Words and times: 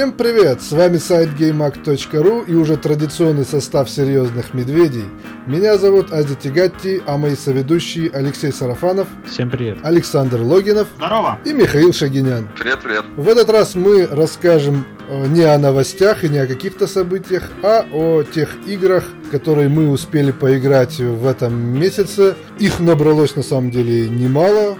Всем 0.00 0.12
привет! 0.12 0.62
С 0.62 0.72
вами 0.72 0.96
сайт 0.96 1.28
GameAct.ru 1.38 2.46
и 2.46 2.54
уже 2.54 2.78
традиционный 2.78 3.44
состав 3.44 3.90
серьезных 3.90 4.54
медведей. 4.54 5.04
Меня 5.46 5.76
зовут 5.76 6.10
Ади 6.10 6.34
Тигатти, 6.34 7.02
а 7.06 7.18
мои 7.18 7.36
соведущие 7.36 8.10
Алексей 8.10 8.50
Сарафанов. 8.50 9.08
Всем 9.26 9.50
привет. 9.50 9.76
Александр 9.82 10.40
Логинов. 10.40 10.88
Здорово. 10.96 11.38
И 11.44 11.52
Михаил 11.52 11.92
Шагинян. 11.92 12.48
Привет, 12.58 12.80
привет. 12.82 13.04
В 13.14 13.28
этот 13.28 13.50
раз 13.50 13.74
мы 13.74 14.06
расскажем 14.06 14.86
э, 15.06 15.26
не 15.26 15.42
о 15.42 15.58
новостях 15.58 16.24
и 16.24 16.30
не 16.30 16.38
о 16.38 16.46
каких-то 16.46 16.86
событиях, 16.86 17.50
а 17.62 17.84
о 17.92 18.22
тех 18.22 18.56
играх, 18.66 19.04
которые 19.30 19.68
мы 19.68 19.90
успели 19.90 20.30
поиграть 20.30 20.98
в 20.98 21.26
этом 21.26 21.78
месяце. 21.78 22.36
Их 22.58 22.80
набралось 22.80 23.36
на 23.36 23.42
самом 23.42 23.70
деле 23.70 24.08
немало. 24.08 24.78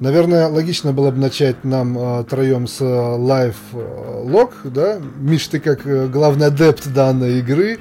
Наверное, 0.00 0.46
логично 0.46 0.92
было 0.92 1.10
бы 1.10 1.18
начать 1.18 1.64
нам 1.64 1.98
э, 1.98 2.24
троем 2.24 2.68
с 2.68 2.80
лайв 2.80 3.56
э, 3.72 4.22
лог, 4.24 4.54
да? 4.62 5.00
Миш, 5.16 5.48
ты 5.48 5.58
как 5.58 5.84
э, 5.86 6.06
главный 6.06 6.46
адепт 6.46 6.92
данной 6.92 7.40
игры. 7.40 7.78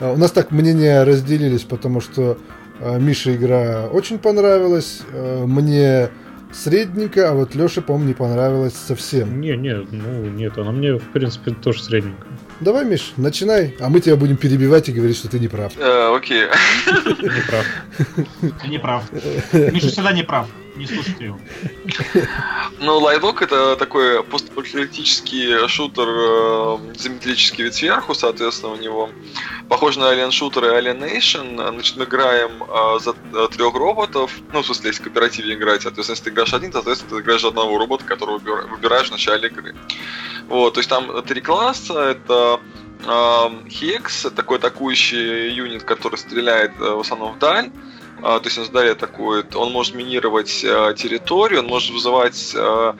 Э, 0.00 0.12
у 0.12 0.16
нас 0.16 0.32
так 0.32 0.50
мнения 0.50 1.04
разделились, 1.04 1.62
потому 1.62 2.00
что 2.00 2.38
э, 2.80 2.98
Мише 2.98 3.36
игра 3.36 3.86
очень 3.86 4.18
понравилась, 4.18 5.02
э, 5.12 5.44
мне 5.46 6.10
средненько, 6.52 7.30
а 7.30 7.34
вот 7.34 7.54
Леше, 7.54 7.82
по-моему, 7.82 8.08
не 8.08 8.14
понравилось 8.14 8.74
совсем. 8.74 9.40
Не, 9.40 9.56
не, 9.56 9.74
ну 9.92 10.24
нет, 10.24 10.58
она 10.58 10.72
мне, 10.72 10.94
в 10.94 11.12
принципе, 11.12 11.52
тоже 11.52 11.84
средненько. 11.84 12.26
Давай, 12.58 12.84
Миш, 12.84 13.12
начинай, 13.16 13.76
а 13.78 13.88
мы 13.88 14.00
тебя 14.00 14.16
будем 14.16 14.36
перебивать 14.36 14.88
и 14.88 14.92
говорить, 14.92 15.16
что 15.16 15.28
ты 15.28 15.38
не 15.38 15.46
прав. 15.46 15.72
Э, 15.78 16.16
окей. 16.16 16.46
Не 17.22 17.48
прав. 17.48 17.66
Ты 18.62 18.68
не 18.68 18.78
прав. 18.78 19.04
Миша 19.52 19.88
всегда 19.88 20.12
не 20.12 20.24
прав. 20.24 20.48
Не 20.80 20.86
слушайте 20.86 21.24
его. 21.26 21.38
Ну, 22.78 22.98
Лайдок 22.98 23.42
это 23.42 23.76
такой 23.76 24.22
постапокалиптический 24.24 25.68
шутер, 25.68 26.08
э, 26.08 26.94
изометрический 26.94 27.64
вид 27.64 27.74
сверху, 27.74 28.14
соответственно, 28.14 28.72
у 28.72 28.76
него 28.76 29.10
похож 29.68 29.98
на 29.98 30.04
Alien 30.04 30.30
Shooter 30.30 30.64
и 30.64 30.80
Alien 30.80 30.98
Nation. 30.98 31.70
Значит, 31.70 31.98
мы 31.98 32.04
играем 32.04 32.62
э, 32.62 32.98
за 32.98 33.14
э, 33.34 33.48
трех 33.54 33.74
роботов. 33.74 34.32
Ну, 34.54 34.62
в 34.62 34.64
смысле, 34.64 34.88
если 34.88 35.02
в 35.02 35.04
кооперативе 35.04 35.52
играть, 35.52 35.82
соответственно, 35.82 36.14
если 36.14 36.24
ты 36.24 36.30
играешь 36.30 36.54
один, 36.54 36.72
соответственно, 36.72 37.16
ты 37.16 37.22
играешь 37.22 37.42
за 37.42 37.48
одного 37.48 37.76
робота, 37.76 38.04
которого 38.04 38.38
выбира- 38.38 38.66
выбираешь 38.66 39.08
в 39.08 39.12
начале 39.12 39.48
игры. 39.48 39.76
Вот, 40.48 40.72
то 40.74 40.80
есть 40.80 40.88
там 40.88 41.22
три 41.24 41.42
класса, 41.42 42.00
это 42.00 42.58
э, 43.04 43.68
Хекс, 43.68 44.28
такой 44.34 44.56
атакующий 44.56 45.50
юнит, 45.50 45.82
который 45.82 46.16
стреляет 46.16 46.78
в 46.78 47.00
основном 47.00 47.34
вдаль. 47.34 47.70
А, 48.22 48.40
то 48.40 48.46
есть 48.46 48.58
он 48.58 48.64
задали 48.64 48.90
атакует, 48.90 49.56
он 49.56 49.72
может 49.72 49.94
минировать 49.94 50.64
э, 50.64 50.94
территорию, 50.96 51.60
он 51.60 51.66
может 51.66 51.90
вызывать 51.90 52.52
э, 52.54 52.92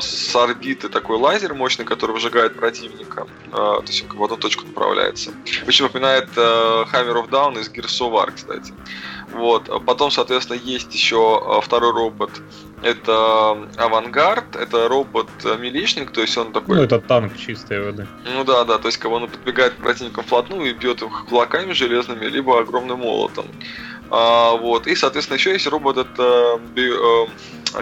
с 0.00 0.36
орбиты 0.36 0.88
такой 0.88 1.18
лазер 1.18 1.54
мощный, 1.54 1.84
который 1.84 2.12
выжигает 2.12 2.56
противника. 2.56 3.26
Э, 3.48 3.50
то 3.52 3.84
есть 3.86 4.04
он 4.08 4.16
в 4.16 4.24
одну 4.24 4.36
точку 4.36 4.66
направляется. 4.66 5.32
Очень 5.66 5.84
напоминает 5.84 6.28
э, 6.36 6.40
Hammer 6.40 7.24
of 7.24 7.28
Down 7.28 7.60
из 7.60 7.68
Gears 7.70 8.00
of 8.00 8.12
War, 8.12 8.32
кстати. 8.32 8.72
Вот. 9.32 9.68
А 9.68 9.78
Потом, 9.78 10.10
соответственно, 10.10 10.58
есть 10.58 10.94
еще 10.94 11.60
второй 11.62 11.92
робот. 11.92 12.30
Это 12.82 13.68
Авангард, 13.76 14.54
это 14.54 14.88
робот-милишник, 14.88 16.12
то 16.12 16.20
есть 16.20 16.38
он 16.38 16.52
такой... 16.52 16.76
Ну, 16.76 16.82
это 16.84 17.00
танк 17.00 17.36
чистой 17.36 17.82
воды. 17.82 18.06
Ну 18.24 18.44
да, 18.44 18.64
да, 18.64 18.78
то 18.78 18.86
есть 18.86 19.02
бы 19.02 19.10
он 19.10 19.28
подбегает 19.28 19.74
к 19.74 19.76
противникам 19.78 20.22
вплотную 20.24 20.70
и 20.70 20.72
бьет 20.72 21.02
их 21.02 21.26
кулаками 21.28 21.72
железными, 21.72 22.26
либо 22.26 22.60
огромным 22.60 23.00
молотом. 23.00 23.46
А, 24.10 24.56
вот. 24.56 24.86
И, 24.86 24.94
соответственно, 24.94 25.36
еще 25.36 25.52
есть 25.52 25.66
робот, 25.66 25.98
это 25.98 26.60
би- 26.74 26.92
э, 26.92 27.26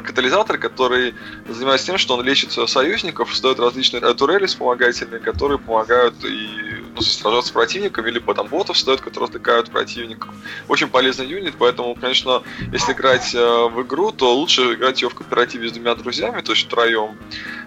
катализатор, 0.00 0.58
который 0.58 1.14
занимается 1.48 1.86
тем, 1.86 1.98
что 1.98 2.14
он 2.16 2.24
лечит 2.24 2.52
союзников, 2.52 3.32
создает 3.32 3.60
различные 3.60 4.02
э, 4.02 4.14
турели 4.14 4.46
вспомогательные, 4.46 5.20
которые 5.20 5.58
помогают 5.58 6.14
и 6.24 6.48
ну, 6.94 7.00
сражаться 7.00 7.50
с 7.50 7.52
противниками, 7.52 8.10
либо 8.10 8.34
там 8.34 8.48
ботов 8.48 8.76
создает, 8.76 9.00
которые 9.00 9.28
отвлекают 9.28 9.70
противников. 9.70 10.34
Очень 10.68 10.88
полезный 10.88 11.26
юнит, 11.26 11.54
поэтому, 11.58 11.94
конечно, 11.94 12.42
если 12.72 12.92
играть 12.92 13.34
э, 13.34 13.68
в 13.68 13.82
игру, 13.82 14.10
то 14.10 14.34
лучше 14.34 14.74
играть 14.74 15.02
ее 15.02 15.08
в 15.08 15.14
кооперативе 15.14 15.68
с 15.68 15.72
двумя 15.72 15.94
друзьями, 15.94 16.40
то 16.40 16.52
есть 16.52 16.66
втроем. 16.66 17.16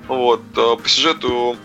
Вот. 0.07 0.41
Э, 0.57 0.75
По 0.75 0.89
сюжету 0.89 1.55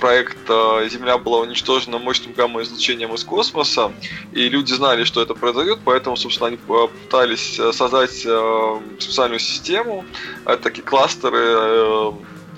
проекта 0.00 0.86
Земля 0.88 1.18
была 1.18 1.40
уничтожена 1.40 1.98
мощным 1.98 2.32
гамма-излучением 2.32 3.14
из 3.14 3.24
космоса, 3.24 3.92
и 4.32 4.48
люди 4.48 4.72
знали, 4.72 5.04
что 5.04 5.22
это 5.22 5.34
произойдет, 5.34 5.78
поэтому, 5.84 6.16
собственно, 6.16 6.48
они 6.48 6.56
э, 6.56 6.88
пытались 7.04 7.58
э, 7.58 7.72
создать 7.72 8.24
э, 8.24 8.80
специальную 8.98 9.38
систему, 9.38 10.04
такие 10.62 10.82
кластеры 10.82 11.38
э, 11.40 12.12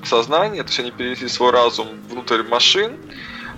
сознания, 0.04 0.62
то 0.62 0.68
есть 0.68 0.80
они 0.80 0.90
перенесли 0.90 1.28
свой 1.28 1.52
разум 1.52 1.88
внутрь 2.10 2.42
машин, 2.42 2.96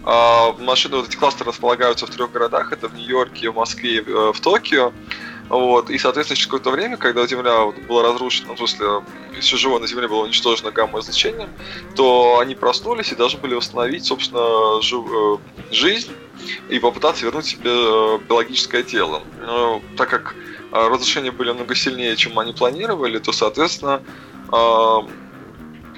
а, 0.02 0.52
Машины, 0.58 0.96
вот 0.96 1.08
эти 1.08 1.16
кластеры 1.16 1.50
располагаются 1.50 2.06
в 2.06 2.10
трех 2.10 2.32
городах, 2.32 2.72
это 2.72 2.88
в 2.88 2.94
Нью-Йорке, 2.94 3.50
в 3.50 3.56
Москве 3.56 3.96
и 3.96 4.00
э, 4.00 4.32
в 4.32 4.40
Токио. 4.40 4.92
Вот. 5.50 5.90
И, 5.90 5.98
соответственно, 5.98 6.36
через 6.36 6.46
какое-то 6.46 6.70
время, 6.70 6.96
когда 6.96 7.26
Земля 7.26 7.64
вот 7.64 7.76
была 7.80 8.04
разрушена, 8.04 8.54
в 8.54 8.58
смысле, 8.58 9.02
все 9.40 9.56
живое 9.56 9.80
на 9.80 9.88
Земле 9.88 10.06
было 10.06 10.22
уничтожено 10.22 10.70
гамма-излучением, 10.70 11.50
то 11.96 12.38
они 12.38 12.54
проснулись 12.54 13.12
и 13.12 13.16
должны 13.16 13.40
были 13.40 13.54
восстановить, 13.54 14.04
собственно, 14.04 14.80
жив- 14.80 15.10
э, 15.10 15.74
жизнь 15.74 16.14
и 16.68 16.78
попытаться 16.78 17.26
вернуть 17.26 17.46
себе 17.46 17.70
э, 17.70 18.18
биологическое 18.28 18.84
тело. 18.84 19.24
Но 19.38 19.82
так 19.96 20.08
как 20.08 20.36
э, 20.72 20.88
разрушения 20.88 21.32
были 21.32 21.48
намного 21.48 21.74
сильнее, 21.74 22.16
чем 22.16 22.38
они 22.38 22.52
планировали, 22.52 23.18
то, 23.18 23.32
соответственно, 23.32 24.02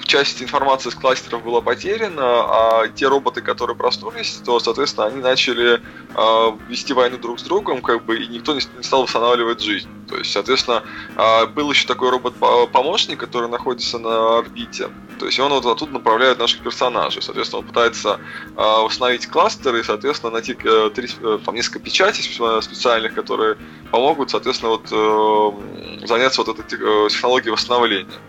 часть 0.04 0.42
информации 0.42 0.88
из 0.90 0.94
кластеров 0.94 1.42
была 1.44 1.60
потеряна, 1.60 2.22
а 2.22 2.88
те 2.88 3.08
роботы, 3.08 3.40
которые 3.42 3.76
проснулись, 3.76 4.40
то, 4.44 4.60
соответственно, 4.60 5.06
они 5.06 5.20
начали 5.20 5.80
э, 6.14 6.58
вести 6.68 6.92
войну 6.92 7.18
друг 7.18 7.40
с 7.40 7.42
другом, 7.42 7.82
как 7.82 8.04
бы, 8.04 8.18
и 8.18 8.28
никто 8.28 8.54
не, 8.54 8.60
с- 8.60 8.70
стал 8.82 9.02
восстанавливать 9.02 9.60
жизнь. 9.60 9.88
То 10.08 10.16
есть, 10.16 10.32
соответственно, 10.32 10.82
э, 11.16 11.46
был 11.46 11.70
еще 11.70 11.86
такой 11.86 12.10
робот-помощник, 12.10 13.18
который 13.20 13.48
находится 13.48 13.98
на 13.98 14.38
орбите. 14.38 14.90
То 15.18 15.26
есть 15.26 15.38
он 15.38 15.52
вот 15.52 15.64
оттуда 15.66 15.92
направляет 15.92 16.38
наших 16.38 16.62
персонажей. 16.62 17.22
Соответственно, 17.22 17.60
он 17.60 17.66
пытается 17.66 18.20
э, 18.56 18.62
восстановить 18.62 19.26
кластеры 19.28 19.80
и, 19.80 19.84
соответственно, 19.84 20.32
найти 20.32 20.56
э, 20.62 20.90
три, 20.94 21.08
э, 21.20 21.38
там 21.44 21.54
несколько 21.54 21.78
печатей 21.78 22.24
спе- 22.24 22.60
специальных, 22.62 23.14
которые 23.14 23.56
помогут, 23.90 24.30
соответственно, 24.30 24.72
вот 24.72 24.88
э, 24.90 26.06
заняться 26.06 26.42
вот 26.42 26.58
этой 26.58 26.78
э, 26.78 27.08
технологией 27.10 27.52
восстановления. 27.52 28.20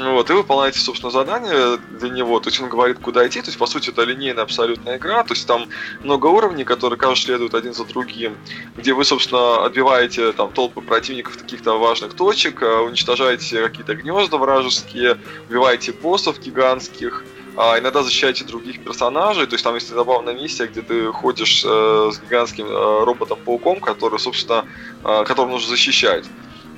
Ну 0.00 0.12
вот, 0.12 0.30
и 0.30 0.32
выполняете, 0.32 0.78
собственно, 0.78 1.10
задание 1.10 1.76
для 1.98 2.08
него. 2.10 2.38
То 2.38 2.50
есть 2.50 2.60
он 2.60 2.68
говорит, 2.68 3.00
куда 3.00 3.26
идти. 3.26 3.40
То 3.40 3.48
есть, 3.48 3.58
по 3.58 3.66
сути, 3.66 3.90
это 3.90 4.04
линейная 4.04 4.44
абсолютная 4.44 4.96
игра. 4.96 5.24
То 5.24 5.34
есть 5.34 5.44
там 5.44 5.68
много 6.04 6.26
уровней, 6.26 6.62
которые, 6.62 6.96
кажется, 6.96 7.24
следуют 7.24 7.54
один 7.54 7.74
за 7.74 7.84
другим. 7.84 8.36
Где 8.76 8.92
вы, 8.94 9.04
собственно, 9.04 9.64
отбиваете 9.64 10.30
там 10.30 10.52
толпы 10.52 10.82
противников 10.82 11.36
каких-то 11.36 11.76
важных 11.80 12.14
точек, 12.14 12.62
э, 12.62 12.78
уничтожаете 12.78 13.60
какие-то 13.60 13.96
гнезда 13.96 14.36
вражеские, 14.36 15.18
убиваете 15.48 15.90
боссов 15.92 16.38
гигантских. 16.38 17.24
а 17.60 17.76
иногда 17.76 18.04
защищаете 18.04 18.44
других 18.44 18.84
персонажей, 18.84 19.46
то 19.46 19.54
есть 19.54 19.64
там 19.64 19.74
есть 19.74 19.88
забавная 19.88 20.32
миссия, 20.32 20.68
где 20.68 20.80
ты 20.80 21.10
ходишь 21.10 21.64
э, 21.66 22.10
с 22.12 22.20
гигантским 22.20 22.66
э, 22.66 23.04
роботом-пауком, 23.04 23.80
который, 23.80 24.20
собственно, 24.20 24.64
э, 25.02 25.24
которого 25.24 25.50
нужно 25.50 25.68
защищать. 25.70 26.24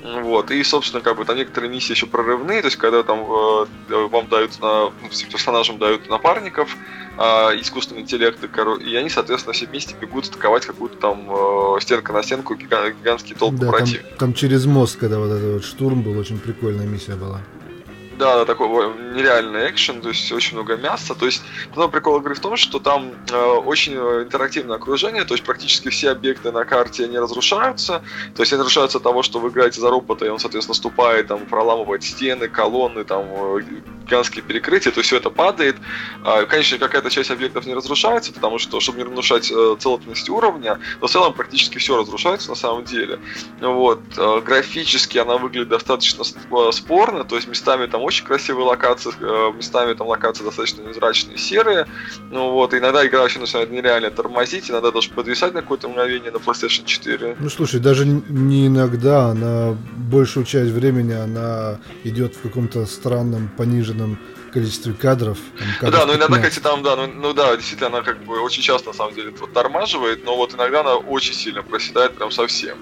Вот, 0.03 0.49
и, 0.49 0.63
собственно, 0.63 1.01
как 1.01 1.17
бы 1.17 1.25
там 1.25 1.37
некоторые 1.37 1.69
миссии 1.69 1.91
еще 1.91 2.07
прорывные, 2.07 2.61
то 2.61 2.67
есть 2.67 2.77
когда 2.77 3.03
там 3.03 3.19
э, 3.19 3.65
вам 4.09 4.27
дают 4.27 4.51
ну, 4.59 4.91
всем 5.11 5.29
персонажам 5.29 5.77
дают 5.77 6.09
напарников, 6.09 6.75
э, 7.17 7.21
искусственный 7.59 8.01
интеллект, 8.01 8.39
и, 8.43 8.95
они, 8.95 9.09
соответственно, 9.09 9.53
все 9.53 9.67
вместе 9.67 9.95
бегут 9.99 10.27
атаковать 10.27 10.65
какую-то 10.65 10.97
там 10.97 11.27
э, 11.29 11.81
стенка 11.81 12.13
на 12.13 12.23
стенку 12.23 12.55
гига- 12.55 12.91
гигантские 12.91 13.35
толпы 13.35 13.57
Да, 13.57 13.67
там, 13.67 13.71
противников. 13.71 14.17
там 14.17 14.33
через 14.33 14.65
мост, 14.65 14.97
когда 14.97 15.19
вот 15.19 15.31
этот 15.31 15.53
вот 15.53 15.63
штурм 15.65 16.01
был, 16.01 16.17
очень 16.17 16.39
прикольная 16.39 16.87
миссия 16.87 17.15
была. 17.15 17.41
Да, 18.21 18.45
такой 18.45 18.67
э, 18.67 19.13
нереальный 19.15 19.71
экшен, 19.71 19.99
то 19.99 20.09
есть 20.09 20.31
очень 20.31 20.55
много 20.55 20.77
мяса. 20.77 21.15
То 21.15 21.25
есть 21.25 21.41
потом 21.69 21.89
прикол 21.89 22.19
игры 22.19 22.35
в 22.35 22.39
том, 22.39 22.55
что 22.55 22.77
там 22.77 23.13
э, 23.31 23.35
очень 23.35 23.93
э, 23.95 24.25
интерактивное 24.25 24.75
окружение, 24.75 25.23
то 25.23 25.33
есть 25.33 25.43
практически 25.43 25.89
все 25.89 26.11
объекты 26.11 26.51
на 26.51 26.63
карте 26.63 27.07
не 27.07 27.17
разрушаются. 27.17 28.03
То 28.35 28.43
есть 28.43 28.53
они 28.53 28.59
разрушаются 28.59 28.99
от 28.99 29.03
того, 29.03 29.23
что 29.23 29.39
вы 29.39 29.49
играете 29.49 29.81
за 29.81 29.89
робота, 29.89 30.27
и 30.27 30.29
он, 30.29 30.37
соответственно, 30.37 30.75
ступает, 30.75 31.29
там, 31.29 31.47
проламывает 31.47 32.03
стены, 32.03 32.47
колонны, 32.47 33.05
там, 33.05 33.25
э, 33.25 33.61
гигантские 34.11 34.43
перекрытия, 34.43 34.91
то 34.91 34.99
есть 34.99 35.07
все 35.07 35.17
это 35.17 35.29
падает. 35.29 35.77
А, 36.23 36.45
Конечно, 36.45 36.77
какая-то 36.77 37.09
часть 37.09 37.31
объектов 37.31 37.65
не 37.65 37.73
разрушается, 37.73 38.33
потому 38.33 38.59
что, 38.59 38.79
чтобы 38.81 38.99
не 38.99 39.05
разрушать 39.05 39.49
э, 39.49 39.75
целостность 39.79 40.29
уровня, 40.29 40.79
но 40.99 41.07
в 41.07 41.09
целом 41.09 41.33
практически 41.33 41.77
все 41.77 41.97
разрушается 41.97 42.49
на 42.49 42.55
самом 42.55 42.83
деле. 42.83 43.19
Вот. 43.61 44.01
Э, 44.17 44.41
Графически 44.41 45.17
она 45.17 45.37
выглядит 45.37 45.69
достаточно 45.69 46.23
э, 46.23 46.71
спорно, 46.71 47.23
то 47.23 47.35
есть 47.35 47.47
местами 47.47 47.85
там 47.85 48.01
красивые 48.19 48.65
локации, 48.65 49.11
э, 49.19 49.53
местами 49.55 49.93
там 49.93 50.07
локации 50.07 50.43
достаточно 50.43 50.81
невзрачные, 50.81 51.37
серые. 51.37 51.85
Ну 52.29 52.51
вот, 52.51 52.73
иногда 52.73 53.05
игра 53.05 53.21
вообще 53.21 53.39
начинает 53.39 53.71
нереально 53.71 54.11
тормозить, 54.11 54.69
иногда 54.69 54.91
даже 54.91 55.09
подвисать 55.09 55.53
на 55.53 55.61
какое-то 55.61 55.87
мгновение 55.87 56.31
на 56.31 56.37
PlayStation 56.37 56.85
4. 56.85 57.37
Ну 57.39 57.49
слушай, 57.49 57.79
даже 57.79 58.05
не 58.05 58.67
иногда, 58.67 59.27
она 59.27 59.77
большую 59.95 60.45
часть 60.45 60.71
времени 60.71 61.13
она 61.13 61.79
идет 62.03 62.35
в 62.35 62.41
каком-то 62.41 62.85
странном 62.85 63.49
пониженном 63.57 64.17
количестве 64.51 64.93
кадров. 64.93 65.37
Там, 65.57 65.67
кадров 65.79 65.99
да, 65.99 66.05
ну 66.05 66.15
иногда, 66.15 66.37
кстати, 66.37 66.59
там, 66.59 66.83
да, 66.83 66.95
ну, 66.95 67.07
ну 67.07 67.33
да, 67.33 67.55
действительно, 67.55 67.87
она 67.87 68.01
как 68.01 68.23
бы 68.23 68.39
очень 68.41 68.61
часто, 68.61 68.89
на 68.89 68.93
самом 68.93 69.15
деле, 69.15 69.33
вот, 69.39 69.53
тормаживает, 69.53 70.25
но 70.25 70.35
вот 70.35 70.53
иногда 70.53 70.81
она 70.81 70.95
очень 70.95 71.33
сильно 71.33 71.63
проседает 71.63 72.15
прям 72.15 72.31
совсем. 72.31 72.77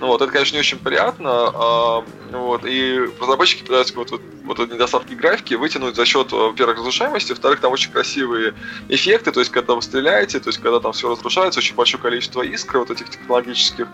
Ну 0.00 0.08
вот, 0.08 0.20
это, 0.20 0.32
конечно, 0.32 0.56
не 0.56 0.60
очень 0.60 0.78
приятно, 0.78 1.30
а, 1.30 2.04
вот, 2.32 2.64
и 2.64 2.98
разработчики 3.20 3.62
пытаются 3.62 3.94
вот, 3.94 4.10
вот, 4.10 4.20
вот 4.44 4.58
эти 4.58 4.72
недостатки 4.72 5.14
графики 5.14 5.54
вытянуть 5.54 5.94
за 5.94 6.04
счет, 6.04 6.32
во-первых, 6.32 6.78
разрушаемости, 6.78 7.30
во-вторых, 7.30 7.60
там 7.60 7.72
очень 7.72 7.92
красивые 7.92 8.54
эффекты, 8.88 9.30
то 9.30 9.40
есть, 9.40 9.52
когда 9.52 9.74
вы 9.74 9.82
стреляете, 9.82 10.40
то 10.40 10.48
есть, 10.48 10.60
когда 10.60 10.80
там 10.80 10.92
все 10.92 11.08
разрушается, 11.08 11.60
очень 11.60 11.76
большое 11.76 12.02
количество 12.02 12.42
искр 12.42 12.78
вот 12.78 12.90
этих 12.90 13.10
технологических, 13.10 13.86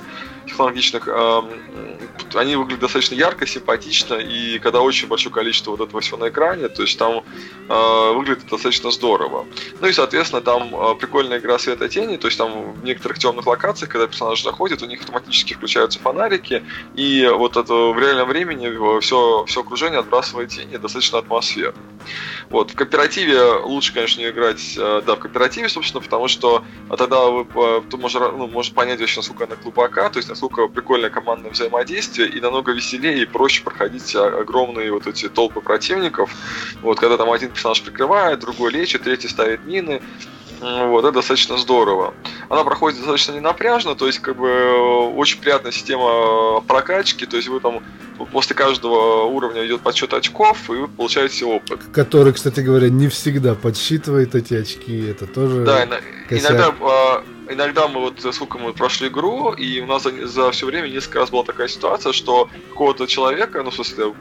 технологичных, 0.47 1.09
э, 1.09 1.43
они 2.35 2.57
выглядят 2.57 2.81
достаточно 2.81 3.15
ярко, 3.15 3.47
симпатично, 3.47 4.15
и 4.15 4.59
когда 4.59 4.81
очень 4.81 5.09
большое 5.09 5.35
количество 5.35 5.73
вот 5.73 5.81
этого 5.81 6.01
всего 6.01 6.17
на 6.17 6.31
экране, 6.31 6.69
то 6.69 6.83
есть, 6.83 6.99
там 6.99 7.18
э, 7.69 8.13
выглядит 8.13 8.47
достаточно 8.49 8.91
здорово. 8.91 9.47
Ну 9.81 9.89
и, 9.89 9.93
соответственно, 9.93 10.43
там 10.43 10.75
э, 10.75 10.95
прикольная 10.97 11.39
игра 11.39 11.59
света 11.59 11.89
тени, 11.89 12.17
то 12.17 12.29
есть, 12.29 12.39
там 12.39 12.73
в 12.73 12.85
некоторых 12.85 13.19
темных 13.19 13.47
локациях, 13.47 13.91
когда 13.91 14.07
персонаж 14.07 14.43
заходит, 14.43 14.83
у 14.83 14.87
них 14.87 15.01
автоматически 15.01 15.55
включаются 15.55 15.99
фонарики, 15.99 16.65
и 16.95 17.29
вот 17.33 17.57
это 17.57 17.75
в 17.75 17.99
реальном 17.99 18.29
времени 18.29 19.01
все, 19.01 19.45
все 19.47 19.61
окружение 19.61 20.01
отбрасывает 20.01 20.51
тени, 20.51 20.77
достаточно 20.77 21.19
атмосферно. 21.19 21.81
Вот, 22.51 22.71
в 22.71 22.75
кооперативе 22.75 23.43
лучше, 23.65 23.93
конечно, 23.93 24.21
не 24.21 24.31
играть, 24.31 24.75
э, 24.77 25.03
да, 25.07 25.17
в 25.17 25.19
кооперативе, 25.19 25.69
собственно, 25.69 26.03
потому 26.03 26.29
что 26.29 26.65
тогда 26.97 27.27
вы 27.27 27.45
можете, 27.93 28.21
ну, 28.21 28.47
может 28.47 28.75
понять 28.75 29.01
вообще, 29.01 29.19
насколько 29.21 29.45
она 29.45 29.57
глубока, 29.57 30.09
то 30.09 30.19
есть 30.19 30.29
насколько 30.29 30.67
прикольное 30.69 31.11
командное 31.11 31.51
взаимодействие, 31.51 32.29
и 32.29 32.41
намного 32.41 32.73
веселее 32.73 33.23
и 33.23 33.27
проще 33.27 33.63
проходить 33.63 34.15
огромные 34.15 34.93
вот 34.93 35.07
эти 35.07 35.29
толпы 35.29 35.61
противников. 35.61 36.31
Вот, 36.83 37.01
когда 37.09 37.25
там 37.25 37.33
один 37.33 37.51
персонаж 37.51 37.83
прикрывает, 37.83 38.41
другой 38.41 38.71
лечит, 38.71 39.03
третий 39.03 39.29
ставит 39.29 39.65
мины, 39.65 40.03
вот, 40.61 41.05
это 41.05 41.13
достаточно 41.13 41.57
здорово. 41.57 42.13
Она 42.51 42.65
проходит 42.65 42.99
достаточно 42.99 43.33
ненапряжно, 43.33 43.95
то 43.95 44.07
есть, 44.07 44.19
как 44.19 44.37
бы, 44.37 45.11
очень 45.17 45.41
приятная 45.41 45.73
система 45.73 46.61
прокачки, 46.61 47.25
то 47.25 47.37
есть 47.37 47.49
вы 47.49 47.61
там 47.61 47.83
после 48.33 48.55
каждого 48.55 49.25
уровня 49.25 49.65
идет 49.67 49.81
подсчет 49.81 50.13
очков, 50.13 50.69
и 50.69 50.73
вы 50.73 50.89
получаете 50.89 51.47
опыт. 51.47 51.81
Который, 51.93 52.33
кстати 52.35 52.61
говоря, 52.61 52.91
не 52.91 53.09
всегда 53.09 53.55
подсчитывает 53.55 54.35
эти 54.35 54.55
очки, 54.55 55.07
это 55.07 55.27
тоже 55.27 55.65
Да, 55.65 55.85
иногда, 56.29 56.75
а, 56.81 57.25
иногда 57.51 57.89
мы 57.89 58.01
вот, 58.01 58.35
сколько 58.35 58.59
мы 58.59 58.73
прошли 58.73 59.09
игру, 59.09 59.53
и 59.53 59.81
у 59.81 59.87
нас 59.87 60.03
за, 60.03 60.27
за 60.27 60.51
все 60.51 60.67
время 60.67 60.89
несколько 60.89 61.21
раз 61.21 61.31
была 61.31 61.45
такая 61.45 61.69
ситуация, 61.69 62.13
что 62.13 62.49
какого-то 62.71 63.07
человека, 63.07 63.63
ну, 63.63 63.71
в 63.71 63.75
смысле, 63.75 64.15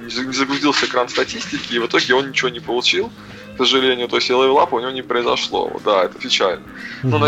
не 0.00 0.32
загрузился 0.32 0.86
экран 0.86 1.08
статистики, 1.08 1.74
и 1.74 1.78
в 1.78 1.86
итоге 1.86 2.14
он 2.14 2.28
ничего 2.28 2.48
не 2.48 2.60
получил, 2.60 3.10
к 3.54 3.58
сожалению, 3.58 4.08
то 4.08 4.16
есть 4.16 4.28
левелапа 4.28 4.74
у 4.74 4.80
него 4.80 4.90
не 4.90 5.02
произошло. 5.02 5.80
Да, 5.84 6.04
это 6.04 6.18
печально. 6.18 6.62
Но 7.02 7.18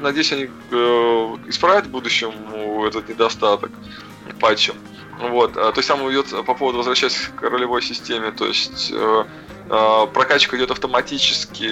надеюсь, 0.00 0.32
они 0.32 0.50
э, 0.70 1.36
исправят 1.46 1.86
в 1.86 1.90
будущем 1.90 2.32
этот 2.84 3.08
недостаток 3.08 3.70
патчем. 4.40 4.74
Вот, 5.18 5.56
а, 5.56 5.72
то 5.72 5.78
есть 5.78 5.88
там 5.88 6.08
идет 6.10 6.30
по 6.46 6.54
поводу 6.54 6.78
возвращаясь 6.78 7.30
к 7.34 7.42
ролевой 7.42 7.82
системе, 7.82 8.30
то 8.30 8.46
есть 8.46 8.92
э, 8.94 9.24
э, 9.68 10.06
прокачка 10.14 10.56
идет 10.56 10.70
автоматически, 10.70 11.68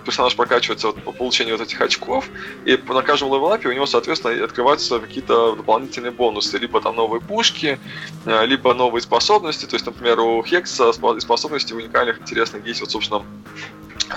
персонаж 0.00 0.34
прокачивается 0.34 0.90
по 0.90 1.12
получению 1.12 1.56
вот 1.56 1.66
этих 1.66 1.80
очков, 1.80 2.28
и 2.64 2.76
на 2.88 3.02
каждом 3.02 3.32
левелапе 3.32 3.68
у 3.68 3.72
него, 3.72 3.86
соответственно, 3.86 4.44
открываются 4.44 4.98
какие-то 4.98 5.54
дополнительные 5.54 6.10
бонусы, 6.10 6.58
либо 6.58 6.80
там 6.80 6.96
новые 6.96 7.20
пушки, 7.20 7.78
э, 8.24 8.46
либо 8.46 8.74
новые 8.74 9.00
способности, 9.00 9.66
то 9.66 9.76
есть, 9.76 9.86
например, 9.86 10.18
у 10.18 10.42
Хекса 10.42 10.92
способности 10.92 11.72
уникальных, 11.72 12.20
интересных 12.20 12.66
есть, 12.66 12.80
вот, 12.80 12.90
собственно, 12.90 13.24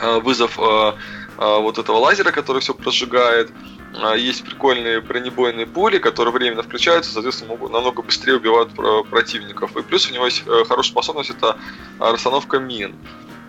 э, 0.01 0.19
вызов 0.21 0.57
э, 0.59 0.93
э, 1.37 1.59
вот 1.61 1.77
этого 1.77 1.97
лазера, 1.97 2.31
который 2.31 2.61
все 2.61 2.73
прожигает, 2.73 3.51
есть 4.15 4.43
прикольные 4.43 5.01
бронебойные 5.01 5.65
пули, 5.65 5.97
которые 5.97 6.33
временно 6.33 6.63
включаются, 6.63 7.11
соответственно, 7.11 7.51
могут 7.51 7.71
намного 7.71 8.01
быстрее 8.01 8.35
убивают 8.35 8.71
противников. 9.09 9.75
И 9.77 9.81
плюс 9.81 10.09
у 10.09 10.13
него 10.13 10.25
есть 10.25 10.43
э, 10.45 10.63
хорошая 10.67 10.91
способность, 10.91 11.29
это 11.29 11.57
расстановка 11.99 12.59
мин. 12.59 12.95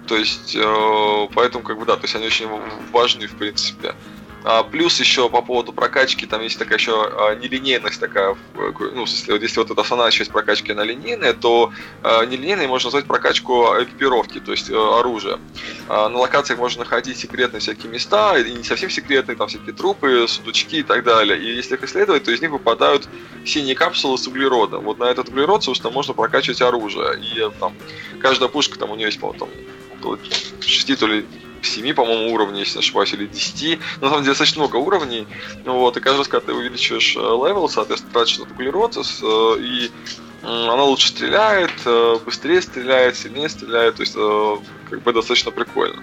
То 0.06 0.16
есть, 0.16 0.56
э, 0.56 1.28
поэтому, 1.34 1.62
как 1.62 1.78
бы, 1.78 1.86
да, 1.86 1.96
то 1.96 2.02
есть 2.02 2.14
они 2.14 2.26
очень 2.26 2.48
важны, 2.92 3.26
в 3.26 3.36
принципе. 3.36 3.94
А, 4.44 4.62
плюс 4.62 4.98
еще 5.00 5.28
по 5.28 5.42
поводу 5.42 5.72
прокачки, 5.72 6.26
там 6.26 6.42
есть 6.42 6.58
такая 6.58 6.78
еще 6.78 6.92
а, 6.92 7.34
нелинейность 7.34 8.00
такая, 8.00 8.36
ну, 8.54 9.02
если 9.02 9.60
вот 9.60 9.70
эта 9.70 9.80
основная 9.80 10.10
часть 10.10 10.30
прокачки, 10.30 10.72
она 10.72 10.84
линейная, 10.84 11.34
то 11.34 11.72
а, 12.02 12.24
нелинейной 12.24 12.66
можно 12.66 12.86
назвать 12.86 13.06
прокачку 13.06 13.66
экипировки, 13.80 14.40
то 14.40 14.52
есть 14.52 14.70
а, 14.70 15.00
оружия. 15.00 15.38
А, 15.88 16.08
на 16.08 16.18
локациях 16.18 16.58
можно 16.58 16.80
находить 16.80 17.18
секретные 17.18 17.60
всякие 17.60 17.90
места, 17.90 18.38
и 18.38 18.52
не 18.52 18.64
совсем 18.64 18.88
секретные, 18.88 19.36
там 19.36 19.48
всякие 19.48 19.74
трупы, 19.74 20.26
сундучки 20.26 20.78
и 20.78 20.82
так 20.82 21.04
далее. 21.04 21.38
И 21.38 21.54
если 21.56 21.74
их 21.74 21.84
исследовать, 21.84 22.24
то 22.24 22.30
из 22.30 22.40
них 22.40 22.50
выпадают 22.50 23.08
синие 23.44 23.74
капсулы 23.74 24.16
с 24.16 24.26
углеродом. 24.26 24.84
Вот 24.84 24.98
на 24.98 25.04
этот 25.04 25.28
углерод, 25.28 25.64
собственно, 25.64 25.92
можно 25.92 26.14
прокачивать 26.14 26.62
оружие. 26.62 27.20
И 27.20 27.50
там 27.58 27.74
каждая 28.20 28.48
пушка, 28.48 28.78
там 28.78 28.90
у 28.90 28.94
нее 28.94 29.06
есть, 29.06 29.20
по-моему, 29.20 29.38
там 29.38 29.48
6 30.60 30.98
то 30.98 31.06
ли 31.06 31.26
7, 31.62 31.94
по-моему, 31.94 32.32
уровней, 32.32 32.60
если 32.60 32.78
не 32.78 32.80
ошибаюсь, 32.80 33.12
или 33.12 33.26
10. 33.26 33.78
На 34.00 34.08
самом 34.08 34.22
деле, 34.22 34.32
достаточно 34.32 34.62
много 34.62 34.76
уровней. 34.76 35.26
Вот, 35.64 35.96
и 35.96 36.00
каждый 36.00 36.18
раз, 36.18 36.28
когда 36.28 36.46
ты 36.46 36.52
увеличиваешь 36.54 37.16
э, 37.16 37.20
level, 37.20 37.68
соответственно, 37.68 38.12
тратишь 38.12 38.36
этот 38.36 38.52
углерод, 38.52 38.96
э, 38.96 39.56
и 39.60 39.90
она 40.42 40.84
лучше 40.84 41.08
стреляет, 41.08 41.72
э, 41.84 42.18
быстрее 42.24 42.62
стреляет, 42.62 43.16
сильнее 43.16 43.48
стреляет, 43.48 43.96
то 43.96 44.02
есть 44.02 44.14
как 44.88 45.02
бы 45.02 45.12
достаточно 45.12 45.50
прикольно. 45.50 46.02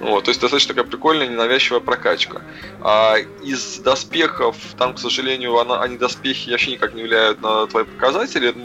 Вот, 0.00 0.24
то 0.24 0.30
есть 0.30 0.40
достаточно 0.40 0.74
такая 0.74 0.90
прикольная, 0.90 1.26
ненавязчивая 1.28 1.80
прокачка. 1.80 2.42
А 2.80 3.16
из 3.42 3.78
доспехов, 3.78 4.56
там, 4.76 4.94
к 4.94 4.98
сожалению, 4.98 5.58
она, 5.58 5.80
они 5.80 5.96
доспехи 5.96 6.50
вообще 6.50 6.72
никак 6.72 6.94
не 6.94 7.02
влияют 7.02 7.40
на 7.40 7.66
твои 7.66 7.84
показатели. 7.84 8.50
Вы 8.50 8.60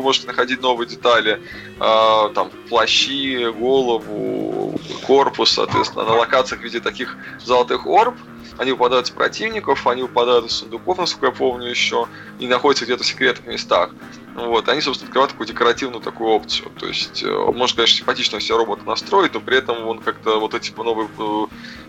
можете, 0.00 0.26
находить 0.26 0.60
новые 0.60 0.86
детали, 0.86 1.40
а, 1.80 2.28
там, 2.30 2.50
плащи, 2.68 3.50
голову, 3.50 4.78
корпус, 5.06 5.52
соответственно, 5.52 6.04
на 6.04 6.14
локациях 6.14 6.60
в 6.60 6.64
виде 6.64 6.80
таких 6.80 7.16
золотых 7.44 7.86
орб, 7.86 8.16
они 8.58 8.72
выпадают 8.72 9.06
из 9.06 9.10
противников, 9.10 9.86
они 9.86 10.02
выпадают 10.02 10.46
из 10.46 10.52
сундуков, 10.52 10.98
насколько 10.98 11.26
я 11.26 11.32
помню 11.32 11.68
еще, 11.68 12.06
и 12.38 12.46
находятся 12.46 12.84
где-то 12.84 13.02
в 13.02 13.06
секретных 13.06 13.46
местах. 13.46 13.90
Вот, 14.34 14.68
они, 14.68 14.80
собственно, 14.80 15.08
открывают 15.08 15.30
такую 15.30 15.46
декоративную 15.46 16.00
такую 16.00 16.30
опцию. 16.30 16.70
То 16.78 16.86
есть, 16.86 17.22
э, 17.22 17.52
может, 17.54 17.76
конечно, 17.76 17.98
симпатично 17.98 18.38
все 18.40 18.56
роботы 18.56 18.82
настроить, 18.84 19.32
но 19.34 19.40
при 19.40 19.58
этом 19.58 19.86
он 19.86 20.00
как-то 20.00 20.40
вот 20.40 20.54
эти 20.54 20.72
новые, 20.72 21.08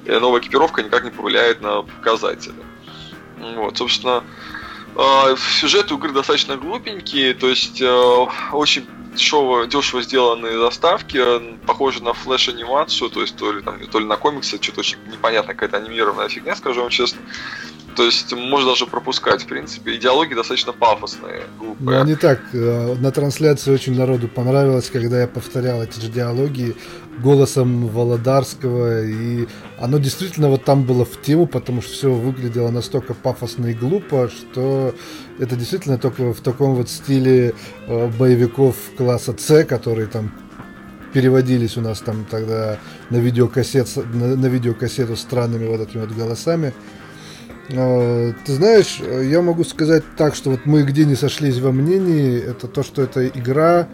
э, 0.06 0.20
новая 0.20 0.42
экипировка 0.42 0.84
никак 0.84 1.04
не 1.04 1.10
повлияет 1.10 1.62
на 1.62 1.82
показатели. 1.82 2.56
Вот, 3.40 3.78
собственно, 3.78 4.24
э, 4.96 5.36
сюжет 5.60 5.92
у 5.92 5.98
игры 5.98 6.12
достаточно 6.12 6.56
глупенький, 6.56 7.34
то 7.34 7.48
есть 7.48 7.82
очень 8.52 8.86
дешево, 9.16 9.66
дешево 9.68 10.02
сделанные 10.02 10.60
заставки, 10.60 11.22
похожи 11.66 12.04
на 12.04 12.14
флеш-анимацию, 12.14 13.10
то 13.10 13.22
есть 13.22 13.36
то 13.36 13.52
ли, 13.52 13.62
там, 13.62 13.80
то 13.88 14.00
ли 14.00 14.06
на 14.06 14.18
комиксы, 14.18 14.62
что-то 14.62 14.82
очень 14.82 14.98
непонятная 15.12 15.56
какая-то 15.56 15.78
анимированная 15.78 16.30
фигня, 16.30 16.56
скажу 16.56 16.82
вам 16.82 16.90
честно. 16.90 17.20
То 17.96 18.04
есть 18.04 18.34
можно 18.34 18.72
даже 18.72 18.86
пропускать, 18.86 19.44
в 19.44 19.48
принципе. 19.48 19.96
Идеологии 19.96 20.34
достаточно 20.34 20.74
пафосные, 20.74 21.44
глупые. 21.58 22.00
Ну, 22.00 22.06
не 22.06 22.16
так. 22.16 22.42
Э, 22.54 22.96
на 22.96 23.12
трансляции 23.12 23.72
очень 23.72 23.98
народу 23.98 24.28
понравилось, 24.28 24.90
когда 24.90 25.22
я 25.22 25.28
повторял 25.28 25.82
эти 25.82 26.00
же 26.02 26.10
диалоги 26.10 26.76
голосом 27.22 27.88
Володарского. 27.88 29.06
И 29.06 29.48
оно 29.80 29.98
действительно 29.98 30.50
вот 30.50 30.64
там 30.64 30.84
было 30.84 31.06
в 31.06 31.22
тему, 31.22 31.48
потому 31.48 31.82
что 31.82 31.92
все 31.92 32.12
выглядело 32.12 32.70
настолько 32.70 33.14
пафосно 33.14 33.68
и 33.68 33.74
глупо, 33.74 34.30
что 34.30 34.94
это 35.40 35.56
действительно 35.56 35.98
только 35.98 36.34
в 36.34 36.42
таком 36.42 36.76
вот 36.76 36.90
стиле 36.90 37.54
э, 37.88 38.12
боевиков 38.18 38.76
класса 38.98 39.36
С, 39.38 39.64
которые 39.66 40.08
там 40.08 40.32
переводились 41.14 41.78
у 41.78 41.82
нас 41.82 42.02
там 42.02 42.26
тогда 42.30 42.78
на 43.10 43.18
видеокассет, 43.18 43.88
на, 43.96 44.36
на 44.36 44.48
видеокассету 44.48 45.16
странными 45.16 45.66
вот 45.66 45.80
этими 45.80 46.02
вот 46.02 46.12
голосами. 46.12 46.74
А, 47.72 48.34
ты 48.46 48.54
знаешь, 48.54 49.00
я 49.24 49.42
могу 49.42 49.64
сказать 49.64 50.04
так, 50.18 50.36
что 50.36 50.52
вот 50.52 50.66
мы 50.66 50.84
где 50.84 51.06
не 51.06 51.16
сошлись 51.16 51.60
во 51.60 51.72
мнении, 51.72 52.38
это 52.38 52.68
то, 52.68 52.84
что 52.84 53.02
эта 53.02 53.28
игра 53.28 53.88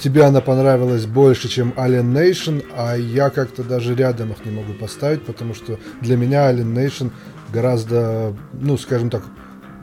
тебе 0.00 0.24
она 0.24 0.40
понравилась 0.40 1.06
больше, 1.06 1.48
чем 1.48 1.72
Alien 1.76 2.12
Nation, 2.12 2.64
а 2.76 2.96
я 2.96 3.30
как-то 3.30 3.62
даже 3.62 3.94
рядом 3.94 4.32
их 4.32 4.44
не 4.44 4.50
могу 4.50 4.72
поставить, 4.74 5.24
потому 5.24 5.54
что 5.54 5.78
для 6.00 6.16
меня 6.16 6.50
Alien 6.52 6.74
Nation 6.74 7.10
гораздо, 7.52 8.34
ну, 8.52 8.76
скажем 8.78 9.10
так, 9.10 9.22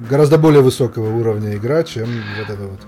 гораздо 0.10 0.38
более 0.38 0.62
высокого 0.62 1.16
уровня 1.16 1.56
игра, 1.56 1.84
чем 1.84 2.08
вот 2.38 2.50
это 2.50 2.64
вот. 2.64 2.80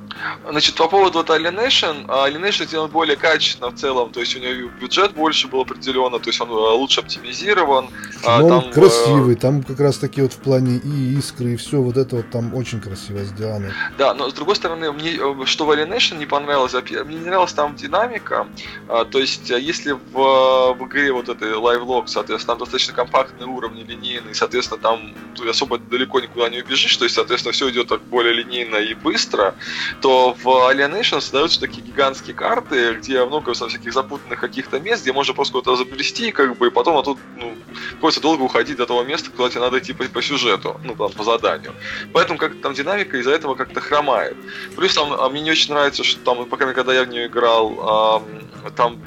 Значит, 0.50 0.75
по 0.75 0.88
поводу 0.88 1.20
вот 1.20 1.30
Alienation, 1.30 2.06
а, 2.08 2.30
Alienation 2.30 2.65
сделан 2.65 2.89
более 2.89 3.15
качественно 3.15 3.70
в 3.70 3.75
целом, 3.75 4.12
то 4.12 4.20
есть 4.20 4.36
у 4.36 4.39
него 4.39 4.70
бюджет 4.80 5.13
больше 5.13 5.48
был 5.48 5.62
определенно, 5.62 6.20
то 6.20 6.30
есть 6.30 6.41
он 6.41 6.50
а, 6.50 6.74
лучше 6.74 7.01
оптимизирован. 7.01 7.89
А, 8.25 8.39
Но 8.39 8.46
он 8.46 8.62
там, 8.63 8.72
красивый, 8.72 9.36
там 9.36 9.63
как 9.63 9.80
раз 9.80 9.98
таки 9.98 10.22
вот 10.22 10.34
в 10.34 10.38
плане 10.38 10.77
и 10.77 11.18
искры, 11.18 11.53
и 11.53 11.56
все 11.56 11.82
вот 11.82 11.98
это 11.98 12.18
вот 12.18 12.30
там 12.30 12.53
очень 12.53 12.82
красиво 12.82 13.20
сделано. 13.24 13.74
Да, 13.98 14.13
но 14.13 14.30
с 14.30 14.34
другой 14.34 14.56
стороны, 14.56 14.91
мне 14.91 15.15
э, 15.15 15.46
что 15.46 15.65
в 15.65 15.72
Alienation 15.72 16.18
не 16.18 16.25
понравилось, 16.25 16.74
мне 16.74 17.15
не 17.15 17.25
нравилась 17.25 17.53
там 17.53 17.75
динамика, 17.75 18.48
то 18.88 19.20
есть 19.20 19.50
если 19.50 19.91
в, 19.91 20.74
в 20.74 20.88
игре 20.88 21.12
вот 21.12 21.30
этой 21.30 21.51
Live 21.51 21.86
Log, 21.86 22.08
соответственно, 22.08 22.56
там 22.56 22.60
достаточно 22.60 22.94
компактные 22.94 23.48
уровни, 23.48 23.84
линейные, 23.84 24.34
соответственно, 24.34 24.82
там 24.82 25.13
особо 25.48 25.77
далеко 25.77 26.20
никуда 26.20 26.50
не 26.50 26.62
убежишь, 26.62 26.96
то 26.98 27.06
есть, 27.06 27.15
соответственно, 27.15 27.53
все 27.53 27.70
идет 27.70 27.88
так 27.88 28.01
более 28.03 28.34
линейно 28.34 28.77
и 28.77 28.94
быстро, 28.94 29.56
то 30.01 30.34
в 30.34 30.48
Alienation 30.48 31.22
создаются 31.22 31.60
такие 31.60 31.86
гигантские 31.86 32.36
карты, 32.36 32.93
где 32.93 33.24
много 33.24 33.53
всяких 33.53 33.93
запутанных 33.93 34.39
каких-то 34.39 34.79
мест, 34.79 35.03
где 35.03 35.13
можно 35.13 35.34
просто 35.34 35.53
куда-то 35.53 35.77
заплести, 35.77 36.31
как 36.31 36.58
бы, 36.58 36.67
и 36.67 36.70
потом 36.72 36.98
а 36.98 37.03
тут, 37.03 37.20
ну, 37.38 37.55
приходится 37.91 38.22
долго 38.22 38.41
уходить 38.41 38.77
до 38.77 38.86
того 38.86 39.03
места, 39.03 39.29
куда 39.29 39.50
тебе 39.50 39.62
надо 39.62 39.79
идти 39.79 39.93
по, 39.93 40.03
по 40.05 40.22
сюжету, 40.22 40.79
ну, 40.84 40.96
там, 40.96 41.12
по 41.12 41.24
заданию. 41.24 41.74
Поэтому 42.13 42.39
как 42.39 42.60
там 42.62 42.74
динамика 42.74 43.17
из-за 43.17 43.31
этого 43.31 43.55
как-то 43.55 43.79
хромает. 43.79 44.36
Плюс 44.75 44.93
там, 44.93 45.13
а 45.13 45.29
мне 45.29 45.41
не 45.41 45.51
очень 45.51 45.74
нравится, 45.74 46.03
что 46.03 46.20
там, 46.24 46.46
пока 46.46 46.72
когда 46.74 46.93
я 46.93 47.03
в 47.03 47.08
нее 47.08 47.27
играл, 47.27 47.77
а, 47.79 48.24
там 48.75 49.01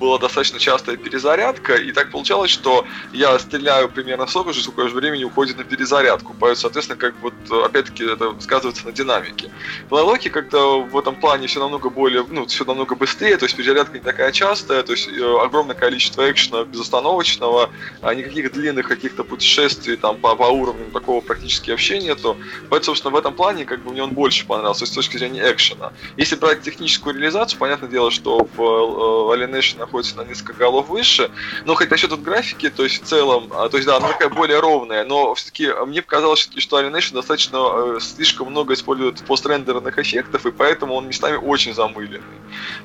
была 0.00 0.18
достаточно 0.18 0.58
частая 0.58 0.96
перезарядка, 0.96 1.74
и 1.76 1.92
так 1.92 2.10
получалось, 2.10 2.50
что 2.50 2.86
я 3.12 3.38
стреляю 3.38 3.88
примерно 3.88 4.26
столько 4.26 4.52
же, 4.52 4.62
сколько 4.62 4.92
времени 4.92 5.24
уходит 5.24 5.58
на 5.58 5.64
перезарядку. 5.64 6.34
Поэтому, 6.40 6.62
соответственно, 6.62 6.98
как 6.98 7.14
вот, 7.20 7.34
опять-таки, 7.64 8.04
это 8.04 8.34
сказывается 8.40 8.86
на 8.86 8.92
динамике. 8.92 9.50
В 9.88 9.94
Лайлоке 9.94 10.30
как-то 10.30 10.82
в 10.82 10.98
этом 10.98 11.14
плане 11.16 11.46
все 11.46 11.60
намного 11.60 11.90
более, 11.90 12.24
ну, 12.28 12.46
все 12.46 12.64
намного 12.64 12.96
быстрее, 12.96 13.36
то 13.36 13.44
есть 13.44 13.56
перезарядка 13.56 13.98
не 13.98 14.04
такая 14.04 14.32
частая, 14.32 14.82
то 14.82 14.92
есть 14.92 15.08
э, 15.08 15.38
огромное 15.44 15.76
количество 15.76 16.30
экшена 16.30 16.64
безостановочного, 16.64 17.70
а 18.00 18.14
никаких 18.14 18.52
длинных 18.52 18.88
каких-то 18.88 19.22
путешествий 19.22 19.96
там 19.96 20.16
по, 20.16 20.34
по 20.34 20.44
уровням 20.44 20.90
такого 20.90 21.20
практически 21.20 21.70
вообще 21.70 21.98
нету. 21.98 22.36
Поэтому, 22.70 22.84
собственно, 22.84 23.14
в 23.14 23.18
этом 23.18 23.34
плане 23.34 23.66
как 23.66 23.82
бы 23.82 23.90
мне 23.92 24.02
он 24.02 24.10
больше 24.10 24.46
понравился 24.46 24.86
с 24.86 24.90
точки 24.90 25.18
зрения 25.18 25.42
экшена. 25.52 25.92
Если 26.16 26.36
брать 26.36 26.62
техническую 26.62 27.14
реализацию, 27.14 27.58
понятное 27.58 27.90
дело, 27.90 28.10
что 28.10 28.48
в 28.56 28.60
э, 28.60 29.36
Alienation 29.36 29.89
находится 29.90 30.16
на 30.16 30.22
несколько 30.22 30.52
голов 30.52 30.88
выше. 30.88 31.30
Но 31.64 31.74
хоть 31.74 31.90
насчет 31.90 32.10
вот 32.10 32.20
графики, 32.20 32.70
то 32.70 32.84
есть 32.84 33.02
в 33.02 33.06
целом, 33.06 33.50
а, 33.52 33.68
то 33.68 33.76
есть 33.76 33.88
да, 33.88 33.96
она 33.96 34.08
такая 34.08 34.28
более 34.28 34.60
ровная, 34.60 35.04
но 35.04 35.34
все-таки 35.34 35.68
мне 35.86 36.00
показалось, 36.00 36.48
что 36.56 36.80
Alienation 36.80 37.14
достаточно 37.14 37.58
э, 37.96 37.98
слишком 38.00 38.50
много 38.50 38.74
использует 38.74 39.24
пострендерных 39.24 39.98
эффектов, 39.98 40.46
и 40.46 40.52
поэтому 40.52 40.94
он 40.94 41.08
местами 41.08 41.36
очень 41.36 41.74
замыленный. 41.74 42.20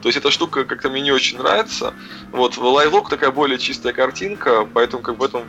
То 0.02 0.08
есть 0.08 0.18
эта 0.18 0.32
штука 0.32 0.66
как-то 0.66 0.90
мне 0.90 1.02
не 1.02 1.12
очень 1.12 1.38
нравится. 1.38 1.94
Вот, 2.32 2.58
в 2.58 2.64
Live 2.64 3.10
такая 3.10 3.32
более 3.32 3.60
чистая 3.60 3.94
картинка, 3.94 4.68
поэтому 4.74 5.04
как 5.04 5.18
бы 5.18 5.26
в 5.26 5.30
этом 5.30 5.44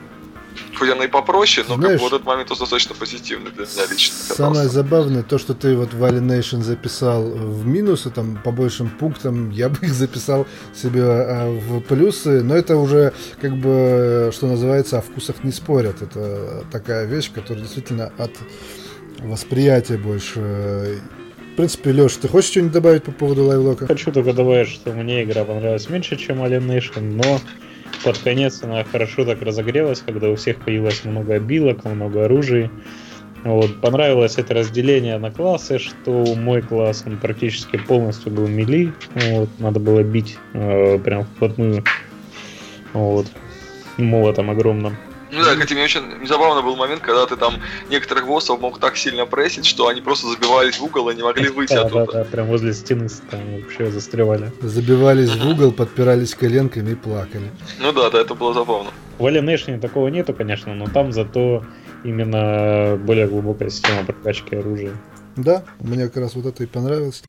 хоть 0.77 0.89
она 0.91 1.05
и 1.05 1.09
попроще, 1.09 1.65
но 1.69 1.77
Знаешь, 1.77 1.93
как 1.93 2.01
бы 2.01 2.05
вот 2.05 2.13
этот 2.17 2.27
момент 2.27 2.49
достаточно 2.49 2.95
позитивный 2.95 3.51
для 3.51 3.67
меня 3.67 3.87
лично. 3.91 4.15
Самое 4.17 4.69
забавное, 4.69 5.23
то, 5.23 5.39
что 5.39 5.55
ты 5.55 5.77
вот 5.77 5.95
в 5.95 6.05
Alienation 6.05 6.63
записал 6.63 7.23
в 7.25 7.67
минусы, 7.67 8.11
там, 8.11 8.39
по 8.43 8.51
большим 8.51 8.89
пунктам, 8.91 9.51
я 9.53 9.69
бы 9.69 9.79
их 9.83 9.93
записал 9.93 10.47
себе 10.75 11.03
а, 11.05 11.51
в 11.51 11.81
плюсы, 11.81 12.43
но 12.43 12.57
это 12.57 12.77
уже, 12.77 13.13
как 13.41 13.57
бы, 13.57 14.31
что 14.35 14.47
называется, 14.47 14.99
о 14.99 15.01
вкусах 15.01 15.45
не 15.45 15.53
спорят. 15.53 16.03
Это 16.03 16.65
такая 16.71 17.07
вещь, 17.07 17.31
которая 17.33 17.63
действительно 17.63 18.13
от 18.19 18.33
восприятия 19.21 19.97
больше 19.97 21.01
в 21.57 21.57
принципе, 21.57 21.91
Леш, 21.91 22.15
ты 22.17 22.29
хочешь 22.29 22.51
что-нибудь 22.51 22.73
добавить 22.75 23.03
по 23.03 23.13
поводу 23.13 23.45
лайвлока? 23.45 23.87
Хочу 23.87 24.13
только 24.13 24.35
добавить, 24.35 24.69
что 24.69 24.93
мне 24.93 25.25
игра 25.25 25.43
понравилась 25.43 25.89
меньше, 25.89 26.17
чем 26.17 26.43
Alienation, 26.43 27.01
но 27.01 27.41
под 28.05 28.19
конец 28.19 28.63
она 28.63 28.85
хорошо 28.85 29.25
так 29.25 29.43
разогрелась, 29.43 30.03
когда 30.05 30.29
у 30.29 30.37
всех 30.37 30.57
появилось 30.59 31.05
много 31.05 31.35
обилок, 31.35 31.85
много 31.85 32.25
оружия. 32.25 32.71
Вот. 33.45 33.81
Понравилось 33.81 34.39
это 34.39 34.55
разделение 34.55 35.19
на 35.19 35.31
классы, 35.31 35.79
что 35.79 36.25
мой 36.35 36.63
класс 36.63 37.05
он 37.07 37.19
практически 37.19 37.77
полностью 37.77 38.33
был 38.33 38.49
мили. 38.49 38.93
Вот. 39.15 39.49
Надо 39.59 39.79
было 39.79 40.03
бить 40.03 40.37
э, 40.53 40.99
прям 40.99 41.25
вплотную. 41.25 41.85
Вот. 42.93 43.27
Молотом 43.99 44.51
огромным. 44.51 44.97
Ну 45.37 45.45
да, 45.45 45.53
кстати, 45.53 45.75
мне 45.75 45.85
очень 45.85 46.27
забавно 46.27 46.63
был 46.63 46.77
момент, 46.77 47.03
когда 47.03 47.27
ты 47.27 47.37
там 47.37 47.61
некоторых 47.91 48.27
боссов 48.27 48.59
мог 48.59 48.79
так 48.79 48.97
сильно 48.97 49.27
прессить, 49.27 49.67
что 49.67 49.89
они 49.89 50.01
просто 50.01 50.29
забивались 50.29 50.79
в 50.79 50.85
угол 50.85 51.11
и 51.11 51.15
не 51.15 51.23
могли 51.23 51.51
выйти 51.51 51.75
да, 51.75 51.83
оттуда. 51.83 52.07
Да, 52.07 52.13
да, 52.13 52.25
прям 52.25 52.47
возле 52.47 52.73
стены 52.73 53.09
там 53.31 53.41
вообще 53.61 53.91
застревали. 53.91 54.51
Забивались 54.63 55.35
в 55.35 55.47
угол, 55.47 55.73
подпирались 55.73 56.35
коленками 56.35 56.93
и 56.93 56.95
плакали. 56.95 57.51
Ну 57.79 57.93
да, 57.93 58.09
да, 58.09 58.23
это 58.23 58.35
было 58.35 58.55
забавно. 58.55 58.91
В 59.19 59.27
Alienation 59.27 59.79
такого 59.79 60.09
нету, 60.09 60.33
конечно, 60.33 60.75
но 60.75 60.87
там 60.87 61.13
зато 61.13 61.63
именно 62.03 62.97
более 62.97 63.27
глубокая 63.27 63.69
система 63.69 64.05
прокачки 64.05 64.57
оружия. 64.57 64.93
Да, 65.37 65.65
мне 65.81 66.07
как 66.07 66.17
раз 66.17 66.35
вот 66.35 66.47
это 66.47 66.65
и 66.65 66.67
понравилось. 66.67 67.23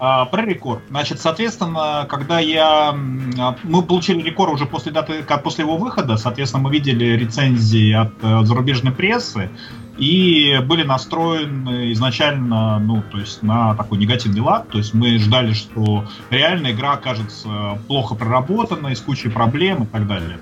Про 0.00 0.42
рекорд. 0.46 0.82
Значит, 0.88 1.20
соответственно, 1.20 2.06
когда 2.08 2.40
я... 2.40 2.92
Мы 3.62 3.82
получили 3.82 4.22
рекорд 4.22 4.54
уже 4.54 4.64
после 4.64 4.92
даты, 4.92 5.22
после 5.44 5.64
его 5.64 5.76
выхода, 5.76 6.16
соответственно, 6.16 6.64
мы 6.64 6.72
видели 6.72 7.04
рецензии 7.16 7.92
от 7.92 8.12
э, 8.22 8.44
зарубежной 8.44 8.92
прессы 8.92 9.50
и 9.98 10.58
были 10.64 10.82
настроены 10.82 11.92
изначально, 11.92 12.78
ну, 12.78 13.02
то 13.02 13.18
есть 13.18 13.42
на 13.42 13.74
такой 13.74 13.98
негативный 13.98 14.40
лад, 14.40 14.68
то 14.70 14.78
есть 14.78 14.94
мы 14.94 15.18
ждали, 15.18 15.52
что 15.52 16.06
реально 16.30 16.72
игра 16.72 16.92
окажется 16.92 17.78
плохо 17.86 18.14
проработанной, 18.14 18.96
с 18.96 19.00
кучей 19.00 19.28
проблем 19.28 19.82
и 19.82 19.86
так 19.86 20.06
далее. 20.06 20.38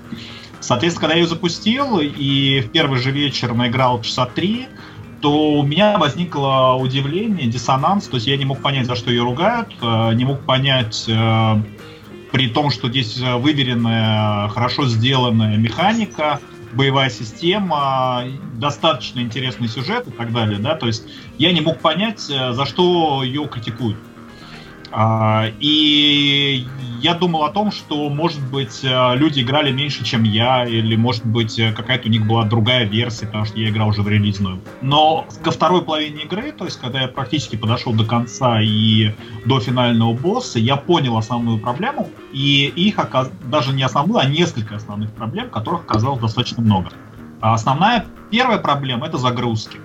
Соответственно, 0.61 1.01
когда 1.01 1.15
я 1.15 1.21
ее 1.21 1.27
запустил 1.27 1.99
и 1.99 2.61
в 2.61 2.71
первый 2.71 2.99
же 2.99 3.11
вечер 3.11 3.53
наиграл 3.53 4.01
часа 4.01 4.25
три, 4.25 4.67
то 5.21 5.59
у 5.59 5.63
меня 5.63 5.97
возникло 5.97 6.75
удивление, 6.79 7.47
диссонанс, 7.47 8.07
то 8.07 8.15
есть 8.15 8.27
я 8.27 8.37
не 8.37 8.45
мог 8.45 8.61
понять, 8.61 8.85
за 8.85 8.95
что 8.95 9.11
ее 9.11 9.23
ругают, 9.23 9.75
э, 9.81 10.13
не 10.13 10.25
мог 10.25 10.41
понять, 10.41 11.05
э, 11.07 11.63
при 12.31 12.49
том, 12.49 12.69
что 12.69 12.89
здесь 12.89 13.17
выверенная, 13.19 14.47
хорошо 14.49 14.85
сделанная 14.85 15.57
механика, 15.57 16.39
боевая 16.73 17.09
система, 17.09 18.23
достаточно 18.53 19.19
интересный 19.19 19.67
сюжет 19.67 20.07
и 20.07 20.11
так 20.11 20.31
далее, 20.31 20.59
да, 20.59 20.75
то 20.75 20.87
есть 20.87 21.03
я 21.37 21.51
не 21.51 21.61
мог 21.61 21.79
понять, 21.79 22.29
э, 22.29 22.53
за 22.53 22.65
что 22.65 23.23
ее 23.23 23.47
критикуют. 23.47 23.97
А, 24.91 25.47
и 25.59 26.65
я 27.01 27.13
думал 27.13 27.43
о 27.43 27.49
том, 27.49 27.71
что, 27.71 28.09
может 28.09 28.41
быть, 28.49 28.81
э, 28.83 29.15
люди 29.15 29.41
играли 29.41 29.71
меньше, 29.71 30.03
чем 30.03 30.23
я, 30.23 30.65
или, 30.65 30.95
может 30.95 31.25
быть, 31.25 31.57
э, 31.59 31.71
какая-то 31.71 32.07
у 32.07 32.11
них 32.11 32.25
была 32.25 32.45
другая 32.45 32.85
версия, 32.85 33.25
потому 33.25 33.45
что 33.45 33.57
я 33.57 33.69
играл 33.69 33.89
уже 33.89 34.01
в 34.01 34.07
релизную. 34.07 34.59
Но 34.81 35.25
ко 35.43 35.51
второй 35.51 35.81
половине 35.81 36.23
игры, 36.23 36.51
то 36.51 36.65
есть, 36.65 36.79
когда 36.79 37.01
я 37.01 37.07
практически 37.07 37.55
подошел 37.55 37.93
до 37.93 38.05
конца 38.05 38.61
и 38.61 39.13
до 39.45 39.59
финального 39.59 40.13
босса, 40.13 40.59
я 40.59 40.75
понял 40.75 41.17
основную 41.17 41.59
проблему, 41.59 42.09
и 42.33 42.71
их 42.75 42.99
даже 43.45 43.73
не 43.73 43.83
основную, 43.83 44.19
а 44.19 44.25
несколько 44.25 44.75
основных 44.75 45.11
проблем, 45.11 45.49
которых 45.49 45.81
оказалось 45.81 46.21
достаточно 46.21 46.61
много. 46.61 46.91
А 47.41 47.53
основная 47.53 48.05
первая 48.29 48.57
проблема— 48.57 49.07
это 49.07 49.17
загрузки. 49.17 49.79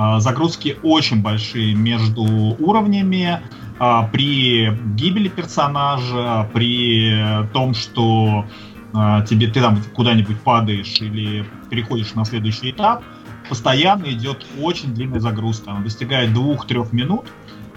А, 0.00 0.20
загрузки 0.20 0.76
очень 0.84 1.22
большие 1.22 1.74
между 1.74 2.22
уровнями, 2.22 3.40
а, 3.80 4.04
при 4.06 4.70
гибели 4.94 5.26
персонажа, 5.26 6.48
при 6.54 7.44
том, 7.52 7.74
что 7.74 8.46
а, 8.94 9.22
тебе 9.22 9.48
ты 9.48 9.60
там 9.60 9.82
куда-нибудь 9.96 10.40
падаешь 10.42 11.00
или 11.00 11.44
переходишь 11.68 12.14
на 12.14 12.24
следующий 12.24 12.70
этап, 12.70 13.02
постоянно 13.48 14.04
идет 14.12 14.46
очень 14.60 14.94
длинная 14.94 15.18
загрузка. 15.18 15.72
Она 15.72 15.80
достигает 15.80 16.32
двух-трех 16.32 16.92
минут. 16.92 17.24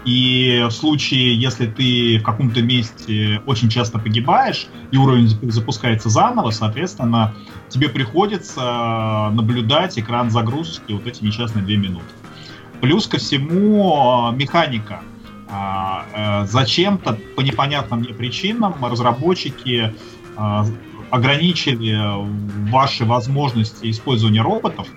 И 0.04 0.64
в 0.68 0.72
случае, 0.72 1.34
если 1.34 1.66
ты 1.66 2.18
в 2.18 2.22
каком-то 2.22 2.60
месте 2.60 3.40
очень 3.46 3.68
часто 3.68 3.98
погибаешь, 3.98 4.66
и 4.90 4.96
уровень 4.96 5.28
запускается 5.28 6.08
заново, 6.08 6.50
соответственно, 6.50 7.34
тебе 7.68 7.88
приходится 7.88 9.30
наблюдать 9.32 9.98
экран 9.98 10.30
загрузки 10.30 10.92
вот 10.92 11.06
эти 11.06 11.24
несчастные 11.24 11.64
две 11.64 11.76
минуты. 11.76 12.04
Плюс 12.80 13.06
ко 13.06 13.18
всему 13.18 14.32
механика. 14.32 15.02
А, 15.54 16.06
э, 16.14 16.46
зачем-то 16.46 17.18
по 17.36 17.42
непонятным 17.42 18.00
мне 18.00 18.14
причинам 18.14 18.82
разработчики 18.82 19.94
а, 20.34 20.64
ограничили 21.10 21.94
ваши 22.70 23.04
возможности 23.04 23.90
использования 23.90 24.40
роботов, 24.40 24.88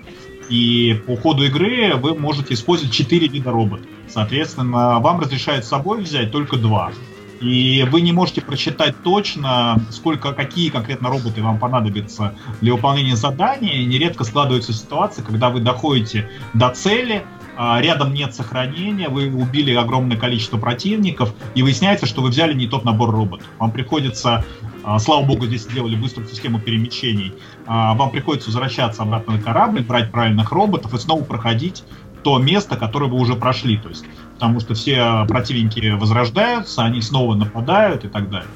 и 0.48 0.98
по 1.06 1.14
ходу 1.14 1.44
игры 1.44 1.94
вы 1.94 2.18
можете 2.18 2.54
использовать 2.54 2.94
4 2.94 3.28
вида 3.28 3.50
роботов. 3.50 3.86
Соответственно, 4.08 5.00
вам 5.00 5.20
разрешают 5.20 5.64
с 5.64 5.68
собой 5.68 6.02
взять 6.02 6.30
только 6.32 6.56
два. 6.56 6.92
И 7.40 7.86
вы 7.90 8.00
не 8.00 8.12
можете 8.12 8.40
просчитать 8.40 8.94
точно, 9.02 9.78
сколько, 9.90 10.32
какие 10.32 10.70
конкретно 10.70 11.10
роботы 11.10 11.42
вам 11.42 11.58
понадобятся 11.58 12.34
для 12.60 12.72
выполнения 12.72 13.16
задания. 13.16 13.84
Нередко 13.84 14.24
складываются 14.24 14.72
ситуации, 14.72 15.22
когда 15.22 15.50
вы 15.50 15.60
доходите 15.60 16.30
до 16.54 16.70
цели, 16.70 17.24
а, 17.58 17.80
рядом 17.80 18.12
нет 18.12 18.34
сохранения, 18.34 19.08
вы 19.08 19.34
убили 19.34 19.74
огромное 19.74 20.16
количество 20.16 20.58
противников, 20.58 21.34
и 21.54 21.62
выясняется, 21.62 22.04
что 22.06 22.20
вы 22.20 22.28
взяли 22.28 22.52
не 22.52 22.68
тот 22.68 22.84
набор 22.84 23.10
роботов. 23.10 23.46
Вам 23.58 23.70
приходится, 23.70 24.44
а, 24.84 24.98
слава 24.98 25.24
богу, 25.24 25.46
здесь 25.46 25.62
сделали 25.62 25.96
быструю 25.96 26.28
систему 26.28 26.60
перемещений, 26.60 27.32
а, 27.66 27.94
вам 27.94 28.10
приходится 28.10 28.48
возвращаться 28.48 29.02
обратно 29.02 29.34
на 29.34 29.42
корабль, 29.42 29.80
брать 29.80 30.12
правильных 30.12 30.52
роботов 30.52 30.92
и 30.92 30.98
снова 30.98 31.24
проходить 31.24 31.82
то 32.26 32.40
место, 32.40 32.76
которое 32.76 33.08
вы 33.08 33.20
уже 33.20 33.36
прошли. 33.36 33.76
То 33.76 33.88
есть, 33.88 34.04
потому 34.34 34.58
что 34.58 34.74
все 34.74 35.24
противники 35.28 35.90
возрождаются, 35.90 36.82
они 36.82 37.00
снова 37.00 37.36
нападают 37.36 38.04
и 38.04 38.08
так 38.08 38.28
далее. 38.30 38.50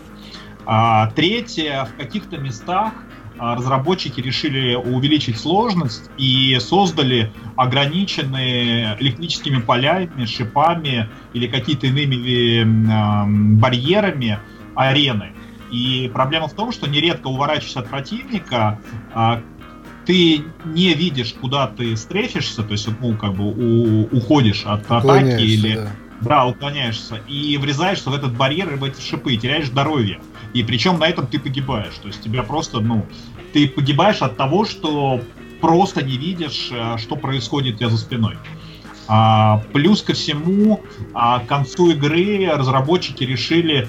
А, 0.66 1.12
третье, 1.12 1.84
в 1.84 1.96
каких-то 1.96 2.36
местах 2.36 2.92
а, 3.38 3.54
разработчики 3.54 4.20
решили 4.20 4.74
увеличить 4.74 5.38
сложность 5.38 6.10
и 6.18 6.58
создали 6.58 7.32
ограниченные 7.54 8.96
электрическими 8.98 9.60
полями, 9.60 10.24
шипами 10.24 11.08
или 11.32 11.46
какими-то 11.46 11.86
иными 11.86 12.64
барьерами 13.60 14.40
арены. 14.74 15.32
И 15.70 16.10
проблема 16.12 16.48
в 16.48 16.54
том, 16.54 16.72
что 16.72 16.88
нередко 16.88 17.28
уворачиваясь 17.28 17.76
от 17.76 17.88
противника, 17.88 18.80
а, 19.14 19.40
ты 20.10 20.42
не 20.64 20.92
видишь, 20.94 21.36
куда 21.40 21.68
ты 21.68 21.96
стрефишься, 21.96 22.64
то 22.64 22.72
есть 22.72 22.88
ну, 23.00 23.16
как 23.16 23.36
бы 23.36 23.44
у, 23.44 24.08
уходишь 24.10 24.64
от 24.66 24.90
атаки 24.90 25.40
или 25.40 25.76
да. 25.76 25.90
да, 26.20 26.46
уклоняешься, 26.46 27.20
и 27.28 27.56
врезаешься 27.58 28.10
в 28.10 28.14
этот 28.14 28.36
барьер 28.36 28.74
и 28.74 28.76
в 28.76 28.82
эти 28.82 29.00
шипы, 29.00 29.34
и 29.34 29.38
теряешь 29.38 29.66
здоровье. 29.66 30.20
И 30.52 30.64
причем 30.64 30.98
на 30.98 31.06
этом 31.06 31.28
ты 31.28 31.38
погибаешь. 31.38 31.94
То 32.02 32.08
есть 32.08 32.22
тебя 32.22 32.42
просто, 32.42 32.80
ну, 32.80 33.06
ты 33.52 33.68
погибаешь 33.68 34.20
от 34.20 34.36
того, 34.36 34.64
что 34.64 35.20
просто 35.60 36.02
не 36.02 36.16
видишь, 36.16 36.70
э, 36.72 36.98
что 36.98 37.14
происходит 37.14 37.76
у 37.76 37.78
тебя 37.78 37.90
за 37.90 37.98
спиной. 37.98 38.36
А, 39.06 39.62
плюс 39.72 40.02
ко 40.02 40.14
всему, 40.14 40.80
а, 41.14 41.38
к 41.38 41.46
концу 41.46 41.90
игры 41.90 42.50
разработчики 42.52 43.22
решили 43.22 43.86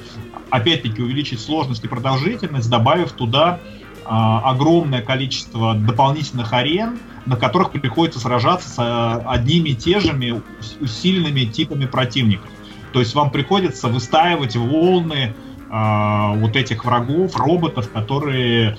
опять-таки 0.52 1.02
увеличить 1.02 1.40
сложность 1.40 1.84
и 1.84 1.88
продолжительность, 1.88 2.70
добавив 2.70 3.12
туда 3.14 3.60
огромное 4.06 5.02
количество 5.02 5.76
дополнительных 5.76 6.54
арен, 6.54 7.00
на 7.26 7.36
которых 7.36 7.72
приходится 7.72 8.20
сражаться 8.20 8.70
с 8.70 8.76
а, 8.80 9.24
одними 9.28 9.70
и 9.70 9.76
те 9.76 10.00
же 10.00 10.42
усиленными 10.80 11.46
типами 11.46 11.86
противников. 11.86 12.50
То 12.94 13.00
есть 13.00 13.14
вам 13.16 13.32
приходится 13.32 13.88
выстаивать 13.88 14.56
волны 14.56 15.34
э, 15.70 16.40
вот 16.40 16.56
этих 16.56 16.84
врагов, 16.84 17.38
роботов, 17.38 17.90
которые 17.94 18.78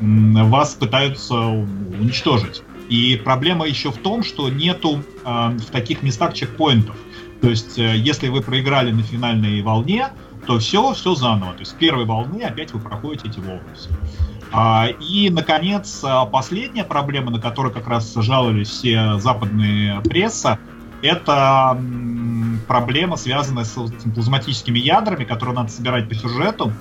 вас 0.00 0.74
пытаются 0.74 1.34
уничтожить. 1.34 2.62
И 2.88 3.20
проблема 3.22 3.66
еще 3.66 3.90
в 3.90 3.98
том, 3.98 4.22
что 4.22 4.48
нету 4.48 5.02
э, 5.24 5.48
в 5.48 5.66
таких 5.72 6.02
местах 6.02 6.34
чекпоинтов. 6.34 6.96
То 7.40 7.48
есть, 7.48 7.78
э, 7.78 7.96
если 7.96 8.28
вы 8.28 8.40
проиграли 8.40 8.92
на 8.92 9.02
финальной 9.02 9.62
волне, 9.62 10.08
то 10.50 10.58
все, 10.58 10.92
все 10.94 11.14
заново. 11.14 11.52
То 11.52 11.60
есть, 11.60 11.76
первой 11.76 12.04
волны 12.04 12.42
опять 12.42 12.72
вы 12.72 12.80
проходите 12.80 13.28
эти 13.28 13.38
волны. 13.38 13.62
А, 14.50 14.88
и, 14.88 15.30
наконец, 15.30 16.04
последняя 16.32 16.82
проблема, 16.82 17.30
на 17.30 17.40
которую 17.40 17.72
как 17.72 17.86
раз 17.86 18.12
жаловались 18.16 18.68
все 18.68 19.16
западные 19.18 20.00
пресса, 20.00 20.58
это 21.02 21.80
проблема, 22.66 23.16
связанная 23.16 23.62
с 23.62 23.76
плазматическими 24.12 24.80
ядрами, 24.80 25.22
которые 25.22 25.54
надо 25.54 25.70
собирать 25.70 26.08
по 26.08 26.16
сюжету. 26.16 26.72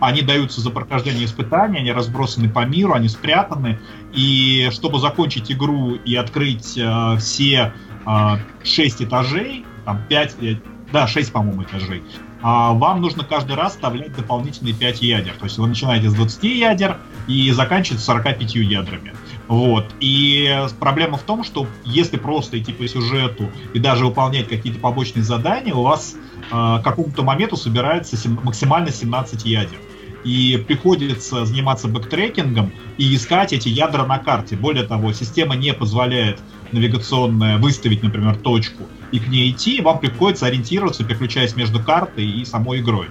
Они 0.00 0.22
даются 0.22 0.60
за 0.60 0.70
прохождение 0.70 1.24
испытаний, 1.24 1.78
они 1.78 1.92
разбросаны 1.92 2.48
по 2.48 2.64
миру, 2.64 2.92
они 2.92 3.06
спрятаны. 3.08 3.78
И 4.12 4.68
чтобы 4.72 4.98
закончить 4.98 5.52
игру 5.52 5.94
и 5.94 6.16
открыть 6.16 6.76
э, 6.76 7.16
все 7.20 7.72
э, 8.04 8.36
6 8.64 9.02
этажей, 9.02 9.64
там 9.84 10.00
5, 10.08 10.36
э, 10.40 10.56
да, 10.92 11.06
6, 11.06 11.32
по-моему, 11.32 11.62
этажей, 11.62 12.02
а 12.42 12.72
вам 12.72 13.00
нужно 13.00 13.24
каждый 13.24 13.54
раз 13.56 13.72
вставлять 13.72 14.14
дополнительные 14.16 14.74
5 14.74 15.02
ядер. 15.02 15.34
То 15.34 15.44
есть 15.44 15.58
вы 15.58 15.68
начинаете 15.68 16.10
с 16.10 16.14
20 16.14 16.44
ядер 16.44 16.98
и 17.28 17.50
заканчиваете 17.52 18.04
45 18.04 18.54
ядрами. 18.56 19.14
Вот. 19.48 19.86
И 20.00 20.66
проблема 20.80 21.18
в 21.18 21.22
том, 21.22 21.44
что 21.44 21.66
если 21.84 22.16
просто 22.16 22.58
идти 22.58 22.72
по 22.72 22.86
сюжету 22.88 23.48
и 23.72 23.78
даже 23.78 24.06
выполнять 24.06 24.48
какие-то 24.48 24.80
побочные 24.80 25.22
задания, 25.22 25.74
у 25.74 25.82
вас 25.82 26.16
э, 26.50 26.50
к 26.50 26.82
какому-то 26.82 27.22
моменту 27.22 27.56
собирается 27.56 28.16
сем- 28.16 28.40
максимально 28.42 28.90
17 28.90 29.44
ядер. 29.44 29.78
И 30.24 30.64
приходится 30.66 31.44
заниматься 31.44 31.88
бэктрекингом 31.88 32.72
и 32.96 33.14
искать 33.14 33.52
эти 33.52 33.68
ядра 33.68 34.04
на 34.06 34.18
карте. 34.18 34.56
Более 34.56 34.84
того, 34.84 35.12
система 35.12 35.54
не 35.56 35.74
позволяет 35.74 36.40
навигационная 36.70 37.58
выставить, 37.58 38.02
например, 38.02 38.36
точку 38.36 38.84
и 39.12 39.20
к 39.20 39.28
ней 39.28 39.50
идти, 39.50 39.80
вам 39.80 40.00
приходится 40.00 40.46
ориентироваться, 40.46 41.04
переключаясь 41.04 41.54
между 41.54 41.80
картой 41.80 42.24
и 42.24 42.44
самой 42.44 42.80
игрой. 42.80 43.08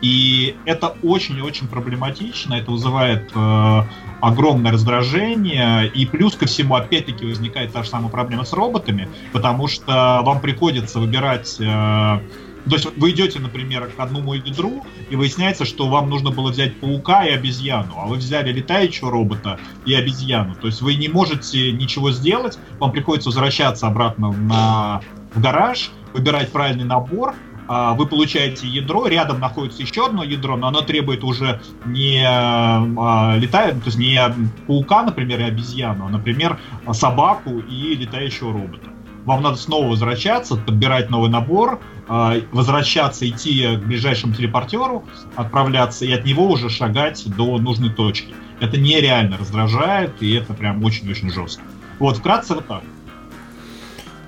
И 0.00 0.56
это 0.64 0.96
очень-очень 1.02 1.68
проблематично, 1.68 2.54
это 2.54 2.72
вызывает 2.72 3.30
э, 3.34 3.82
огромное 4.20 4.72
раздражение, 4.72 5.86
и 5.88 6.06
плюс 6.06 6.34
ко 6.34 6.46
всему, 6.46 6.74
опять-таки, 6.74 7.24
возникает 7.24 7.72
та 7.72 7.84
же 7.84 7.88
самая 7.88 8.10
проблема 8.10 8.44
с 8.44 8.52
роботами, 8.52 9.08
потому 9.32 9.68
что 9.68 10.22
вам 10.24 10.40
приходится 10.40 10.98
выбирать... 10.98 11.56
Э, 11.60 12.20
то 12.68 12.76
есть 12.76 12.86
вы 12.96 13.10
идете, 13.10 13.38
например, 13.38 13.90
к 13.96 13.98
одному 13.98 14.34
ядру, 14.34 14.84
и 15.10 15.16
выясняется, 15.16 15.64
что 15.64 15.88
вам 15.88 16.08
нужно 16.08 16.30
было 16.30 16.50
взять 16.50 16.78
паука 16.78 17.24
и 17.24 17.30
обезьяну, 17.30 17.94
а 17.96 18.06
вы 18.06 18.16
взяли 18.16 18.52
летающего 18.52 19.10
робота 19.10 19.58
и 19.84 19.94
обезьяну. 19.94 20.54
То 20.54 20.68
есть 20.68 20.80
вы 20.80 20.94
не 20.94 21.08
можете 21.08 21.72
ничего 21.72 22.12
сделать, 22.12 22.58
вам 22.78 22.92
приходится 22.92 23.30
возвращаться 23.30 23.86
обратно 23.86 24.32
на, 24.32 25.00
в 25.34 25.40
гараж, 25.40 25.90
выбирать 26.12 26.52
правильный 26.52 26.84
набор, 26.84 27.34
а, 27.68 27.94
вы 27.94 28.06
получаете 28.06 28.66
ядро, 28.66 29.06
рядом 29.06 29.40
находится 29.40 29.82
еще 29.82 30.06
одно 30.06 30.22
ядро, 30.24 30.56
но 30.56 30.68
оно 30.68 30.82
требует 30.82 31.24
уже 31.24 31.60
не 31.86 32.22
а, 32.26 33.36
летает, 33.38 33.74
то 33.82 33.86
есть 33.86 33.98
не 33.98 34.20
паука, 34.66 35.02
например, 35.02 35.40
и 35.40 35.44
обезьяну, 35.44 36.06
а, 36.06 36.08
например, 36.08 36.58
собаку 36.92 37.60
и 37.60 37.94
летающего 37.94 38.52
робота. 38.52 38.90
Вам 39.24 39.42
надо 39.42 39.56
снова 39.56 39.86
возвращаться, 39.88 40.56
подбирать 40.56 41.08
новый 41.08 41.30
набор, 41.30 41.80
возвращаться, 42.08 43.28
идти 43.28 43.76
к 43.76 43.86
ближайшему 43.86 44.34
телепортеру, 44.34 45.04
отправляться 45.36 46.04
и 46.04 46.12
от 46.12 46.24
него 46.24 46.48
уже 46.48 46.68
шагать 46.68 47.24
до 47.36 47.58
нужной 47.58 47.90
точки. 47.90 48.34
Это 48.60 48.78
нереально 48.78 49.38
раздражает, 49.38 50.12
и 50.20 50.34
это 50.34 50.54
прям 50.54 50.84
очень-очень 50.84 51.30
жестко. 51.30 51.62
Вот, 51.98 52.18
вкратце 52.18 52.54
вот 52.54 52.66
так. 52.66 52.82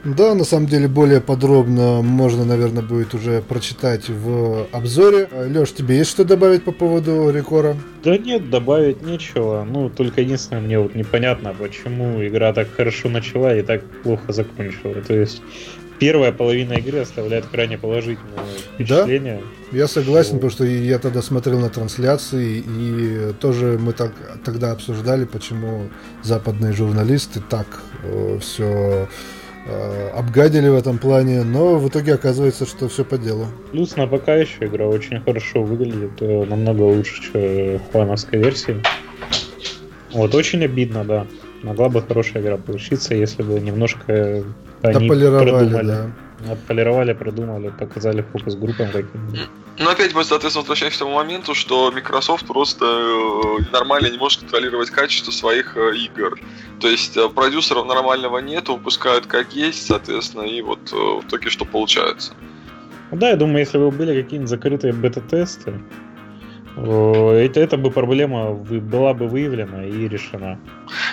Да, 0.05 0.35
на 0.35 0.45
самом 0.45 0.67
деле 0.67 0.87
более 0.87 1.23
подробно 1.23 2.03
можно, 2.03 2.45
наверное, 2.45 2.83
будет 2.83 3.15
уже 3.15 3.41
прочитать 3.41 4.11
в 4.11 4.67
обзоре. 4.71 5.29
Леш, 5.33 5.73
тебе 5.73 5.97
есть 5.97 6.11
что 6.11 6.27
добавить 6.27 6.63
по 6.63 6.73
поводу 6.73 7.31
Рекора? 7.31 7.75
Да 8.05 8.19
нет, 8.19 8.51
добавить 8.51 9.01
нечего. 9.01 9.67
Ну, 9.67 9.89
только 9.89 10.21
единственное, 10.21 10.61
мне 10.61 10.79
вот 10.79 10.95
непонятно, 10.95 11.55
почему 11.59 12.23
игра 12.23 12.53
так 12.53 12.71
хорошо 12.71 13.09
начала 13.09 13.57
и 13.57 13.63
так 13.63 13.83
плохо 14.03 14.31
закончила. 14.31 14.95
То 14.97 15.15
есть 15.15 15.41
первая 15.99 16.33
половина 16.33 16.75
игры 16.75 17.01
оставляет 17.01 17.47
крайне 17.47 17.79
положительное 17.79 18.45
впечатление. 18.75 19.43
Да, 19.71 19.79
я 19.79 19.89
согласен, 19.89 20.35
потому 20.35 20.51
что 20.51 20.65
я 20.65 20.99
тогда 20.99 21.23
смотрел 21.23 21.61
на 21.61 21.71
трансляции, 21.71 22.63
и 22.67 23.33
тоже 23.41 23.79
мы 23.81 23.93
так 23.93 24.13
тогда 24.45 24.73
обсуждали, 24.73 25.25
почему 25.25 25.89
западные 26.23 26.73
журналисты 26.73 27.41
так 27.49 27.67
э, 28.03 28.39
все 28.41 29.09
Э, 29.67 30.11
обгадили 30.11 30.69
в 30.69 30.75
этом 30.75 30.99
плане, 30.99 31.43
но 31.43 31.79
в 31.79 31.89
итоге 31.89 32.15
оказывается, 32.15 32.67
что 32.67 32.89
все 32.89 33.03
по 33.03 33.17
делу. 33.17 33.47
Плюс 33.73 33.97
на 33.97 34.07
ПК 34.07 34.29
еще 34.29 34.67
игра 34.67 34.87
очень 34.87 35.21
хорошо 35.21 35.63
выглядит, 35.63 36.21
э, 36.21 36.45
намного 36.45 36.83
лучше, 36.83 37.23
чем 37.23 37.81
фановской 37.91 38.41
версии. 38.41 38.83
Вот, 40.13 40.35
очень 40.35 40.63
обидно, 40.65 41.05
да. 41.05 41.27
Могла 41.63 41.89
бы 41.89 42.03
хорошая 42.03 42.43
игра 42.43 42.59
получиться, 42.59 43.15
если 43.15 43.43
бы 43.43 43.59
немножко 43.59 44.45
они 44.85 45.09
продумали. 45.09 45.87
Да. 45.87 46.11
Отполировали, 46.53 47.15
продумали, 47.15 47.71
показали 47.71 48.23
фокус 48.33 48.55
группам 48.55 48.89
каким 48.89 49.33
Ну, 49.79 49.89
опять 49.89 50.15
мы, 50.15 50.25
соответственно, 50.25 50.63
возвращаемся 50.63 50.99
к 50.99 51.01
тому 51.01 51.15
моменту, 51.15 51.55
что 51.55 51.91
Microsoft 51.91 52.47
просто 52.47 52.85
э, 52.85 53.73
нормально 53.73 54.09
не 54.09 54.19
может 54.19 54.41
контролировать 54.41 54.91
качество 54.91 55.31
своих 55.31 55.77
э, 55.77 55.97
игр. 55.97 56.39
То 56.81 56.89
есть 56.89 57.17
э, 57.17 57.29
продюсеров 57.31 57.87
нормального 57.87 58.39
нет, 58.39 58.69
выпускают 58.69 59.27
как 59.27 59.55
есть, 59.55 59.87
соответственно, 59.87 60.43
и 60.43 60.61
вот 60.61 60.93
в 60.93 61.27
итоге 61.27 61.49
что 61.49 61.65
получается. 61.65 62.35
Ну 63.11 63.17
да, 63.17 63.31
я 63.31 63.37
думаю, 63.37 63.61
если 63.61 63.79
бы 63.79 63.91
были 63.91 64.23
какие-нибудь 64.23 64.51
закрытые 64.51 64.93
бета-тесты, 64.93 65.81
это, 66.77 67.61
это 67.61 67.77
бы 67.77 67.91
проблема 67.91 68.53
была 68.53 69.15
бы 69.15 69.29
выявлена 69.29 69.87
и 69.87 70.09
решена. 70.09 70.59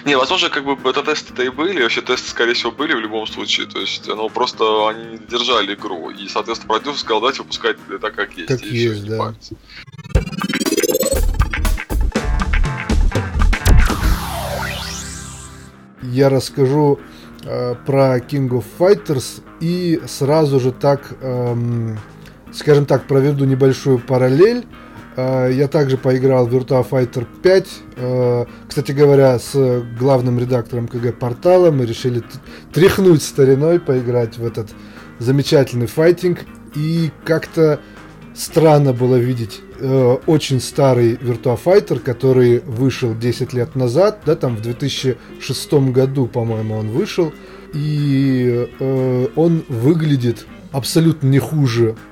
Не, 0.06 0.17
возможно, 0.17 0.50
как 0.50 0.65
бы 0.65 0.76
бета-тесты-то 0.76 1.43
и 1.43 1.50
были, 1.50 1.84
вообще 1.84 2.02
тесты, 2.02 2.30
скорее 2.30 2.54
всего, 2.54 2.71
были 2.71 2.93
в 2.93 3.00
любом 3.00 3.28
случае, 3.28 3.67
то 3.67 3.80
есть, 3.80 4.08
ну, 4.08 4.28
просто 4.30 4.89
они 4.89 5.19
держали 5.30 5.76
игру, 5.76 6.10
и, 6.10 6.28
соответственно, 6.28 6.74
продюсер 6.74 7.00
сказал, 7.00 7.19
давайте 7.21 7.41
выпускать 7.43 7.78
так, 8.02 8.15
как 8.15 8.34
есть. 8.34 8.47
Как 8.47 8.62
есть, 8.62 9.06
да. 9.08 9.34
Я 16.02 16.30
расскажу 16.30 17.00
э, 17.43 17.76
про 17.86 18.17
King 18.17 18.50
of 18.50 18.65
Fighters 18.80 19.43
и 19.60 20.02
сразу 20.08 20.60
же 20.60 20.71
так, 20.71 21.13
эм, 21.21 22.00
скажем 22.52 22.88
так, 22.88 23.06
проведу 23.06 23.45
небольшую 23.45 24.00
параллель 24.00 24.65
я 25.17 25.67
также 25.67 25.97
поиграл 25.97 26.47
в 26.47 26.56
Virtua 26.56 26.88
Fighter 26.88 27.26
5. 27.43 27.67
А, 27.97 28.47
кстати 28.67 28.91
говоря, 28.91 29.38
с 29.39 29.84
главным 30.00 30.39
редактором 30.39 30.88
КГ 30.88 31.13
портала 31.13 31.71
мы 31.71 31.86
решили 31.86 32.24
тряхнуть 32.74 33.21
стариной, 33.21 33.80
поиграть 33.80 34.38
в 34.38 34.45
этот 34.45 34.69
замечательный 35.19 35.88
файтинг. 35.88 36.39
И 36.76 37.12
как-то 37.26 37.80
странно 38.34 38.93
было 38.93 39.17
видеть 39.17 39.62
э, 39.80 40.17
очень 40.26 40.62
старый 40.62 41.15
Virtua 41.15 41.60
Fighter, 41.63 42.00
который 42.00 42.60
вышел 42.60 43.15
10 43.15 43.54
лет 43.54 43.76
назад, 43.76 44.21
да, 44.26 44.36
там 44.36 44.56
в 44.56 44.62
2006 44.62 45.74
году, 45.91 46.28
по-моему, 46.28 46.76
он 46.76 46.89
вышел. 46.89 47.34
И 47.74 48.67
э, 48.80 49.28
он 49.36 49.63
выглядит 49.67 50.45
абсолютно 50.71 51.28
не 51.28 51.39
хуже 51.39 51.95
а, 51.95 52.11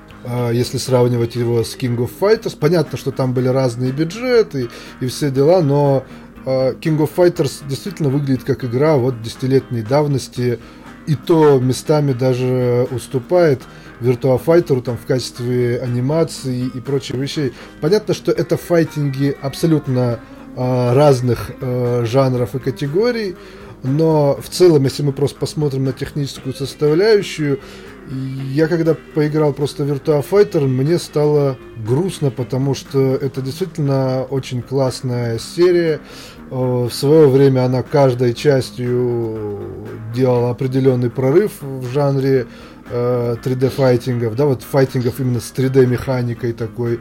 если 0.52 0.78
сравнивать 0.78 1.34
его 1.34 1.64
с 1.64 1.76
King 1.76 1.96
of 1.96 2.10
Fighters. 2.20 2.56
Понятно, 2.58 2.98
что 2.98 3.10
там 3.10 3.32
были 3.32 3.48
разные 3.48 3.92
бюджеты 3.92 4.68
и 5.00 5.06
все 5.06 5.30
дела, 5.30 5.62
но 5.62 6.04
а, 6.46 6.72
King 6.72 6.98
of 6.98 7.10
Fighters 7.14 7.66
действительно 7.68 8.08
выглядит 8.08 8.44
как 8.44 8.64
игра 8.64 8.96
вот 8.96 9.20
десятилетней 9.22 9.82
давности, 9.82 10.58
и 11.06 11.14
то 11.14 11.58
местами 11.58 12.12
даже 12.12 12.86
уступает 12.90 13.62
Virtua 14.00 14.42
Fighter 14.42 14.80
там 14.82 14.96
в 14.96 15.06
качестве 15.06 15.80
анимации 15.80 16.70
и 16.72 16.80
прочих 16.80 17.16
вещей. 17.16 17.52
Понятно, 17.80 18.14
что 18.14 18.32
это 18.32 18.56
файтинги 18.56 19.36
абсолютно 19.40 20.20
э, 20.56 20.92
разных 20.94 21.50
э, 21.60 22.04
жанров 22.06 22.54
и 22.54 22.58
категорий, 22.58 23.36
но 23.82 24.38
в 24.40 24.48
целом, 24.48 24.84
если 24.84 25.02
мы 25.02 25.12
просто 25.12 25.38
посмотрим 25.38 25.84
на 25.84 25.92
техническую 25.92 26.54
составляющую, 26.54 27.60
я 28.10 28.66
когда 28.66 28.96
поиграл 29.14 29.52
просто 29.52 29.84
Virtua 29.84 30.24
Fighter, 30.28 30.66
мне 30.66 30.98
стало 30.98 31.56
грустно, 31.86 32.30
потому 32.30 32.74
что 32.74 33.14
это 33.14 33.40
действительно 33.40 34.24
очень 34.24 34.62
классная 34.62 35.38
серия. 35.38 36.00
Э, 36.50 36.54
в 36.54 36.90
свое 36.90 37.28
время 37.28 37.64
она 37.64 37.82
каждой 37.82 38.34
частью 38.34 39.86
делала 40.14 40.50
определенный 40.50 41.10
прорыв 41.10 41.52
в 41.60 41.86
жанре 41.92 42.46
3D 42.90 43.66
э, 43.66 43.70
файтингов, 43.70 44.34
да, 44.34 44.46
вот 44.46 44.62
файтингов 44.62 45.20
именно 45.20 45.40
с 45.40 45.52
3D 45.56 45.86
механикой 45.86 46.52
такой. 46.52 47.00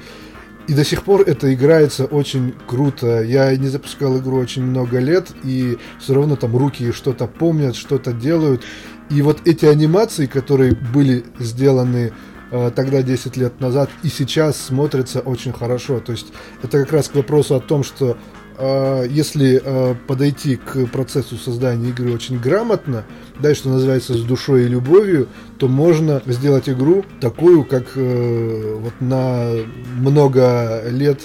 И 0.68 0.74
до 0.76 0.86
сих 0.86 1.02
пор 1.04 1.22
это 1.22 1.52
играется 1.52 2.06
очень 2.06 2.54
круто. 2.68 3.24
Я 3.24 3.56
не 3.58 3.70
запускал 3.70 4.20
игру 4.20 4.38
очень 4.38 4.62
много 4.62 5.00
лет, 5.00 5.30
и 5.44 5.80
все 6.00 6.14
равно 6.14 6.36
там 6.36 6.56
руки 6.56 6.92
что-то 6.92 7.26
помнят, 7.26 7.76
что-то 7.76 8.14
делают. 8.14 8.62
И 9.10 9.22
вот 9.22 9.42
эти 9.46 9.66
анимации, 9.66 10.28
которые 10.28 10.76
были 10.76 11.26
сделаны 11.40 12.14
э, 12.52 12.72
тогда 12.76 13.02
10 13.02 13.38
лет 13.38 13.60
назад 13.60 13.90
и 14.04 14.08
сейчас 14.08 14.58
смотрятся 14.58 15.22
очень 15.22 15.52
хорошо. 15.52 16.00
То 16.00 16.12
есть 16.12 16.28
это 16.62 16.80
как 16.84 16.94
раз 16.94 17.10
к 17.10 17.16
вопросу 17.16 17.56
о 17.56 17.60
том, 17.60 17.84
что 17.84 18.18
э, 18.58 19.08
если 19.10 19.62
э, 19.64 19.96
подойти 20.08 20.58
к 20.58 20.86
процессу 20.88 21.38
создания 21.38 21.90
игры 21.90 22.14
очень 22.14 22.40
грамотно, 22.40 23.04
да, 23.40 23.56
что 23.56 23.70
называется 23.70 24.14
с 24.14 24.22
душой 24.22 24.66
и 24.66 24.68
любовью, 24.68 25.28
то 25.58 25.68
можно 25.68 26.22
сделать 26.28 26.70
игру 26.70 27.04
такую, 27.20 27.64
как 27.64 27.94
э, 27.96 28.76
вот 28.80 28.94
на 29.00 29.54
много 29.98 30.84
лет 30.88 31.22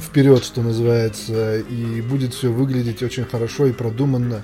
вперед, 0.00 0.42
что 0.42 0.62
называется, 0.62 1.58
и 1.58 2.00
будет 2.00 2.34
все 2.34 2.50
выглядеть 2.50 3.02
очень 3.02 3.24
хорошо 3.24 3.66
и 3.66 3.72
продуманно. 3.72 4.42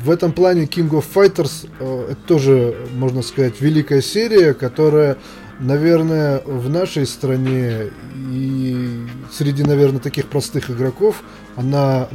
Э, 0.00 0.04
в 0.04 0.10
этом 0.10 0.32
плане 0.32 0.64
King 0.64 0.90
of 0.90 1.04
Fighters 1.14 1.68
э, 1.78 2.12
это 2.12 2.20
тоже, 2.26 2.76
можно 2.94 3.22
сказать, 3.22 3.60
великая 3.60 4.02
серия, 4.02 4.54
которая, 4.54 5.16
наверное, 5.60 6.42
в 6.44 6.68
нашей 6.68 7.06
стране 7.06 7.90
и 8.32 9.06
среди, 9.32 9.62
наверное, 9.62 10.00
таких 10.00 10.26
простых 10.26 10.70
игроков, 10.70 11.22
она 11.56 12.08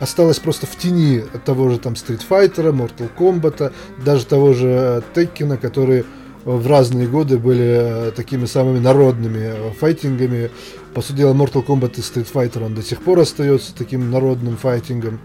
осталась 0.00 0.38
просто 0.38 0.66
в 0.66 0.76
тени 0.76 1.24
того 1.44 1.70
же 1.70 1.78
там 1.78 1.94
Street 1.94 2.22
Fighter, 2.28 2.72
Mortal 2.72 3.10
Kombat, 3.16 3.72
даже 4.04 4.26
того 4.26 4.52
же 4.52 5.02
Tekken, 5.14 5.56
которые 5.56 6.04
в 6.44 6.66
разные 6.66 7.06
годы 7.06 7.36
были 7.36 8.12
такими 8.16 8.46
самыми 8.46 8.78
народными 8.78 9.72
файтингами. 9.78 10.50
По 10.94 11.02
сути 11.02 11.18
дела, 11.18 11.34
Mortal 11.34 11.66
Kombat 11.66 11.94
и 11.96 12.00
Street 12.00 12.28
Fighter 12.32 12.64
он 12.64 12.74
до 12.74 12.82
сих 12.82 13.02
пор 13.02 13.18
остается 13.18 13.74
таким 13.74 14.10
народным 14.10 14.56
файтингом. 14.56 15.20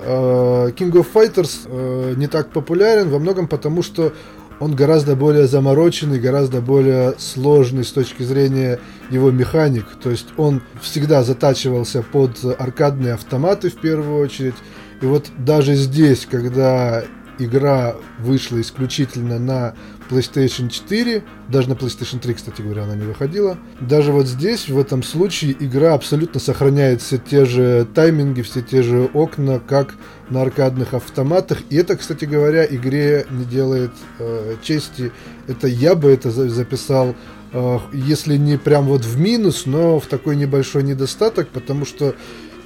Э, 0.00 0.70
King 0.76 0.92
of 0.92 1.06
Fighters 1.12 1.66
э, 1.66 2.14
не 2.16 2.26
так 2.26 2.50
популярен 2.50 3.08
во 3.08 3.18
многом 3.18 3.48
потому, 3.48 3.82
что 3.82 4.12
он 4.60 4.74
гораздо 4.74 5.14
более 5.14 5.46
замороченный, 5.46 6.18
гораздо 6.18 6.60
более 6.60 7.14
сложный 7.18 7.84
с 7.84 7.92
точки 7.92 8.22
зрения 8.22 8.80
его 9.10 9.30
механик. 9.30 9.86
То 10.02 10.10
есть 10.10 10.28
он 10.36 10.62
всегда 10.80 11.22
затачивался 11.22 12.02
под 12.02 12.38
аркадные 12.58 13.14
автоматы 13.14 13.70
в 13.70 13.76
первую 13.76 14.20
очередь. 14.20 14.56
И 15.00 15.06
вот 15.06 15.26
даже 15.38 15.74
здесь, 15.74 16.26
когда 16.28 17.04
игра 17.38 17.94
вышла 18.18 18.60
исключительно 18.60 19.38
на 19.38 19.74
PlayStation 20.08 20.68
4, 20.68 21.22
даже 21.48 21.68
на 21.68 21.74
PlayStation 21.74 22.18
3, 22.18 22.34
кстати 22.34 22.62
говоря, 22.62 22.84
она 22.84 22.94
не 22.94 23.04
выходила. 23.04 23.58
Даже 23.80 24.12
вот 24.12 24.26
здесь, 24.26 24.68
в 24.68 24.78
этом 24.78 25.02
случае, 25.02 25.56
игра 25.58 25.94
абсолютно 25.94 26.40
сохраняет 26.40 27.02
все 27.02 27.18
те 27.18 27.44
же 27.44 27.86
тайминги, 27.94 28.42
все 28.42 28.62
те 28.62 28.82
же 28.82 29.10
окна, 29.12 29.60
как 29.60 29.94
на 30.30 30.42
аркадных 30.42 30.94
автоматах. 30.94 31.58
И 31.70 31.76
это, 31.76 31.96
кстати 31.96 32.24
говоря, 32.24 32.64
игре 32.64 33.26
не 33.30 33.44
делает 33.44 33.92
э, 34.18 34.56
чести. 34.62 35.12
Это 35.46 35.66
я 35.66 35.94
бы 35.94 36.10
это 36.10 36.30
записал, 36.30 37.14
э, 37.52 37.78
если 37.92 38.36
не 38.36 38.58
прям 38.58 38.86
вот 38.86 39.04
в 39.04 39.18
минус, 39.18 39.64
но 39.66 39.98
в 39.98 40.06
такой 40.06 40.36
небольшой 40.36 40.82
недостаток, 40.82 41.48
потому 41.48 41.84
что 41.84 42.14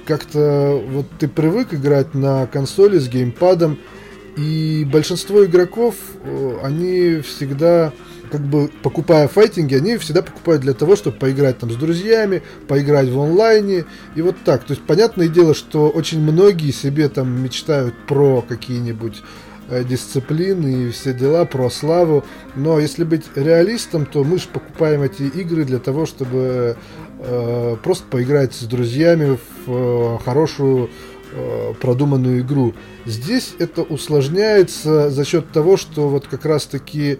как-то 0.05 0.81
вот 0.89 1.05
ты 1.19 1.27
привык 1.27 1.73
играть 1.73 2.13
на 2.13 2.47
консоли 2.47 2.99
с 2.99 3.07
геймпадом, 3.07 3.79
и 4.35 4.87
большинство 4.91 5.45
игроков, 5.45 5.95
э, 6.23 6.57
они 6.63 7.21
всегда, 7.21 7.93
как 8.31 8.41
бы 8.41 8.69
покупая 8.81 9.27
файтинги, 9.27 9.75
они 9.75 9.97
всегда 9.97 10.23
покупают 10.23 10.63
для 10.63 10.73
того, 10.73 10.95
чтобы 10.95 11.17
поиграть 11.17 11.59
там 11.59 11.69
с 11.71 11.75
друзьями, 11.75 12.41
поиграть 12.67 13.09
в 13.09 13.19
онлайне. 13.19 13.85
И 14.15 14.21
вот 14.21 14.35
так. 14.43 14.63
То 14.63 14.73
есть, 14.73 14.83
понятное 14.83 15.27
дело, 15.27 15.53
что 15.53 15.89
очень 15.89 16.19
многие 16.19 16.71
себе 16.71 17.09
там 17.09 17.43
мечтают 17.43 17.93
про 18.07 18.41
какие-нибудь 18.41 19.21
э, 19.69 19.83
дисциплины 19.83 20.87
и 20.87 20.89
все 20.89 21.13
дела, 21.13 21.45
про 21.45 21.69
славу. 21.69 22.23
Но 22.55 22.79
если 22.79 23.03
быть 23.03 23.25
реалистом, 23.35 24.07
то 24.07 24.23
мы 24.23 24.39
же 24.39 24.47
покупаем 24.51 25.03
эти 25.03 25.23
игры 25.23 25.63
для 25.63 25.77
того, 25.77 26.07
чтобы 26.07 26.75
э, 27.19 27.75
просто 27.83 28.03
поиграть 28.09 28.55
с 28.55 28.63
друзьями 28.63 29.37
в 29.65 29.71
э, 29.71 30.17
хорошую 30.25 30.89
Э, 31.35 31.73
продуманную 31.81 32.41
игру. 32.41 32.75
Здесь 33.05 33.55
это 33.57 33.81
усложняется 33.81 35.09
за 35.09 35.25
счет 35.25 35.51
того, 35.51 35.77
что 35.77 36.07
вот 36.07 36.27
как 36.27 36.45
раз 36.45 36.65
таки 36.65 37.17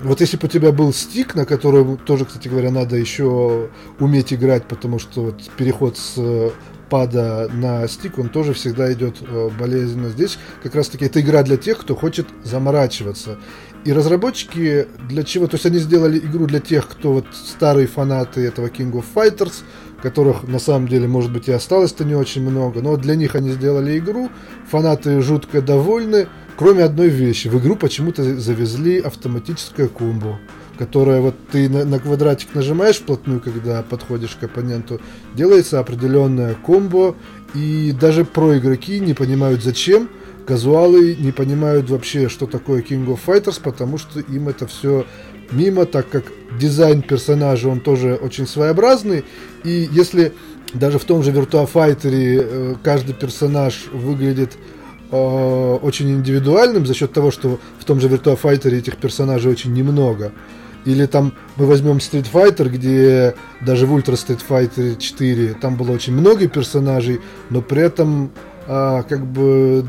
вот 0.00 0.20
если 0.20 0.36
бы 0.36 0.46
у 0.46 0.48
тебя 0.48 0.70
был 0.70 0.92
стик, 0.92 1.34
на 1.34 1.44
котором 1.44 1.96
тоже, 1.96 2.24
кстати 2.24 2.46
говоря, 2.46 2.70
надо 2.70 2.94
еще 2.94 3.68
уметь 3.98 4.32
играть, 4.32 4.68
потому 4.68 5.00
что 5.00 5.22
вот 5.22 5.42
переход 5.56 5.98
с 5.98 6.52
пада 6.88 7.50
на 7.52 7.88
стик, 7.88 8.18
он 8.18 8.28
тоже 8.28 8.54
всегда 8.54 8.92
идет 8.92 9.16
э, 9.22 9.50
болезненно. 9.58 10.08
Здесь 10.08 10.38
как 10.62 10.76
раз 10.76 10.88
таки 10.88 11.06
это 11.06 11.20
игра 11.20 11.42
для 11.42 11.56
тех, 11.56 11.78
кто 11.78 11.96
хочет 11.96 12.28
заморачиваться. 12.44 13.38
И 13.84 13.92
разработчики 13.92 14.86
для 15.08 15.24
чего? 15.24 15.48
То 15.48 15.56
есть 15.56 15.66
они 15.66 15.78
сделали 15.78 16.18
игру 16.18 16.46
для 16.46 16.60
тех, 16.60 16.88
кто 16.88 17.12
вот 17.12 17.26
старые 17.32 17.88
фанаты 17.88 18.40
этого 18.42 18.68
King 18.68 18.92
of 18.92 19.04
Fighters, 19.14 19.64
которых 20.02 20.44
на 20.44 20.58
самом 20.58 20.88
деле, 20.88 21.08
может 21.08 21.32
быть, 21.32 21.48
и 21.48 21.52
осталось-то 21.52 22.04
не 22.04 22.14
очень 22.14 22.42
много, 22.42 22.80
но 22.82 22.96
для 22.96 23.16
них 23.16 23.34
они 23.34 23.50
сделали 23.50 23.98
игру, 23.98 24.30
фанаты 24.70 25.20
жутко 25.20 25.60
довольны, 25.60 26.28
кроме 26.56 26.84
одной 26.84 27.08
вещи. 27.08 27.48
В 27.48 27.58
игру 27.58 27.76
почему-то 27.76 28.22
завезли 28.38 28.98
автоматическое 28.98 29.88
комбо, 29.88 30.38
которое 30.78 31.20
вот 31.20 31.34
ты 31.50 31.68
на, 31.68 31.84
на 31.84 31.98
квадратик 31.98 32.54
нажимаешь 32.54 32.96
вплотную, 32.96 33.40
когда 33.40 33.82
подходишь 33.82 34.36
к 34.36 34.44
оппоненту, 34.44 35.00
делается 35.34 35.80
определенное 35.80 36.54
комбо, 36.54 37.16
и 37.54 37.94
даже 37.98 38.24
про 38.24 38.58
игроки 38.58 39.00
не 39.00 39.14
понимают 39.14 39.62
зачем, 39.62 40.08
казуалы 40.46 41.16
не 41.16 41.32
понимают 41.32 41.90
вообще, 41.90 42.28
что 42.28 42.46
такое 42.46 42.82
King 42.82 43.06
of 43.06 43.18
Fighters, 43.26 43.60
потому 43.62 43.98
что 43.98 44.20
им 44.20 44.48
это 44.48 44.66
все 44.66 45.06
мимо, 45.50 45.86
так 45.86 46.08
как 46.08 46.24
дизайн 46.58 47.02
персонажа, 47.02 47.68
он 47.68 47.80
тоже 47.80 48.14
очень 48.14 48.46
своеобразный. 48.46 49.24
И 49.64 49.88
если 49.92 50.32
даже 50.74 50.98
в 50.98 51.04
том 51.04 51.22
же 51.22 51.32
Virtua 51.32 51.70
Fighter 51.70 52.10
э, 52.12 52.74
каждый 52.82 53.14
персонаж 53.14 53.86
выглядит 53.92 54.52
э, 55.10 55.78
очень 55.82 56.10
индивидуальным 56.10 56.86
за 56.86 56.94
счет 56.94 57.12
того, 57.12 57.30
что 57.30 57.58
в 57.78 57.84
том 57.84 58.00
же 58.00 58.08
Virtua 58.08 58.38
Fighter 58.40 58.76
этих 58.76 58.96
персонажей 58.96 59.50
очень 59.50 59.72
немного. 59.72 60.32
Или 60.84 61.06
там 61.06 61.34
мы 61.56 61.66
возьмем 61.66 61.96
Street 61.96 62.26
Fighter, 62.32 62.68
где 62.68 63.34
даже 63.60 63.86
в 63.86 63.94
Ultra 63.94 64.14
Street 64.14 64.40
Fighter 64.48 64.96
4 64.96 65.54
там 65.54 65.76
было 65.76 65.92
очень 65.92 66.12
много 66.12 66.48
персонажей, 66.48 67.20
но 67.50 67.60
при 67.62 67.82
этом 67.82 68.30
а, 68.66 69.02
как 69.02 69.26
бы 69.26 69.84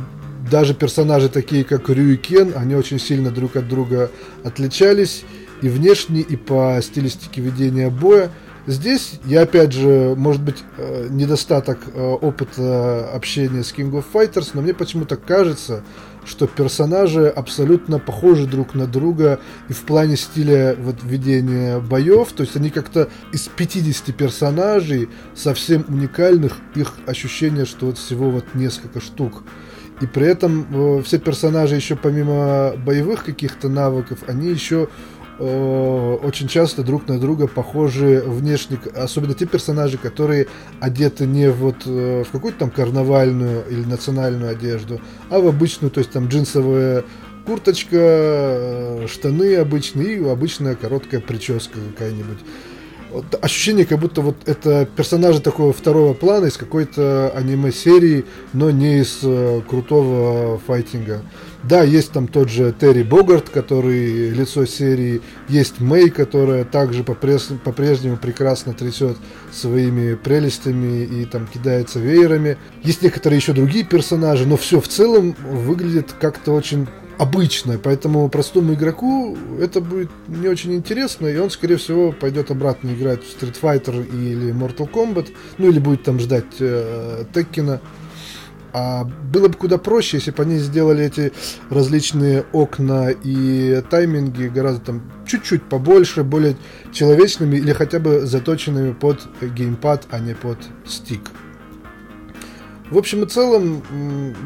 даже 0.49 0.73
персонажи 0.73 1.29
такие, 1.29 1.63
как 1.63 1.89
Рю 1.89 2.09
и 2.09 2.17
Кен, 2.17 2.53
они 2.55 2.75
очень 2.75 2.99
сильно 2.99 3.29
друг 3.29 3.55
от 3.55 3.67
друга 3.67 4.09
отличались 4.43 5.23
и 5.61 5.69
внешне, 5.69 6.21
и 6.21 6.35
по 6.35 6.79
стилистике 6.81 7.41
ведения 7.41 7.89
боя. 7.89 8.31
Здесь 8.67 9.19
я 9.25 9.41
опять 9.41 9.71
же, 9.71 10.13
может 10.15 10.43
быть, 10.43 10.57
э, 10.77 11.07
недостаток 11.09 11.79
э, 11.93 12.01
опыта 12.01 13.09
общения 13.13 13.63
с 13.63 13.73
King 13.73 13.91
of 13.91 14.05
Fighters, 14.13 14.51
но 14.53 14.61
мне 14.61 14.73
почему-то 14.73 15.15
кажется, 15.15 15.83
что 16.25 16.45
персонажи 16.45 17.27
абсолютно 17.27 17.97
похожи 17.97 18.45
друг 18.45 18.75
на 18.75 18.85
друга 18.85 19.39
и 19.69 19.73
в 19.73 19.81
плане 19.81 20.17
стиля 20.17 20.75
вот 20.77 20.97
ведения 21.03 21.79
боев, 21.79 22.31
то 22.33 22.43
есть 22.43 22.55
они 22.55 22.69
как-то 22.69 23.09
из 23.33 23.47
50 23.47 24.15
персонажей 24.15 25.09
совсем 25.33 25.85
уникальных, 25.87 26.57
их 26.75 26.93
ощущение, 27.07 27.65
что 27.65 27.87
вот 27.87 27.97
всего 27.97 28.29
вот 28.29 28.45
несколько 28.53 29.01
штук. 29.01 29.43
И 30.01 30.05
при 30.05 30.27
этом 30.27 30.67
э, 30.71 31.01
все 31.03 31.17
персонажи 31.17 31.75
еще 31.75 31.95
помимо 31.95 32.73
боевых 32.77 33.25
каких-то 33.25 33.67
навыков, 33.67 34.19
они 34.27 34.49
еще 34.49 34.89
очень 35.39 36.47
часто 36.47 36.83
друг 36.83 37.07
на 37.07 37.19
друга 37.19 37.47
похожи 37.47 38.21
внешне, 38.25 38.77
особенно 38.95 39.33
те 39.33 39.45
персонажи, 39.45 39.97
которые 39.97 40.47
одеты 40.79 41.25
не 41.25 41.49
вот 41.49 41.83
э, 41.85 42.23
в 42.27 42.31
какую-то 42.31 42.59
там 42.59 42.69
карнавальную 42.69 43.65
или 43.69 43.83
национальную 43.85 44.51
одежду, 44.51 44.99
а 45.29 45.39
в 45.39 45.47
обычную, 45.47 45.91
то 45.91 45.99
есть 45.99 46.11
там 46.11 46.27
джинсовая 46.27 47.05
курточка, 47.45 47.97
э, 47.97 49.07
штаны 49.09 49.55
обычные 49.55 50.17
и 50.17 50.27
обычная 50.27 50.75
короткая 50.75 51.21
прическа 51.21 51.79
какая-нибудь 51.93 52.39
вот 53.11 53.43
ощущение, 53.43 53.85
как 53.85 53.99
будто 53.99 54.21
вот 54.21 54.35
это 54.45 54.87
персонажи 54.95 55.41
такого 55.41 55.73
второго 55.73 56.13
плана 56.13 56.45
из 56.45 56.57
какой-то 56.57 57.31
аниме-серии, 57.35 58.25
но 58.53 58.71
не 58.71 58.99
из 58.99 59.19
э, 59.23 59.61
крутого 59.67 60.59
файтинга. 60.59 61.21
Да, 61.63 61.83
есть 61.83 62.13
там 62.13 62.27
тот 62.27 62.49
же 62.49 62.73
Терри 62.79 63.03
Богарт, 63.03 63.49
который 63.49 64.29
лицо 64.29 64.65
серии, 64.65 65.21
есть 65.49 65.81
Мэй, 65.81 66.09
которая 66.09 66.63
также 66.63 67.03
по-прежнему 67.03 68.15
прекрасно 68.17 68.73
трясет 68.73 69.17
своими 69.51 70.15
прелестями 70.15 71.03
и 71.03 71.25
там 71.25 71.47
кидается 71.47 71.99
веерами. 71.99 72.57
Есть 72.83 73.01
некоторые 73.01 73.37
еще 73.37 73.51
другие 73.51 73.83
персонажи, 73.83 74.47
но 74.47 74.55
все 74.55 74.79
в 74.79 74.87
целом 74.87 75.35
выглядит 75.41 76.13
как-то 76.19 76.53
очень 76.53 76.87
обычное, 77.19 77.77
поэтому 77.77 78.29
простому 78.29 78.73
игроку 78.73 79.37
это 79.59 79.81
будет 79.81 80.09
не 80.29 80.47
очень 80.47 80.73
интересно, 80.73 81.27
и 81.27 81.37
он, 81.37 81.51
скорее 81.51 81.75
всего, 81.75 82.13
пойдет 82.13 82.49
обратно 82.49 82.91
играть 82.91 83.23
в 83.23 83.27
Street 83.27 83.57
Fighter 83.61 84.07
или 84.09 84.53
Mortal 84.53 84.89
Kombat, 84.89 85.27
ну 85.57 85.69
или 85.69 85.79
будет 85.79 86.03
там 86.03 86.17
ждать 86.19 86.45
э, 86.59 87.25
Теккина. 87.33 87.81
А 88.71 89.03
было 89.03 89.47
бы 89.47 89.55
куда 89.55 89.77
проще, 89.77 90.17
если 90.17 90.31
бы 90.31 90.43
они 90.43 90.59
сделали 90.59 91.03
эти 91.03 91.33
различные 91.69 92.45
окна 92.53 93.09
и 93.09 93.81
тайминги 93.89 94.47
гораздо 94.47 94.85
там 94.85 95.11
чуть-чуть 95.25 95.63
побольше, 95.63 96.23
более 96.23 96.55
человечными 96.93 97.57
или 97.57 97.73
хотя 97.73 97.99
бы 97.99 98.21
заточенными 98.21 98.93
под 98.93 99.27
геймпад, 99.41 100.05
а 100.11 100.19
не 100.19 100.35
под 100.35 100.59
стик. 100.85 101.31
В 102.91 102.97
общем 102.97 103.23
и 103.23 103.27
целом, 103.27 103.83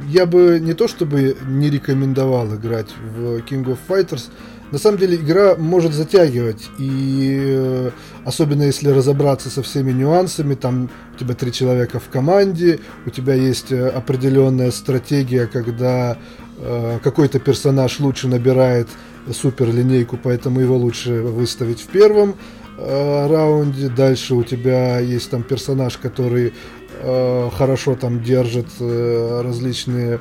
я 0.10 0.25
бы 0.25 0.60
не 0.62 0.73
то 0.73 0.89
чтобы 0.89 1.38
не 1.47 1.69
рекомендовал 1.69 2.53
играть 2.56 2.88
в 3.15 3.38
King 3.38 3.63
of 3.65 3.77
Fighters. 3.88 4.29
На 4.71 4.79
самом 4.79 4.97
деле 4.97 5.15
игра 5.17 5.56
может 5.56 5.93
затягивать, 5.93 6.67
и 6.79 7.38
э, 7.45 7.91
особенно 8.25 8.63
если 8.63 8.89
разобраться 8.89 9.51
со 9.51 9.62
всеми 9.62 9.91
нюансами, 9.91 10.56
там 10.56 10.89
у 11.13 11.19
тебя 11.19 11.36
три 11.36 11.51
человека 11.51 11.99
в 11.99 12.10
команде, 12.10 12.79
у 13.06 13.12
тебя 13.12 13.36
есть 13.36 13.71
э, 13.71 13.88
определенная 13.88 14.71
стратегия, 14.71 15.45
когда 15.45 16.17
э, 16.58 16.99
какой-то 17.03 17.39
персонаж 17.39 17.99
лучше 17.99 18.27
набирает 18.27 18.88
супер 19.32 19.67
линейку, 19.67 20.17
поэтому 20.21 20.60
его 20.60 20.75
лучше 20.75 21.21
выставить 21.21 21.79
в 21.79 21.88
первом 21.88 22.36
раунде. 22.75 23.88
Дальше 23.88 24.34
у 24.34 24.43
тебя 24.43 24.97
есть 24.97 25.29
там 25.29 25.43
персонаж, 25.43 25.97
который 25.97 26.53
Э, 27.06 27.50
хорошо 27.52 27.96
там 27.96 28.24
держит 28.24 28.68
э, 28.80 29.42
различные 29.44 30.20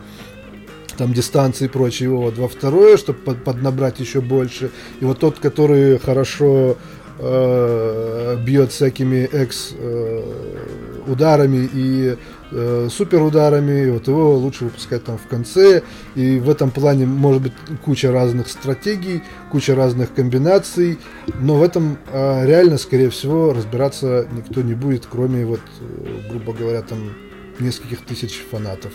там 0.96 1.12
дистанции 1.12 1.66
и 1.66 1.68
прочее. 1.68 2.08
Вот. 2.10 2.38
Во 2.38 2.48
второе, 2.48 2.96
чтобы 2.96 3.20
под, 3.20 3.44
поднабрать 3.44 4.00
еще 4.00 4.20
больше. 4.20 4.70
И 5.00 5.04
вот 5.04 5.20
тот, 5.20 5.38
который 5.38 5.98
хорошо 5.98 6.76
э, 7.18 8.36
бьет 8.44 8.72
всякими 8.72 9.28
экс 9.32 9.74
э, 9.78 10.22
ударами 11.06 11.68
и 11.72 12.16
э, 12.52 12.88
супер 12.90 13.22
ударами, 13.22 13.90
вот 13.90 14.08
его 14.08 14.36
лучше 14.36 14.64
выпускать 14.64 15.04
там 15.04 15.18
в 15.18 15.26
конце. 15.26 15.82
И 16.14 16.38
в 16.38 16.50
этом 16.50 16.70
плане 16.70 17.06
может 17.06 17.42
быть 17.42 17.52
куча 17.84 18.12
разных 18.12 18.48
стратегий, 18.48 19.22
куча 19.50 19.74
разных 19.74 20.14
комбинаций, 20.14 20.98
но 21.40 21.56
в 21.56 21.62
этом 21.62 21.98
э, 22.12 22.46
реально, 22.46 22.78
скорее 22.78 23.10
всего, 23.10 23.52
разбираться 23.52 24.28
никто 24.32 24.62
не 24.62 24.74
будет, 24.74 25.06
кроме 25.10 25.44
вот, 25.44 25.60
э, 25.80 26.30
грубо 26.30 26.52
говоря, 26.52 26.82
там 26.82 26.98
нескольких 27.58 28.00
тысяч 28.02 28.44
фанатов. 28.50 28.92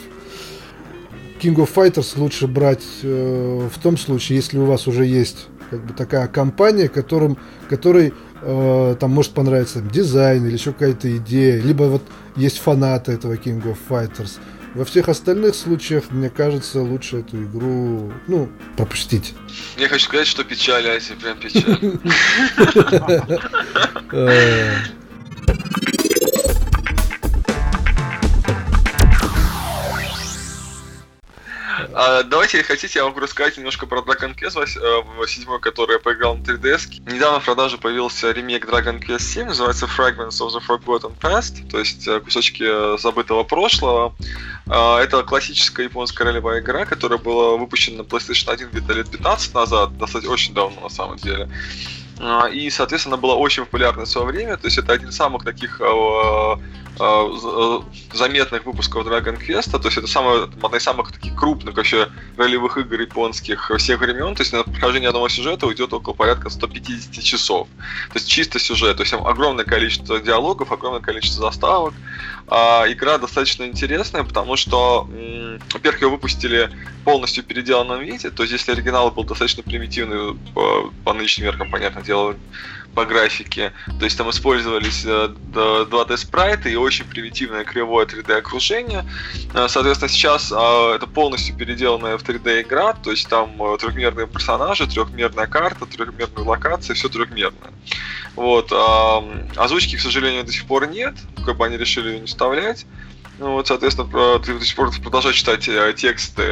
King 1.41 1.55
of 1.55 1.69
Fighters 1.73 2.19
лучше 2.19 2.47
брать 2.47 2.83
э, 3.03 3.69
в 3.73 3.79
том 3.81 3.97
случае, 3.97 4.37
если 4.37 4.57
у 4.57 4.65
вас 4.65 4.87
уже 4.87 5.05
есть 5.05 5.47
как 5.69 5.85
бы 5.85 5.93
такая 5.93 6.27
компания, 6.27 6.87
которым, 6.87 7.37
которой 7.69 8.13
э, 8.41 8.95
там 8.99 9.11
может 9.11 9.33
понравиться 9.33 9.79
там, 9.79 9.89
дизайн 9.89 10.45
или 10.45 10.53
еще 10.53 10.71
какая-то 10.71 11.15
идея, 11.17 11.61
либо 11.61 11.83
вот 11.83 12.03
есть 12.35 12.59
фанаты 12.59 13.11
этого 13.11 13.35
King 13.35 13.63
of 13.63 13.77
Fighters. 13.89 14.39
Во 14.73 14.85
всех 14.85 15.09
остальных 15.09 15.55
случаях, 15.55 16.11
мне 16.11 16.29
кажется, 16.29 16.81
лучше 16.81 17.17
эту 17.17 17.43
игру, 17.43 18.13
ну, 18.27 18.49
пропустить. 18.75 19.33
Я 19.77 19.89
хочу 19.89 20.05
сказать, 20.05 20.27
что 20.27 20.43
печаль, 20.43 20.87
Аси, 20.87 21.13
прям 21.15 21.37
печаль. 21.39 21.99
А, 31.99 32.21
давайте, 32.21 32.61
хотите, 32.61 32.99
я 32.99 33.05
могу 33.05 33.19
рассказать 33.19 33.57
немножко 33.57 33.87
про 33.87 34.01
Dragon 34.01 34.37
Quest 34.37 34.67
7, 35.27 35.51
э, 35.51 35.59
который 35.59 35.93
я 35.93 35.99
поиграл 35.99 36.35
на 36.37 36.43
3DS. 36.43 37.11
Недавно 37.11 37.39
в 37.39 37.45
продаже 37.45 37.79
появился 37.79 38.29
ремейк 38.31 38.67
Dragon 38.67 39.03
Quest 39.03 39.21
7, 39.21 39.47
называется 39.47 39.87
Fragments 39.87 40.39
of 40.39 40.51
the 40.51 40.61
Forgotten 40.63 41.17
Past, 41.19 41.67
то 41.71 41.79
есть 41.79 42.07
э, 42.07 42.19
кусочки 42.19 42.61
э, 42.63 42.99
забытого 42.99 43.43
прошлого. 43.43 44.13
А, 44.67 45.01
это 45.01 45.23
классическая 45.23 45.85
японская 45.85 46.27
ролевая 46.27 46.59
игра, 46.59 46.85
которая 46.85 47.17
была 47.17 47.57
выпущена 47.57 48.03
на 48.03 48.07
PlayStation 48.07 48.51
1 48.51 48.69
где-то 48.69 48.93
лет 48.93 49.09
15 49.09 49.55
назад, 49.55 49.97
достаточно 49.97 50.31
очень 50.31 50.53
давно 50.53 50.81
на 50.81 50.89
самом 50.89 51.17
деле. 51.17 51.49
А, 52.19 52.47
и, 52.47 52.69
соответственно, 52.69 53.17
была 53.17 53.35
очень 53.35 53.65
популярна 53.65 54.05
в 54.05 54.09
свое 54.09 54.27
время. 54.27 54.57
То 54.57 54.67
есть 54.67 54.77
это 54.77 54.93
один 54.93 55.09
из 55.09 55.15
самых 55.15 55.43
таких 55.43 55.81
Э, 56.99 57.35
э, 57.43 57.81
заметных 58.13 58.65
выпусков 58.65 59.05
Dragon 59.05 59.37
Quest, 59.37 59.71
то 59.71 59.87
есть 59.87 59.97
это 59.97 60.07
самая, 60.07 60.43
одна 60.45 60.77
из 60.77 60.83
самых 60.83 61.11
таких 61.11 61.35
крупных 61.35 61.75
вообще 61.75 62.09
ролевых 62.37 62.77
игр 62.77 62.99
японских 63.01 63.71
всех 63.77 63.99
времен, 63.99 64.33
то 64.33 64.41
есть 64.41 64.51
на 64.51 64.63
прохождение 64.63 65.09
одного 65.09 65.29
сюжета 65.29 65.67
уйдет 65.67 65.93
около 65.93 66.13
порядка 66.13 66.49
150 66.49 67.23
часов. 67.23 67.67
То 68.11 68.15
есть 68.15 68.27
чисто 68.27 68.57
сюжет, 68.57 68.97
то 68.97 69.03
есть 69.03 69.13
огромное 69.13 69.65
количество 69.65 70.19
диалогов, 70.19 70.71
огромное 70.71 71.01
количество 71.01 71.43
заставок. 71.51 71.93
А, 72.49 72.85
игра 72.87 73.17
достаточно 73.17 73.65
интересная, 73.65 74.23
потому 74.23 74.55
что, 74.55 75.09
во-первых, 75.73 76.01
ее 76.01 76.09
выпустили 76.09 76.69
полностью 77.03 77.43
в 77.43 77.47
переделанном 77.47 78.01
виде, 78.01 78.29
то 78.29 78.43
есть 78.43 78.53
если 78.53 78.71
оригинал 78.71 79.11
был 79.11 79.25
достаточно 79.25 79.63
примитивный 79.63 80.37
по, 80.53 80.91
по 81.03 81.13
нынешним 81.13 81.45
меркам, 81.47 81.69
понятное 81.69 82.03
дело, 82.03 82.35
по 82.97 83.05
графике. 83.05 83.73
То 83.99 84.05
есть 84.05 84.17
там 84.17 84.27
использовались 84.31 85.05
2D 85.05 86.13
э, 86.13 86.17
спрайты 86.17 86.71
и 86.71 86.75
очень 86.75 87.05
примитивное 87.05 87.63
кривое 87.63 88.07
3D 88.07 88.33
окружение. 88.33 89.05
Э, 89.53 89.67
соответственно, 89.69 90.09
сейчас 90.09 90.51
э, 90.51 90.55
это 90.95 91.05
полностью 91.05 91.55
переделанная 91.55 92.17
в 92.17 92.23
3D 92.23 92.63
игра, 92.63 92.93
то 92.93 93.11
есть 93.11 93.29
там 93.29 93.51
трехмерные 93.77 94.25
персонажи, 94.25 94.87
трехмерная 94.87 95.45
карта, 95.45 95.85
трехмерная 95.85 96.43
локация, 96.43 96.95
все 96.95 97.07
трехмерное. 97.07 97.71
Вот. 98.35 98.71
Озвучки, 99.55 99.95
к 99.95 100.01
сожалению, 100.01 100.43
до 100.43 100.51
сих 100.51 100.65
пор 100.65 100.87
нет, 100.87 101.13
как 101.45 101.55
бы 101.57 101.67
они 101.67 101.77
решили 101.77 102.13
ее 102.13 102.19
не 102.21 102.25
вставлять. 102.25 102.87
Ну, 103.39 103.53
вот, 103.53 103.67
соответственно, 103.67 104.39
ты 104.39 104.57
до 104.57 104.65
сих 104.65 104.75
пор 104.75 104.91
продолжаешь 105.01 105.35
читать 105.35 105.67
э, 105.67 105.93
тексты 105.95 106.43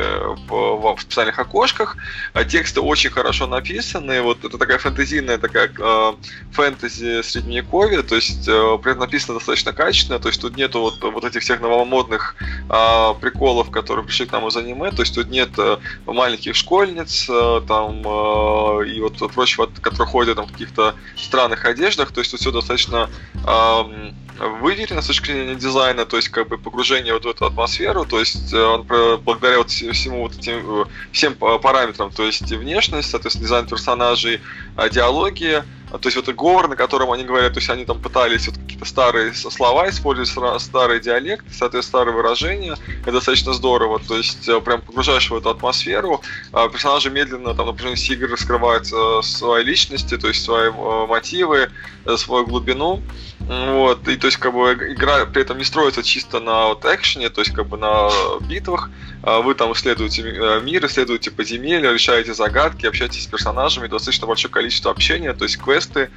в, 0.48 0.96
в 0.96 1.02
специальных 1.02 1.40
окошках. 1.40 1.98
А 2.34 2.44
тексты 2.44 2.82
очень 2.82 3.10
хорошо 3.10 3.48
написаны. 3.48 4.22
Вот 4.22 4.44
это 4.44 4.58
такая 4.58 4.78
фэнтезийная 4.78 5.38
такая 5.38 5.72
э, 5.78 6.14
фэнтези 6.52 7.22
средневековья, 7.24 8.04
то 8.04 8.16
есть 8.16 8.48
э, 8.48 8.78
при 8.82 8.92
этом 8.92 9.02
написано 9.02 9.36
достаточно 9.36 9.74
качественно, 9.74 10.20
то 10.20 10.28
есть 10.28 10.42
тут 10.42 10.56
нету 10.58 10.82
вот, 10.82 11.02
вот 11.02 11.24
этих 11.24 11.42
всех 11.42 11.62
новомодных 11.62 12.36
э, 12.70 13.14
приколов, 13.20 13.72
которые 13.72 14.06
пришли 14.06 14.26
к 14.26 14.32
нам 14.32 14.48
из 14.48 14.56
аниме, 14.56 14.92
то 14.92 15.02
есть 15.02 15.16
тут 15.16 15.30
нет 15.30 15.50
э, 15.58 15.78
маленьких 16.06 16.56
школьниц 16.56 17.28
э, 17.30 17.62
там 17.68 18.02
э, 18.06 18.88
и 18.88 19.02
вот 19.02 19.18
прочего, 19.34 19.70
которые 19.82 20.08
ходят 20.08 20.36
там 20.38 20.48
в 20.48 20.52
каких-то 20.52 20.96
странных 21.18 21.66
одеждах, 21.66 22.12
то 22.12 22.20
есть 22.20 22.32
тут 22.32 22.40
все 22.40 22.52
достаточно 22.52 23.10
э, 23.34 24.12
выверено 24.40 25.02
с 25.02 25.08
точки 25.08 25.32
зрения 25.32 25.56
дизайна, 25.56 26.06
то 26.06 26.18
есть 26.18 26.30
как 26.30 26.48
бы 26.48 26.58
погружение 26.58 27.14
вот 27.14 27.26
в 27.26 27.30
эту 27.30 27.46
атмосферу, 27.46 28.06
то 28.06 28.20
есть 28.20 28.54
э, 28.54 28.62
он 28.62 28.86
благодаря 29.22 29.60
вот 29.60 29.70
всему 29.70 30.24
вот 30.24 30.38
этим 30.38 30.82
э, 30.82 30.86
всем 31.12 31.36
параметрам, 31.36 32.12
то 32.12 32.24
есть 32.24 32.52
внешность, 32.52 33.10
соответственно, 33.10 33.46
дизайн 33.46 33.68
персонажей, 33.68 34.42
а, 34.76 34.90
диалоги, 34.90 35.64
а, 35.92 35.98
то 35.98 36.08
есть 36.08 36.18
вот 36.18 36.28
говор, 36.36 36.68
на 36.68 36.76
котором 36.76 37.12
они 37.12 37.24
говорят, 37.24 37.54
то 37.54 37.60
есть 37.60 37.70
они 37.70 37.86
там 37.86 38.02
пытались 38.02 38.48
вот 38.48 38.58
какие-то 38.58 38.86
старые 38.86 39.34
слова 39.34 39.90
использовать, 39.90 40.62
старые 40.62 41.00
диалекты, 41.00 41.48
соответственно, 41.52 41.82
старые 42.02 42.16
выражения. 42.16 42.76
Это 43.04 43.14
достаточно 43.14 43.54
здорово. 43.54 44.00
То 44.00 44.18
есть 44.18 44.50
э, 44.50 44.60
прям 44.60 44.82
погружаешь 44.82 45.30
в 45.30 45.36
эту 45.36 45.50
атмосферу. 45.50 46.22
А, 46.52 46.68
персонажи 46.68 47.10
медленно 47.10 47.54
там 47.54 47.68
на 47.68 47.74
протяжении 47.74 48.14
игры 48.14 48.28
раскрывают 48.28 48.88
свои 49.24 49.64
личности, 49.64 50.18
то 50.18 50.28
есть 50.28 50.44
свои 50.44 50.72
мотивы, 50.72 51.70
свою 52.18 52.46
глубину. 52.46 53.02
Вот, 53.48 54.08
и 54.08 54.16
то 54.16 54.26
есть, 54.26 54.38
как 54.38 54.54
бы, 54.54 54.74
игра 54.74 55.26
при 55.28 55.44
этом 55.44 55.60
не 55.60 55.64
строится 55.64 56.02
чисто 56.02 56.40
на 56.40 56.68
вот 56.68 56.84
экшене, 56.86 57.30
то 57.30 57.42
есть, 57.42 57.54
как 57.54 57.68
бы, 57.68 57.78
на 57.78 58.10
битвах. 58.42 58.90
А 59.22 59.42
вы 59.42 59.54
там 59.56 59.74
исследуете 59.74 60.22
э, 60.22 60.62
мир, 60.62 60.86
исследуете 60.86 61.32
подземелья, 61.32 61.92
решаете 61.92 62.34
загадки, 62.34 62.86
общаетесь 62.86 63.24
с 63.24 63.28
персонажами, 63.28 63.88
достаточно 63.88 64.28
большое 64.28 64.52
количество 64.52 64.92
общения, 64.92 65.34
то 65.34 65.46
есть, 65.46 65.58
квесты. 65.58 66.10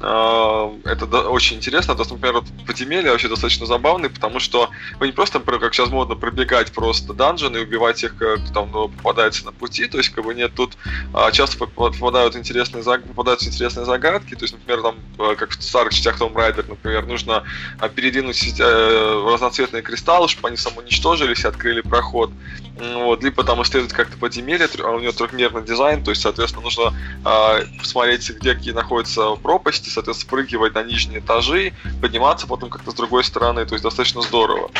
А, 0.00 0.74
это 0.84 1.06
очень 1.28 1.56
интересно. 1.56 1.94
То 1.94 2.02
есть, 2.02 2.10
например, 2.10 2.34
вот 2.34 2.44
подземелья 2.66 3.12
вообще 3.12 3.28
достаточно 3.28 3.66
забавный, 3.66 4.10
потому 4.10 4.38
что 4.38 4.70
вы 4.98 5.06
не 5.06 5.12
просто, 5.12 5.40
как 5.40 5.74
сейчас 5.74 5.90
модно, 5.90 6.16
пробегать 6.16 6.72
просто 6.72 7.14
данжены 7.14 7.58
и 7.58 7.62
убивать 7.62 7.96
тех, 7.96 8.14
кто 8.14 8.36
там 8.52 8.70
ну, 8.72 8.88
попадается 8.88 9.44
на 9.46 9.52
пути, 9.52 9.86
то 9.86 9.98
есть, 9.98 10.10
как 10.10 10.24
бы, 10.24 10.34
нет, 10.34 10.52
тут 10.54 10.76
а, 11.12 11.30
часто 11.32 11.58
попадают 11.66 12.36
интересные, 12.36 12.82
попадаются 12.82 13.48
интересные 13.48 13.86
загадки, 13.86 14.34
то 14.34 14.44
есть, 14.44 14.52
например, 14.52 14.82
там, 14.82 14.96
э, 15.18 15.34
как 15.36 15.50
в 15.50 15.62
старых 15.62 15.92
частях 15.92 16.20
Tomb 16.20 16.34
Raider, 16.34 16.73
например, 16.74 17.06
нужно 17.06 17.44
а, 17.78 17.88
передвинуть 17.88 18.42
э, 18.58 19.28
разноцветные 19.32 19.82
кристаллы, 19.82 20.28
чтобы 20.28 20.48
они 20.48 20.56
самоуничтожились 20.56 21.44
и 21.44 21.48
открыли 21.48 21.80
проход. 21.80 22.30
Вот, 22.76 23.22
либо 23.22 23.44
там 23.44 23.62
исследовать 23.62 23.92
как-то 23.92 24.16
подземелье, 24.16 24.68
а 24.82 24.90
у 24.90 24.98
него 24.98 25.12
трехмерный 25.12 25.62
дизайн, 25.62 26.02
то 26.02 26.10
есть, 26.10 26.22
соответственно, 26.22 26.64
нужно 26.64 26.92
э, 27.24 27.64
посмотреть, 27.78 28.28
где 28.30 28.54
какие 28.54 28.72
находятся 28.72 29.36
пропасти, 29.36 29.88
соответственно, 29.88 30.28
спрыгивать 30.28 30.74
на 30.74 30.82
нижние 30.82 31.20
этажи, 31.20 31.72
подниматься 32.00 32.48
потом 32.48 32.70
как-то 32.70 32.90
с 32.90 32.94
другой 32.94 33.22
стороны, 33.22 33.64
то 33.64 33.74
есть 33.74 33.84
достаточно 33.84 34.22
здорово. 34.22 34.70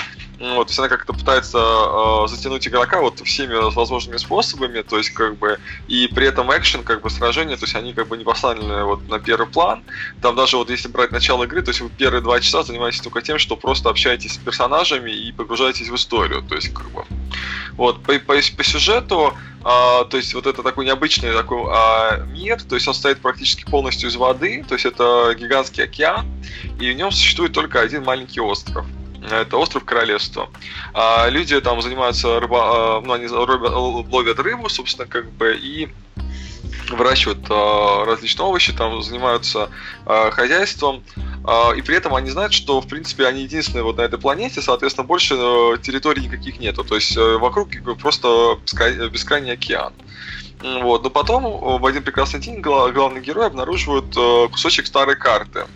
Вот, 0.40 0.66
то 0.66 0.70
есть 0.70 0.78
она 0.78 0.88
как-то 0.88 1.12
пытается 1.12 1.59
э, 1.59 2.28
затянуть 2.28 2.66
игрока 2.66 3.00
вот 3.00 3.20
всеми 3.20 3.54
возможными 3.54 4.16
способами, 4.16 4.83
то 4.83 4.98
есть 4.98 5.11
как 5.11 5.37
бы 5.38 5.59
и 5.87 6.09
при 6.09 6.26
этом 6.26 6.50
экшен, 6.50 6.83
как 6.83 7.02
бы 7.02 7.11
сражения, 7.11 7.57
то 7.57 7.64
есть 7.64 7.76
они 7.76 7.92
как 7.92 8.09
бы 8.09 8.16
не 8.16 8.24
поставлены 8.24 8.85
вот 8.85 9.09
на 9.09 9.20
первый 9.20 9.46
план. 9.46 9.85
Там 10.20 10.35
даже 10.35 10.57
вот 10.57 10.70
если 10.70 10.88
брать 10.88 11.12
начало 11.12 11.44
игры, 11.44 11.62
то 11.62 11.70
есть 11.70 11.80
вы 11.84 11.90
первые 11.90 12.22
два 12.22 12.40
часа 12.40 12.62
занимаетесь 12.62 13.00
только 13.00 13.22
тем, 13.22 13.38
что 13.38 13.56
просто 13.56 13.90
общаетесь 13.90 14.34
с 14.34 14.38
персонажами 14.38 15.10
и 15.10 15.32
погружаетесь 15.32 15.88
в 15.88 15.94
историю, 15.94 16.42
то 16.42 16.54
есть 16.54 16.72
как 16.72 16.90
бы 16.90 17.04
вот 17.72 18.02
по, 18.02 18.18
по, 18.18 18.34
по 18.34 18.64
сюжету, 18.64 19.34
а, 19.62 20.04
то 20.04 20.16
есть 20.16 20.34
вот 20.34 20.46
это 20.46 20.62
такой 20.62 20.84
необычный 20.84 21.32
такой 21.32 21.62
а, 21.68 22.24
мир, 22.26 22.62
то 22.62 22.74
есть 22.74 22.88
он 22.88 22.94
состоит 22.94 23.20
практически 23.20 23.64
полностью 23.64 24.08
из 24.08 24.16
воды, 24.16 24.64
то 24.66 24.74
есть 24.74 24.86
это 24.86 25.34
гигантский 25.38 25.84
океан, 25.84 26.26
и 26.80 26.90
в 26.90 26.96
нем 26.96 27.10
существует 27.10 27.52
только 27.52 27.80
один 27.80 28.04
маленький 28.04 28.40
остров 28.40 28.86
это 29.30 29.56
остров 29.56 29.84
Королевства. 29.84 30.50
А 30.92 31.28
люди 31.28 31.58
там 31.60 31.80
занимаются 31.80 32.40
рыба, 32.40 32.98
а, 32.98 33.00
ну 33.00 33.12
они 33.12 33.26
ловят 33.26 34.38
рыбу, 34.38 34.68
собственно, 34.68 35.06
как 35.06 35.30
бы 35.32 35.56
и 35.56 35.88
выращивают 36.90 37.48
э, 37.48 38.04
различные 38.04 38.46
овощи, 38.46 38.72
там 38.72 39.02
занимаются 39.02 39.70
э, 40.06 40.30
хозяйством, 40.30 41.02
э, 41.16 41.76
и 41.76 41.82
при 41.82 41.96
этом 41.96 42.14
они 42.14 42.30
знают, 42.30 42.52
что 42.52 42.80
в 42.80 42.88
принципе 42.88 43.26
они 43.26 43.42
единственные 43.42 43.84
вот 43.84 43.96
на 43.96 44.02
этой 44.02 44.18
планете, 44.18 44.62
соответственно, 44.62 45.06
больше 45.06 45.34
э, 45.34 45.76
территорий 45.82 46.22
никаких 46.22 46.58
нету, 46.60 46.84
то 46.84 46.94
есть 46.94 47.16
э, 47.16 47.36
вокруг 47.38 47.70
просто 48.00 48.58
бескрайний 49.10 49.52
океан. 49.52 49.92
Вот. 50.62 51.02
Но 51.02 51.10
потом 51.10 51.78
в 51.78 51.84
один 51.84 52.02
прекрасный 52.02 52.40
день 52.40 52.60
главный 52.60 53.20
герой 53.20 53.46
обнаруживает 53.46 54.16
э, 54.16 54.48
кусочек 54.50 54.86
старой 54.86 55.16
карты. 55.16 55.66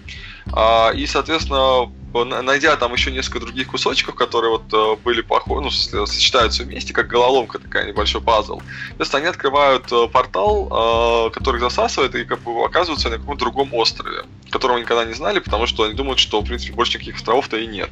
И, 0.95 1.07
соответственно, 1.07 1.93
найдя 2.13 2.77
там 2.77 2.93
еще 2.93 3.11
несколько 3.11 3.41
других 3.41 3.69
кусочков, 3.69 4.15
которые 4.15 4.51
вот 4.51 4.73
э, 4.73 4.97
были 5.05 5.21
похожи, 5.21 5.65
ну, 5.65 6.07
сочетаются 6.07 6.63
вместе, 6.63 6.93
как 6.93 7.07
головоломка 7.07 7.59
такая, 7.59 7.87
небольшой 7.87 8.21
пазл. 8.21 8.61
Соответственно, 8.89 9.21
они 9.21 9.29
открывают 9.29 9.93
э, 9.93 10.09
портал, 10.09 11.29
э, 11.29 11.31
который 11.31 11.61
засасывает 11.61 12.15
и 12.15 12.25
как 12.25 12.41
бы 12.41 12.65
оказываются 12.65 13.11
на 13.11 13.19
каком-то 13.19 13.41
другом 13.41 13.75
острове, 13.75 14.25
которого 14.51 14.79
никогда 14.79 15.05
не 15.05 15.15
знали, 15.15 15.39
потому 15.39 15.67
что 15.67 15.85
они 15.85 15.95
думают, 15.95 16.19
что, 16.19 16.41
в 16.41 16.47
принципе, 16.47 16.73
больше 16.73 16.95
никаких 16.95 17.17
островов-то 17.17 17.57
и 17.57 17.67
нет. 17.67 17.91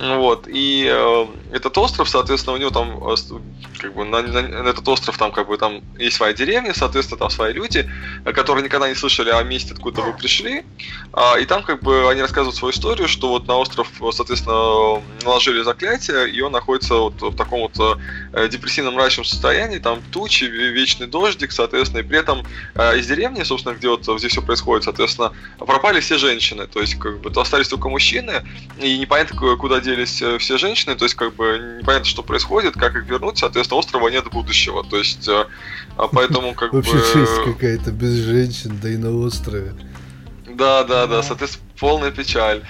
Вот, 0.00 0.46
и 0.46 0.84
этот 1.50 1.76
остров, 1.76 2.08
соответственно, 2.08 2.54
у 2.54 2.58
него 2.58 2.70
там, 2.70 3.00
как 3.78 3.94
бы, 3.94 4.04
на, 4.04 4.22
на, 4.22 4.42
на 4.42 4.68
этот 4.68 4.86
остров 4.86 5.18
там, 5.18 5.32
как 5.32 5.48
бы, 5.48 5.56
там 5.56 5.82
есть 5.98 6.16
своя 6.16 6.32
деревня, 6.32 6.72
соответственно, 6.74 7.18
там 7.18 7.30
свои 7.30 7.52
люди, 7.52 7.90
которые 8.24 8.64
никогда 8.64 8.88
не 8.88 8.94
слышали 8.94 9.30
о 9.30 9.42
месте, 9.42 9.74
откуда 9.74 10.02
вы 10.02 10.12
пришли, 10.12 10.64
э, 11.12 11.40
и 11.40 11.46
там, 11.46 11.62
как 11.62 11.82
бы, 11.82 12.10
они 12.10 12.20
рассказывают 12.20 12.56
свою 12.56 12.72
историю, 12.72 13.08
что 13.08 13.27
вот 13.28 13.46
на 13.46 13.56
остров, 13.56 13.88
соответственно, 14.12 15.02
наложили 15.24 15.62
заклятие, 15.62 16.30
и 16.30 16.40
он 16.40 16.52
находится 16.52 16.94
вот 16.94 17.20
в 17.20 17.36
таком 17.36 17.60
вот 17.60 18.00
э, 18.32 18.48
депрессивном 18.48 18.94
мрачном 18.94 19.24
состоянии, 19.24 19.78
там 19.78 20.02
тучи, 20.10 20.44
вечный 20.44 21.06
дождик, 21.06 21.52
соответственно, 21.52 22.00
и 22.00 22.04
при 22.04 22.18
этом 22.18 22.44
э, 22.74 22.98
из 22.98 23.06
деревни, 23.06 23.42
собственно, 23.42 23.74
где 23.74 23.88
вот 23.88 24.04
здесь 24.18 24.32
все 24.32 24.42
происходит, 24.42 24.84
соответственно, 24.84 25.32
пропали 25.58 26.00
все 26.00 26.18
женщины, 26.18 26.66
то 26.66 26.80
есть, 26.80 26.96
как 26.96 27.20
бы, 27.20 27.30
остались 27.40 27.68
только 27.68 27.88
мужчины, 27.88 28.42
и 28.80 28.98
непонятно, 28.98 29.56
куда 29.56 29.80
делись 29.80 30.20
э, 30.22 30.38
все 30.38 30.58
женщины, 30.58 30.94
то 30.94 31.04
есть, 31.04 31.14
как 31.14 31.34
бы, 31.34 31.78
непонятно, 31.80 32.08
что 32.08 32.22
происходит, 32.22 32.74
как 32.74 32.96
их 32.96 33.04
вернуть, 33.06 33.38
соответственно, 33.38 33.78
острова 33.78 34.08
нет 34.08 34.30
будущего, 34.30 34.84
то 34.84 34.96
есть, 34.96 35.28
а 35.28 36.08
поэтому, 36.08 36.54
как 36.54 36.72
бы... 36.72 36.78
Вообще 36.78 36.98
жесть 36.98 37.44
какая-то, 37.44 37.90
без 37.92 38.14
женщин, 38.14 38.78
да 38.82 38.88
и 38.88 38.96
на 38.96 39.16
острове. 39.16 39.74
Да, 40.58 40.82
да, 40.82 41.06
да, 41.06 41.22
соответственно, 41.22 41.64
полная 41.78 42.10
печаль. 42.10 42.62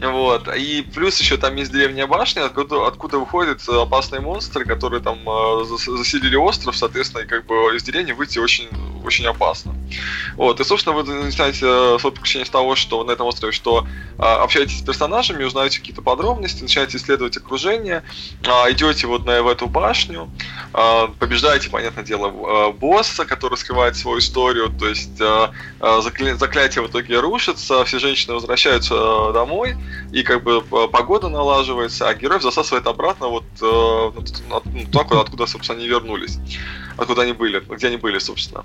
Вот. 0.00 0.48
И 0.56 0.82
плюс 0.82 1.18
еще 1.20 1.36
там 1.36 1.54
есть 1.56 1.70
древняя 1.70 2.06
башня, 2.06 2.46
откуда, 2.46 2.86
откуда 2.86 3.18
выходят 3.18 3.66
опасные 3.68 4.20
монстры, 4.20 4.64
которые 4.64 5.02
там 5.02 5.18
э, 5.28 5.64
заселили 5.64 6.36
остров, 6.36 6.76
соответственно, 6.76 7.22
и 7.22 7.26
как 7.26 7.46
бы 7.46 7.54
из 7.76 7.82
деревни 7.82 8.12
выйти 8.12 8.38
очень, 8.38 8.68
очень 9.04 9.26
опасно. 9.26 9.74
Вот. 10.36 10.60
И, 10.60 10.64
собственно, 10.64 10.96
вы 10.96 11.04
начинаете 11.04 11.66
э, 11.66 11.98
свое 12.00 12.12
приключение 12.12 12.46
с 12.46 12.50
того, 12.50 12.74
что 12.74 13.04
на 13.04 13.12
этом 13.12 13.26
острове, 13.26 13.52
что 13.52 13.86
э, 14.18 14.22
общаетесь 14.22 14.78
с 14.78 14.82
персонажами, 14.82 15.44
узнаете 15.44 15.78
какие-то 15.78 16.02
подробности, 16.02 16.62
начинаете 16.62 16.96
исследовать 16.96 17.36
окружение, 17.36 18.02
э, 18.42 18.72
идете 18.72 19.06
вот 19.06 19.24
на, 19.24 19.42
в 19.42 19.48
эту 19.48 19.66
башню, 19.66 20.30
э, 20.74 21.08
побеждаете, 21.18 21.70
понятное 21.70 22.04
дело, 22.04 22.28
э, 22.28 22.72
босса, 22.72 23.24
который 23.24 23.56
скрывает 23.56 23.96
свою 23.96 24.18
историю, 24.18 24.70
то 24.70 24.88
есть 24.88 25.20
э, 25.20 25.48
э, 25.80 26.00
заклятие 26.38 26.82
в 26.82 26.90
итоге 26.90 27.20
рушится, 27.20 27.84
все 27.84 27.98
женщины 27.98 28.34
возвращаются 28.34 28.94
э, 28.94 29.32
домой, 29.32 29.76
и 30.12 30.22
как 30.22 30.42
бы 30.42 30.60
погода 30.62 31.28
налаживается, 31.28 32.08
а 32.08 32.14
героев 32.14 32.42
засасывает 32.42 32.86
обратно 32.86 33.28
вот 33.28 33.44
э, 33.60 34.10
ну, 34.48 34.86
туда, 34.86 35.20
откуда, 35.20 35.46
собственно, 35.46 35.78
они 35.78 35.88
вернулись, 35.88 36.38
откуда 36.96 37.22
они 37.22 37.32
были, 37.32 37.60
где 37.60 37.88
они 37.88 37.96
были, 37.96 38.18
собственно, 38.18 38.64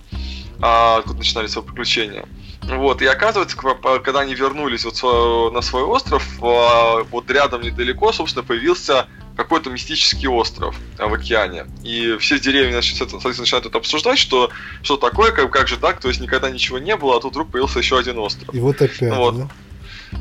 а, 0.62 0.98
откуда 0.98 1.20
начинали 1.20 1.48
свое 1.48 1.66
приключение. 1.66 2.26
Вот, 2.64 3.02
и 3.02 3.06
оказывается, 3.06 3.56
когда 4.04 4.22
они 4.22 4.36
вернулись 4.36 4.84
вот 4.84 5.54
на 5.54 5.62
свой 5.62 5.84
остров, 5.84 6.28
а, 6.42 7.04
вот 7.04 7.30
рядом 7.32 7.62
недалеко, 7.62 8.12
собственно, 8.12 8.44
появился 8.44 9.08
какой-то 9.38 9.70
мистический 9.70 10.28
остров 10.28 10.76
в 10.98 11.14
океане. 11.14 11.68
И 11.84 12.18
все 12.20 12.40
деревья 12.40 12.76
начинают, 12.76 13.14
начинают 13.24 13.66
это 13.68 13.78
обсуждать, 13.78 14.18
что 14.18 14.50
что 14.82 14.98
такое, 14.98 15.32
как, 15.32 15.52
как 15.52 15.68
же 15.68 15.78
так, 15.78 16.02
то 16.02 16.08
есть 16.08 16.20
никогда 16.20 16.50
ничего 16.50 16.80
не 16.80 16.96
было, 16.96 17.18
а 17.18 17.20
тут 17.22 17.32
вдруг 17.32 17.52
появился 17.52 17.80
еще 17.80 17.98
один 17.98 18.18
остров. 18.18 18.54
И 18.54 18.60
вот 18.60 18.82
опять, 18.82 19.16
вот. 19.16 19.38
да? 19.38 19.50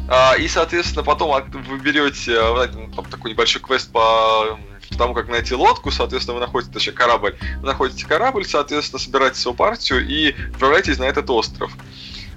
А, 0.08 0.34
и, 0.34 0.48
соответственно, 0.48 1.04
потом 1.04 1.44
вы 1.50 1.78
берете 1.78 2.32
э, 2.32 2.68
там, 2.94 3.04
такой 3.06 3.32
небольшой 3.32 3.60
квест 3.60 3.90
по 3.90 4.58
тому, 4.96 5.14
как 5.14 5.28
найти 5.28 5.54
лодку, 5.54 5.90
соответственно, 5.90 6.34
вы 6.38 6.40
находите, 6.40 6.72
точнее, 6.72 6.92
корабль. 6.92 7.36
Вы 7.60 7.66
находите 7.66 8.06
корабль, 8.06 8.44
соответственно, 8.44 9.00
собираете 9.00 9.40
свою 9.40 9.56
партию 9.56 10.06
и 10.06 10.34
отправляетесь 10.52 10.98
на 10.98 11.04
этот 11.04 11.28
остров. 11.30 11.72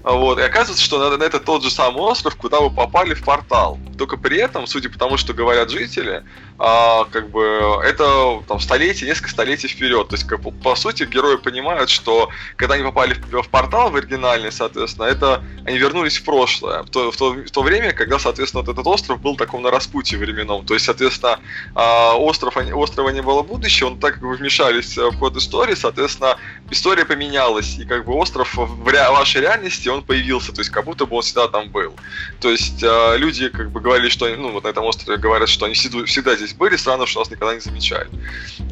Вот, 0.03 0.39
и 0.39 0.41
оказывается, 0.41 0.83
что 0.83 1.17
на 1.17 1.23
это 1.23 1.39
тот 1.39 1.61
же 1.61 1.69
самый 1.69 2.01
остров, 2.01 2.35
куда 2.35 2.61
вы 2.61 2.69
попали 2.69 3.13
в 3.13 3.23
портал. 3.23 3.77
только 3.97 4.15
при 4.15 4.37
этом, 4.37 4.65
судя 4.65 4.89
по 4.89 4.97
тому, 4.97 5.17
что 5.17 5.33
говорят 5.33 5.69
жители, 5.69 6.23
а, 6.59 7.05
как 7.05 7.29
бы 7.29 7.79
это 7.83 8.43
там 8.47 8.59
столетие, 8.59 9.09
несколько 9.09 9.29
столетий 9.29 9.67
вперед. 9.67 10.09
То 10.09 10.15
есть, 10.15 10.27
как, 10.27 10.41
по 10.61 10.75
сути, 10.75 11.03
герои 11.03 11.37
понимают, 11.37 11.89
что 11.89 12.29
когда 12.57 12.75
они 12.75 12.83
попали 12.83 13.13
в, 13.13 13.41
в 13.41 13.49
портал 13.49 13.89
в 13.89 13.95
оригинальный, 13.95 14.51
соответственно, 14.51 15.05
это 15.05 15.41
они 15.65 15.77
вернулись 15.77 16.17
в 16.17 16.23
прошлое, 16.23 16.83
в 16.83 16.89
то, 16.89 17.11
в 17.11 17.17
то, 17.17 17.31
в 17.33 17.49
то 17.49 17.61
время, 17.61 17.93
когда, 17.93 18.19
соответственно, 18.19 18.63
вот 18.63 18.71
этот 18.71 18.85
остров 18.85 19.21
был 19.21 19.35
таком 19.35 19.61
на 19.61 19.71
распутье 19.71 20.19
временном. 20.19 20.65
То 20.65 20.73
есть, 20.73 20.85
соответственно, 20.85 21.39
а, 21.75 22.15
остров, 22.15 22.57
острова 22.57 23.09
не 23.09 23.21
было 23.21 23.41
будущего, 23.41 23.87
он 23.87 23.99
так 23.99 24.13
как 24.13 24.21
бы 24.21 24.35
вмешались 24.35 24.97
в 24.97 25.17
ход 25.17 25.37
истории, 25.37 25.75
соответственно, 25.75 26.37
история 26.69 27.05
поменялась, 27.05 27.77
и 27.77 27.85
как 27.85 28.05
бы 28.05 28.13
остров 28.13 28.55
в 28.55 28.87
ре- 28.87 29.09
вашей 29.11 29.41
реальности 29.41 29.87
он 29.87 30.03
появился, 30.03 30.51
то 30.51 30.59
есть 30.59 30.71
как 30.71 30.85
будто 30.85 31.05
бы 31.05 31.15
он 31.15 31.21
всегда 31.21 31.47
там 31.47 31.69
был. 31.69 31.95
То 32.41 32.49
есть 32.49 32.83
э, 32.83 33.17
люди 33.17 33.49
как 33.49 33.71
бы 33.71 33.79
говорили, 33.79 34.09
что 34.09 34.27
ну 34.35 34.51
вот 34.51 34.63
на 34.63 34.69
этом 34.69 34.83
острове 34.83 35.17
говорят, 35.17 35.49
что 35.49 35.65
они 35.65 35.75
всегда, 35.75 36.05
всегда 36.05 36.35
здесь 36.49 36.57
были, 36.57 36.75
странно, 36.75 37.05
что 37.05 37.19
нас 37.19 37.29
никогда 37.29 37.53
не 37.53 37.59
замечают. 37.59 38.09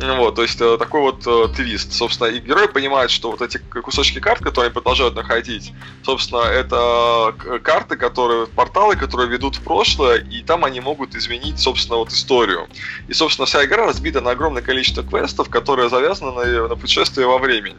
Вот, 0.02 0.36
то 0.36 0.42
есть 0.42 0.60
э, 0.62 0.78
такой 0.78 1.02
вот 1.02 1.26
э, 1.26 1.54
твист. 1.56 1.94
Собственно, 1.94 2.28
и 2.28 2.40
герой 2.40 2.68
понимает, 2.68 3.12
что 3.12 3.32
вот 3.32 3.42
эти 3.42 3.58
кусочки 3.58 4.20
карт, 4.20 4.40
которые 4.40 4.68
они 4.68 4.74
продолжают 4.74 5.16
находить, 5.16 5.74
собственно, 6.04 6.42
это 6.42 7.34
карты, 7.64 7.98
которые, 7.98 8.48
порталы, 8.48 8.96
которые 8.96 9.30
ведут 9.30 9.56
в 9.58 9.64
прошлое, 9.64 10.18
и 10.18 10.42
там 10.44 10.66
они 10.66 10.80
могут 10.82 11.16
изменить, 11.16 11.60
собственно, 11.60 11.98
вот 11.98 12.12
историю. 12.12 12.68
И, 13.08 13.14
собственно, 13.14 13.46
вся 13.46 13.64
игра 13.66 13.86
разбита 13.86 14.22
на 14.22 14.32
огромное 14.32 14.62
количество 14.62 15.04
квестов, 15.04 15.50
которые 15.50 15.90
завязаны 15.90 16.32
на, 16.32 16.68
на 16.68 16.76
путешествие 16.76 17.28
во 17.28 17.38
времени. 17.38 17.78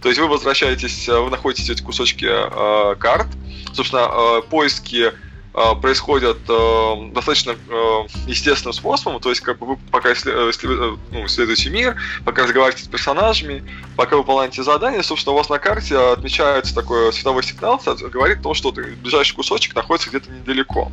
То 0.00 0.08
есть 0.08 0.20
вы 0.20 0.28
возвращаетесь, 0.28 1.08
э, 1.08 1.18
вы 1.18 1.30
находите 1.30 1.72
эти 1.72 1.82
кусочки 1.82 2.26
э, 2.28 2.94
карт, 2.96 3.28
собственно, 3.74 4.08
э, 4.10 4.42
поиски 4.50 5.12
э, 5.12 5.27
происходят 5.52 6.38
э, 6.48 7.10
достаточно 7.12 7.52
э, 7.52 8.06
естественным 8.26 8.72
способом, 8.72 9.20
то 9.20 9.30
есть 9.30 9.40
как 9.40 9.58
бы 9.58 9.66
вы 9.66 9.76
пока 9.90 10.12
исслед, 10.12 10.34
э, 10.34 10.96
ну, 11.10 11.26
исследуете 11.26 11.70
мир, 11.70 11.96
пока 12.24 12.44
разговариваете 12.44 12.84
с 12.84 12.88
персонажами, 12.88 13.64
пока 13.96 14.16
выполняете 14.16 14.62
задания, 14.62 15.02
собственно, 15.02 15.34
у 15.34 15.38
вас 15.38 15.48
на 15.48 15.58
карте 15.58 15.96
отмечается 15.96 16.74
такой 16.74 17.12
световой 17.12 17.42
сигнал, 17.42 17.80
говорит 18.12 18.38
о 18.38 18.42
том, 18.42 18.54
что 18.54 18.72
ближайший 18.72 19.34
кусочек 19.34 19.74
находится 19.74 20.10
где-то 20.10 20.30
недалеко. 20.30 20.92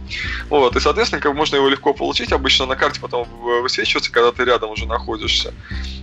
Вот, 0.49 0.75
и, 0.75 0.79
соответственно, 0.79 1.21
как 1.21 1.35
можно 1.35 1.57
его 1.57 1.67
легко 1.67 1.93
получить, 1.93 2.31
обычно 2.31 2.65
на 2.65 2.75
карте 2.75 2.99
потом 2.99 3.27
высвечивается, 3.61 4.11
когда 4.11 4.31
ты 4.31 4.45
рядом 4.45 4.71
уже 4.71 4.85
находишься. 4.87 5.53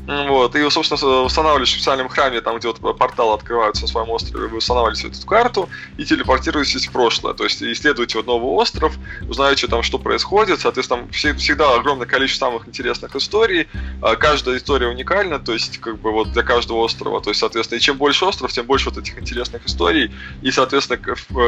Вот, 0.07 0.55
и, 0.57 0.71
собственно, 0.71 1.23
устанавливаешь 1.23 1.71
в 1.71 1.73
специальном 1.73 2.09
храме, 2.09 2.41
там, 2.41 2.59
где 2.59 2.69
вот 2.69 2.99
портал 2.99 3.33
открывается 3.33 3.83
на 3.83 3.89
своем 3.89 4.11
острове, 4.11 4.49
вы 4.49 4.59
устанавливаете 4.59 5.09
эту 5.09 5.27
карту 5.27 5.69
и 5.97 6.05
телепортируетесь 6.05 6.87
в 6.87 6.93
прошлое, 6.93 7.35
то 7.35 7.45
есть 7.45 7.63
исследуете 7.63 8.19
вот 8.19 8.27
новый 8.43 8.57
остров, 8.57 8.95
узнаете 9.29 9.69
там, 9.69 9.83
что 9.83 9.99
происходит, 9.99 10.61
соответственно, 10.61 11.09
всегда 11.11 11.75
огромное 11.75 12.07
количество 12.07 12.47
самых 12.47 12.67
интересных 12.67 13.15
историй, 13.15 13.69
а 14.01 14.17
каждая 14.17 14.57
история 14.57 14.89
уникальна, 14.89 15.39
то 15.39 15.53
есть, 15.53 15.79
как 15.79 15.99
бы, 15.99 16.11
вот 16.11 16.33
для 16.33 16.43
каждого 16.43 16.79
острова, 16.79 17.21
то 17.21 17.31
есть, 17.31 17.41
соответственно, 17.41 17.79
и 17.79 17.81
чем 17.81 17.97
больше 17.97 18.25
остров, 18.25 18.53
тем 18.53 18.67
больше 18.67 18.91
вот 18.91 18.99
этих 18.99 19.19
интересных 19.19 19.67
историй, 19.67 20.13
и, 20.43 20.51
соответственно, 20.51 20.99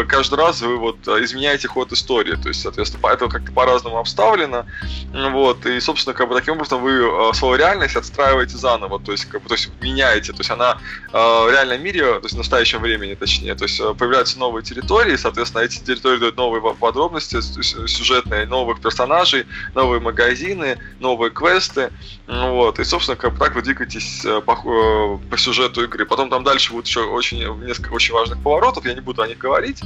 каждый 0.07 0.38
раз 0.38 0.62
вы 0.62 0.76
вот 0.76 1.09
изменяете 1.09 1.68
ход 1.68 1.92
истории, 1.92 2.36
то 2.36 2.49
есть, 2.49 2.62
соответственно, 2.62 3.09
это 3.09 3.28
как-то 3.28 3.53
по-разному 3.53 3.99
обставлено, 3.99 4.66
вот, 5.12 5.66
и, 5.66 5.80
собственно, 5.80 6.14
как 6.14 6.28
бы 6.28 6.34
таким 6.34 6.55
образом 6.55 6.82
вы 6.82 7.05
а, 7.05 7.32
свою 7.34 7.57
реальность 7.57 7.97
отстраиваете 7.97 8.57
заново, 8.57 9.01
то 9.01 9.12
есть, 9.12 9.24
как 9.24 9.42
бы, 9.42 9.49
то 9.49 9.55
есть, 9.55 9.70
меняете, 9.80 10.32
то 10.32 10.38
есть, 10.38 10.51
она 10.51 10.78
в 11.12 11.51
реальном 11.51 11.82
мире, 11.82 12.03
то 12.03 12.24
есть, 12.24 12.34
в 12.34 12.38
настоящем 12.38 12.80
времени, 12.80 13.14
точнее, 13.14 13.55
то 13.55 13.64
есть, 13.64 13.80
появляются 13.99 14.38
новые 14.38 14.62
территории, 14.62 15.16
соответственно, 15.16 15.62
эти 15.62 15.80
территории 15.80 16.18
дают 16.18 16.36
новые 16.36 16.61
подробности 16.85 17.41
сюжетные, 17.41 18.45
новых 18.45 18.78
персонажей, 18.78 19.47
новые 19.74 20.01
магазины, 20.01 20.76
новые 21.01 21.30
квесты, 21.30 21.91
вот, 22.26 22.78
и, 22.78 22.85
собственно, 22.85 23.16
как 23.16 23.39
так 23.39 23.55
вы 23.55 23.62
двигаетесь 23.62 24.22
э, 24.26 24.43
по, 24.43 24.53
э, 24.53 25.30
по 25.30 25.39
сюжету 25.39 25.82
игры. 25.85 26.05
Потом 26.05 26.28
там 26.28 26.45
дальше 26.45 26.72
будет 26.72 26.87
еще 26.87 27.05
очень, 27.05 27.39
несколько 27.64 27.95
очень 27.95 28.12
важных 28.12 28.39
поворотов, 28.43 28.85
я 28.85 28.93
не 28.93 29.01
буду 29.01 29.22
о 29.22 29.26
них 29.26 29.39
говорить, 29.39 29.80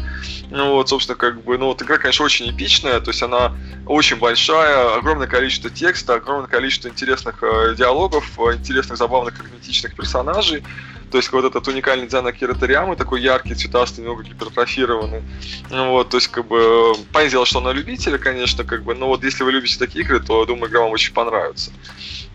ну, 0.51 0.73
вот, 0.73 0.89
собственно, 0.89 1.17
как 1.17 1.45
бы, 1.45 1.57
ну, 1.57 1.67
вот 1.67 1.81
игра, 1.83 1.99
конечно, 1.99 2.25
очень 2.25 2.51
эпичная, 2.51 2.99
то 2.99 3.11
есть 3.11 3.23
она 3.23 3.55
очень 3.87 4.17
большая, 4.17 4.97
огромное 4.97 5.29
количество 5.29 5.71
текста, 5.71 6.15
огромное 6.15 6.49
количество 6.49 6.89
интересных 6.89 7.45
э, 7.45 7.77
диалогов, 7.79 8.25
э, 8.41 8.57
интересных, 8.57 8.99
забавных, 8.99 9.37
харизматичных 9.37 9.95
персонажей, 9.95 10.65
то 11.11 11.19
есть 11.19 11.33
вот 11.33 11.45
этот 11.45 11.67
уникальный 11.69 12.07
дизайн 12.07 12.33
Ториямы, 12.59 12.97
такой 12.97 13.23
яркий, 13.23 13.55
цветастый, 13.55 14.03
немного 14.03 14.23
гипертрофированный. 14.23 15.23
Ну, 15.71 15.91
вот, 15.91 16.11
то 16.11 16.17
есть, 16.17 16.29
как 16.29 16.47
бы, 16.47 16.95
понятное 17.13 17.31
дело, 17.31 17.47
что 17.47 17.61
на 17.61 17.73
любителя, 17.73 18.19
конечно, 18.19 18.65
как 18.65 18.85
бы, 18.85 18.95
но 18.95 19.09
вот 19.09 19.25
если 19.25 19.45
вы 19.45 19.53
любите 19.53 19.79
такие 19.79 20.05
игры, 20.05 20.21
то, 20.21 20.45
думаю, 20.45 20.71
игра 20.71 20.81
вам 20.81 20.93
очень 20.93 21.13
понравится. 21.13 21.71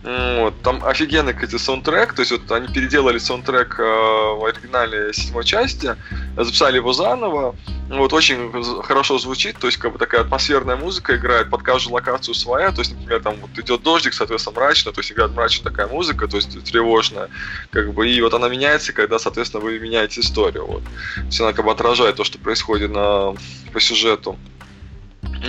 Вот, 0.04 0.60
там 0.60 0.84
офигенный, 0.84 1.32
кстати, 1.32 1.56
саундтрек, 1.56 2.12
то 2.12 2.20
есть 2.20 2.30
вот 2.30 2.52
они 2.52 2.68
переделали 2.68 3.16
саундтрек 3.16 3.80
э, 3.80 3.82
в 3.82 4.44
оригинале 4.44 5.14
седьмой 5.14 5.44
части, 5.44 5.96
записали 6.36 6.76
его 6.76 6.92
заново, 6.92 7.56
вот, 7.88 8.12
очень 8.12 8.52
хорошо 8.82 9.18
звучит, 9.18 9.58
то 9.58 9.66
есть 9.66 9.78
как 9.78 9.92
бы 9.92 9.98
такая 9.98 10.20
атмосферная 10.20 10.76
музыка 10.76 11.16
играет, 11.16 11.48
под 11.48 11.62
каждую 11.62 11.94
локацию 11.94 12.34
своя, 12.34 12.70
то 12.70 12.80
есть, 12.80 12.92
например, 12.92 13.22
там 13.22 13.36
вот 13.40 13.58
идет 13.58 13.82
дождик, 13.82 14.12
соответственно, 14.12 14.56
мрачно, 14.56 14.92
то 14.92 15.00
есть 15.00 15.10
играет 15.10 15.32
мрачная 15.32 15.70
такая 15.70 15.86
музыка, 15.86 16.28
то 16.28 16.36
есть 16.36 16.62
тревожная, 16.64 17.30
как 17.70 17.94
бы, 17.94 18.06
и 18.06 18.20
вот 18.20 18.34
она 18.34 18.50
меняется, 18.50 18.92
когда, 18.92 19.18
соответственно, 19.18 19.64
вы 19.64 19.78
меняете 19.78 20.20
историю, 20.20 20.66
вот. 20.66 20.82
То 21.14 21.20
есть 21.22 21.40
она 21.40 21.54
как 21.54 21.64
бы 21.64 21.70
отражает 21.70 22.16
то, 22.16 22.24
что 22.24 22.38
происходит 22.38 22.90
на, 22.90 23.34
по 23.72 23.80
сюжету. 23.80 24.38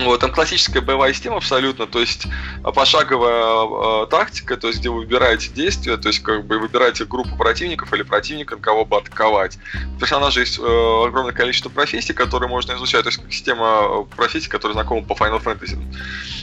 Вот, 0.04 0.20
там 0.20 0.32
классическая 0.32 0.82
боевая 0.82 1.14
система 1.14 1.38
абсолютно, 1.38 1.88
то 1.88 2.00
есть 2.00 2.28
пошаговая 2.64 4.04
э, 4.04 4.08
тактика, 4.08 4.58
то 4.58 4.68
есть 4.68 4.80
где 4.80 4.90
вы 4.90 5.00
выбираете 5.00 5.50
действия, 5.52 5.96
то 5.98 6.10
есть 6.10 6.20
как 6.20 6.46
бы 6.46 6.60
выбираете 6.60 7.06
группу 7.06 7.36
противников 7.38 7.94
или 7.94 8.04
противника, 8.04 8.58
кого 8.58 8.84
бы 8.84 8.98
атаковать. 8.98 9.58
У 9.96 10.00
персонажа 10.00 10.42
есть 10.42 10.60
э, 10.60 10.62
огромное 10.62 11.34
количество 11.34 11.70
профессий, 11.70 12.14
которые 12.14 12.50
можно 12.50 12.74
изучать, 12.74 13.04
то 13.04 13.10
есть 13.10 13.22
как 13.22 13.32
система 13.32 14.04
профессий, 14.04 14.50
которые 14.50 14.74
знакомы 14.74 15.06
по 15.06 15.14
Final 15.14 15.42
Fantasy. 15.42 15.78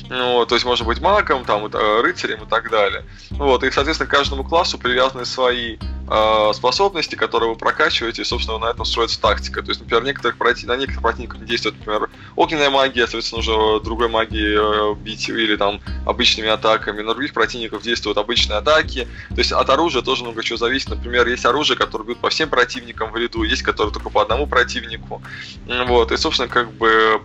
Вот, 0.08 0.48
то 0.48 0.54
есть 0.54 0.64
можно 0.64 0.84
быть 0.84 1.00
магом, 1.00 1.44
там, 1.44 1.66
рыцарем 1.66 2.42
и 2.42 2.46
так 2.46 2.70
далее. 2.70 3.04
Вот, 3.30 3.64
и, 3.64 3.70
соответственно, 3.70 4.10
каждому 4.10 4.44
классу 4.44 4.78
привязаны 4.78 5.24
свои 5.24 5.76
э, 5.78 6.52
способности, 6.54 7.14
которые 7.14 7.50
вы 7.50 7.56
прокачиваете, 7.56 8.22
и, 8.22 8.24
собственно, 8.24 8.58
на 8.58 8.70
этом 8.70 8.84
строится 8.84 9.20
тактика. 9.20 9.62
То 9.62 9.70
есть, 9.70 9.80
например, 9.80 10.04
некоторых 10.04 10.36
против... 10.36 10.66
на 10.68 10.76
некоторых 10.76 11.02
противников 11.02 11.44
действует, 11.44 11.78
например, 11.78 12.10
огненная 12.36 12.70
магия, 12.70 13.02
соответственно, 13.02 13.41
уже 13.42 13.84
другой 13.84 14.08
магией 14.08 14.56
э, 14.58 14.94
бить 14.94 15.28
или 15.28 15.56
там 15.56 15.80
обычными 16.06 16.48
атаками. 16.48 17.02
На 17.02 17.14
других 17.14 17.32
противников 17.32 17.82
действуют 17.82 18.18
обычные 18.18 18.58
атаки. 18.58 19.08
То 19.30 19.38
есть 19.38 19.52
от 19.52 19.68
оружия 19.70 20.02
тоже 20.02 20.24
много 20.24 20.42
чего 20.42 20.56
зависит. 20.56 20.90
Например, 20.90 21.26
есть 21.26 21.44
оружие, 21.44 21.76
которое 21.76 22.04
бьют 22.04 22.18
по 22.18 22.30
всем 22.30 22.48
противникам 22.48 23.12
в 23.12 23.16
ряду, 23.16 23.42
есть 23.42 23.62
которые 23.62 23.92
только 23.92 24.10
по 24.10 24.22
одному 24.22 24.46
противнику. 24.46 25.22
Вот, 25.66 26.12
и, 26.12 26.16
собственно, 26.16 26.48
как 26.48 26.72
бы 26.72 27.20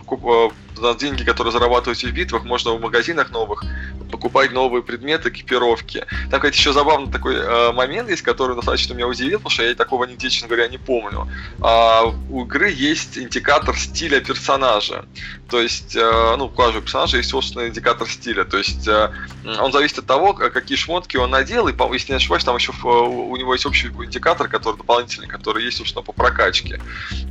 за 0.81 0.93
деньги, 0.95 1.23
которые 1.23 1.51
зарабатываете 1.51 2.07
в 2.07 2.11
битвах, 2.11 2.43
можно 2.43 2.73
в 2.73 2.81
магазинах 2.81 3.31
новых 3.31 3.63
покупать 4.07 4.51
новые 4.51 4.83
предметы, 4.83 5.29
экипировки. 5.29 6.05
Там, 6.31 6.39
кстати, 6.39 6.57
еще 6.57 6.73
забавный 6.73 7.11
такой 7.11 7.35
э, 7.35 7.71
момент 7.73 8.09
есть, 8.09 8.21
который 8.21 8.55
достаточно 8.55 8.93
меня 8.93 9.07
удивил, 9.07 9.39
потому 9.39 9.51
что 9.51 9.63
я 9.63 9.75
такого 9.75 10.05
нигде, 10.05 10.29
честно 10.29 10.47
говоря, 10.47 10.67
не 10.67 10.77
помню. 10.77 11.27
А, 11.61 12.03
у 12.29 12.45
игры 12.45 12.71
есть 12.71 13.17
индикатор 13.17 13.77
стиля 13.77 14.21
персонажа. 14.21 15.05
То 15.49 15.61
есть, 15.61 15.95
э, 15.95 16.35
ну, 16.37 16.45
у 16.45 16.49
каждого 16.49 16.81
персонажа 16.81 17.17
есть 17.17 17.29
собственный 17.29 17.67
индикатор 17.67 18.09
стиля. 18.09 18.43
То 18.43 18.57
есть, 18.57 18.87
э, 18.87 19.11
он 19.59 19.71
зависит 19.71 19.99
от 19.99 20.05
того, 20.05 20.33
какие 20.33 20.77
шмотки 20.77 21.17
он 21.17 21.29
надел, 21.29 21.67
и, 21.67 21.75
если 21.93 22.13
не 22.13 22.17
ошибаюсь, 22.17 22.43
там 22.43 22.55
еще 22.55 22.73
у 22.83 23.35
него 23.35 23.53
есть 23.53 23.65
общий 23.65 23.87
индикатор, 23.87 24.47
который 24.47 24.77
дополнительный, 24.77 25.27
который 25.27 25.63
есть, 25.63 25.77
собственно, 25.77 26.03
по 26.03 26.11
прокачке. 26.11 26.81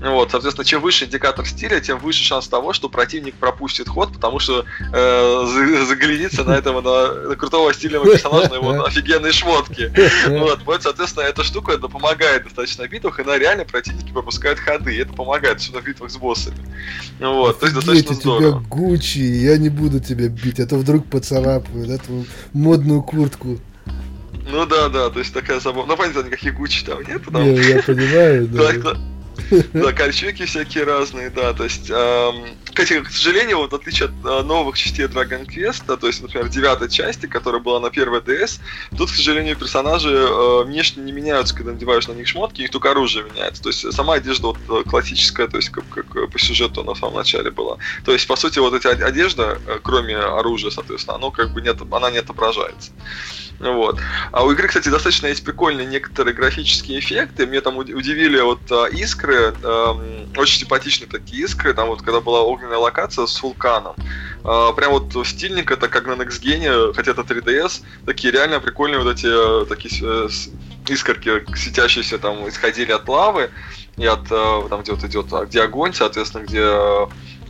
Вот, 0.00 0.30
соответственно, 0.30 0.64
чем 0.64 0.80
выше 0.80 1.04
индикатор 1.04 1.46
стиля, 1.46 1.80
тем 1.80 1.98
выше 1.98 2.24
шанс 2.24 2.48
того, 2.48 2.72
что 2.72 2.88
противник 2.88 3.34
пропустит 3.36 3.88
ход, 3.88 4.12
потому 4.12 4.38
что 4.38 4.64
э, 4.92 5.84
заглянется 5.88 6.44
на 6.44 6.52
этого 6.52 6.80
на, 6.80 7.28
на 7.28 7.36
крутого 7.36 7.72
стильного 7.72 8.04
персонажа, 8.04 8.50
на 8.50 8.54
его 8.54 8.84
офигенные 8.86 9.32
шмотки. 9.32 9.92
Вот, 10.26 10.60
вот, 10.64 10.82
соответственно, 10.82 11.24
эта 11.24 11.44
штука 11.44 11.72
это 11.72 11.88
помогает 11.88 12.44
достаточно 12.44 12.86
в 12.86 12.90
битвах, 12.90 13.20
и 13.20 13.22
на 13.22 13.38
реально 13.38 13.64
противники 13.64 14.12
пропускают 14.12 14.58
ходы, 14.58 14.94
и 14.94 14.98
это 14.98 15.12
помогает, 15.12 15.58
особенно 15.58 15.82
в 15.82 15.84
битвах 15.84 16.10
с 16.10 16.16
боссами. 16.16 16.56
Вот, 17.20 17.60
то 17.60 17.66
есть 17.66 17.76
достаточно 17.76 18.14
здорово. 18.14 18.60
тебя 18.60 18.68
Гуччи, 18.68 19.18
я 19.18 19.56
не 19.56 19.68
буду 19.68 20.00
тебя 20.00 20.28
бить, 20.28 20.60
а 20.60 20.66
то 20.66 20.76
вдруг 20.76 21.06
поцарапаю, 21.06 21.86
да, 21.86 21.98
твою 21.98 22.26
модную 22.52 23.02
куртку. 23.02 23.58
Ну 24.48 24.64
да, 24.66 24.88
да, 24.88 25.10
то 25.10 25.18
есть 25.18 25.34
такая 25.34 25.60
забавная. 25.60 25.96
Ну, 25.96 25.96
понятно, 25.96 26.22
никаких 26.22 26.54
Гуччи 26.54 26.84
там 26.84 27.02
нет. 27.02 27.22
Там... 27.24 27.42
Не, 27.42 27.56
я 27.56 27.82
понимаю, 27.82 28.46
да. 28.82 28.96
Да, 29.72 29.92
кольчуги 29.92 30.44
всякие 30.44 30.84
разные, 30.84 31.30
да, 31.30 31.52
то 31.52 31.64
есть, 31.64 31.90
кстати, 32.76 33.02
к 33.02 33.10
сожалению, 33.10 33.58
вот 33.58 33.72
в 33.72 33.74
отличие 33.74 34.08
от 34.08 34.12
э, 34.24 34.42
новых 34.42 34.76
частей 34.76 35.06
Dragon 35.06 35.46
Quest, 35.46 35.96
то 35.96 36.06
есть, 36.06 36.20
например, 36.20 36.48
девятой 36.48 36.90
части, 36.90 37.26
которая 37.26 37.62
была 37.62 37.80
на 37.80 37.90
первой 37.90 38.20
DS, 38.20 38.60
тут, 38.96 39.10
к 39.10 39.14
сожалению, 39.14 39.56
персонажи 39.56 40.10
э, 40.10 40.64
внешне 40.64 41.02
не 41.02 41.12
меняются, 41.12 41.54
когда 41.54 41.72
надеваешь 41.72 42.06
на 42.06 42.12
них 42.12 42.28
шмотки, 42.28 42.60
их 42.60 42.70
только 42.70 42.90
оружие 42.90 43.24
меняется, 43.24 43.62
то 43.62 43.70
есть, 43.70 43.92
сама 43.94 44.14
одежда 44.14 44.48
вот 44.48 44.58
э, 44.68 44.88
классическая, 44.88 45.48
то 45.48 45.56
есть, 45.56 45.70
как, 45.70 45.88
как 45.88 46.30
по 46.30 46.38
сюжету 46.38 46.84
на 46.84 46.94
самом 46.94 47.14
начале 47.14 47.50
была. 47.50 47.78
То 48.04 48.12
есть, 48.12 48.26
по 48.26 48.36
сути, 48.36 48.58
вот 48.58 48.74
эта 48.74 48.90
одежда, 48.90 49.58
э, 49.66 49.78
кроме 49.82 50.16
оружия, 50.16 50.70
соответственно, 50.70 51.16
оно 51.16 51.30
как 51.30 51.52
бы 51.52 51.62
нет, 51.62 51.78
она 51.90 52.10
не 52.10 52.18
отображается. 52.18 52.90
Вот. 53.58 54.00
А 54.32 54.44
у 54.44 54.52
игры, 54.52 54.68
кстати, 54.68 54.88
достаточно 54.88 55.28
есть 55.28 55.44
прикольные 55.44 55.86
некоторые 55.86 56.34
графические 56.34 56.98
эффекты. 56.98 57.46
Мне 57.46 57.60
там 57.60 57.78
удивили 57.78 58.40
вот 58.40 58.60
а, 58.70 58.86
искры, 58.86 59.54
а, 59.62 59.92
очень 60.36 60.60
симпатичные 60.60 61.08
такие 61.08 61.44
искры, 61.44 61.72
там 61.72 61.88
вот 61.88 62.02
когда 62.02 62.20
была 62.20 62.42
огненная 62.42 62.78
локация 62.78 63.26
с 63.26 63.42
вулканом. 63.42 63.96
А, 64.44 64.72
прям 64.72 64.92
вот 64.92 65.26
стильненько, 65.26 65.74
это 65.74 65.88
как 65.88 66.06
на 66.06 66.12
Next 66.12 66.42
Gen, 66.42 66.92
хотя 66.94 67.12
это 67.12 67.22
3DS, 67.22 67.82
такие 68.04 68.32
реально 68.32 68.60
прикольные 68.60 69.00
вот 69.00 69.12
эти 69.12 69.26
а, 69.26 69.64
такие 69.64 69.92
а, 70.02 70.28
искорки 70.88 71.44
светящиеся 71.56 72.18
там 72.18 72.48
исходили 72.48 72.92
от 72.92 73.08
лавы 73.08 73.50
и 73.96 74.06
от 74.06 74.30
а, 74.30 74.68
там 74.68 74.82
где 74.82 74.92
вот 74.92 75.04
идет, 75.04 75.26
где 75.48 75.62
огонь, 75.62 75.94
соответственно, 75.94 76.44
где 76.44 76.62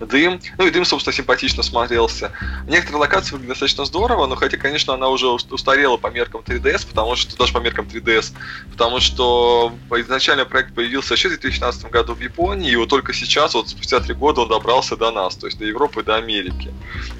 дым. 0.01 0.41
Ну 0.59 0.67
и 0.67 0.71
дым, 0.71 0.85
собственно, 0.85 1.15
симпатично 1.15 1.63
смотрелся. 1.63 2.33
Некоторые 2.67 3.01
локации 3.01 3.33
выглядят 3.33 3.55
достаточно 3.55 3.85
здорово, 3.85 4.27
но 4.27 4.37
хотя, 4.37 4.57
конечно, 4.57 4.95
она 4.95 5.09
уже 5.09 5.29
устарела 5.29 5.97
по 5.97 6.09
меркам 6.09 6.43
3DS, 6.43 6.87
потому 6.89 7.17
что 7.17 7.37
даже 7.37 7.53
по 7.53 7.59
меркам 7.59 7.87
3DS, 7.87 8.35
потому 8.71 9.01
что 9.01 9.73
изначально 9.93 10.45
проект 10.45 10.75
появился 10.75 11.15
еще 11.15 11.29
в 11.29 11.33
2015 11.33 11.91
году 11.91 12.15
в 12.15 12.21
Японии, 12.21 12.71
и 12.71 12.77
вот 12.77 12.89
только 12.89 13.13
сейчас, 13.13 13.55
вот 13.55 13.69
спустя 13.69 14.01
три 14.01 14.15
года, 14.15 14.43
он 14.43 14.49
добрался 14.49 14.97
до 14.97 15.11
нас, 15.11 15.37
то 15.37 15.47
есть 15.47 15.59
до 15.59 15.65
Европы 15.65 16.03
до 16.03 16.17
Америки. 16.17 16.73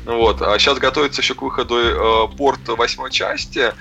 Вот. 0.05 0.43
А 0.43 0.59
сейчас 0.59 0.79
готовится 0.79 1.23
еще 1.23 1.35
к 1.35 1.43
выходу 1.43 1.77
э, 1.77 2.37
порт 2.37 2.61
восьмой 2.69 3.11
части, 3.11 3.73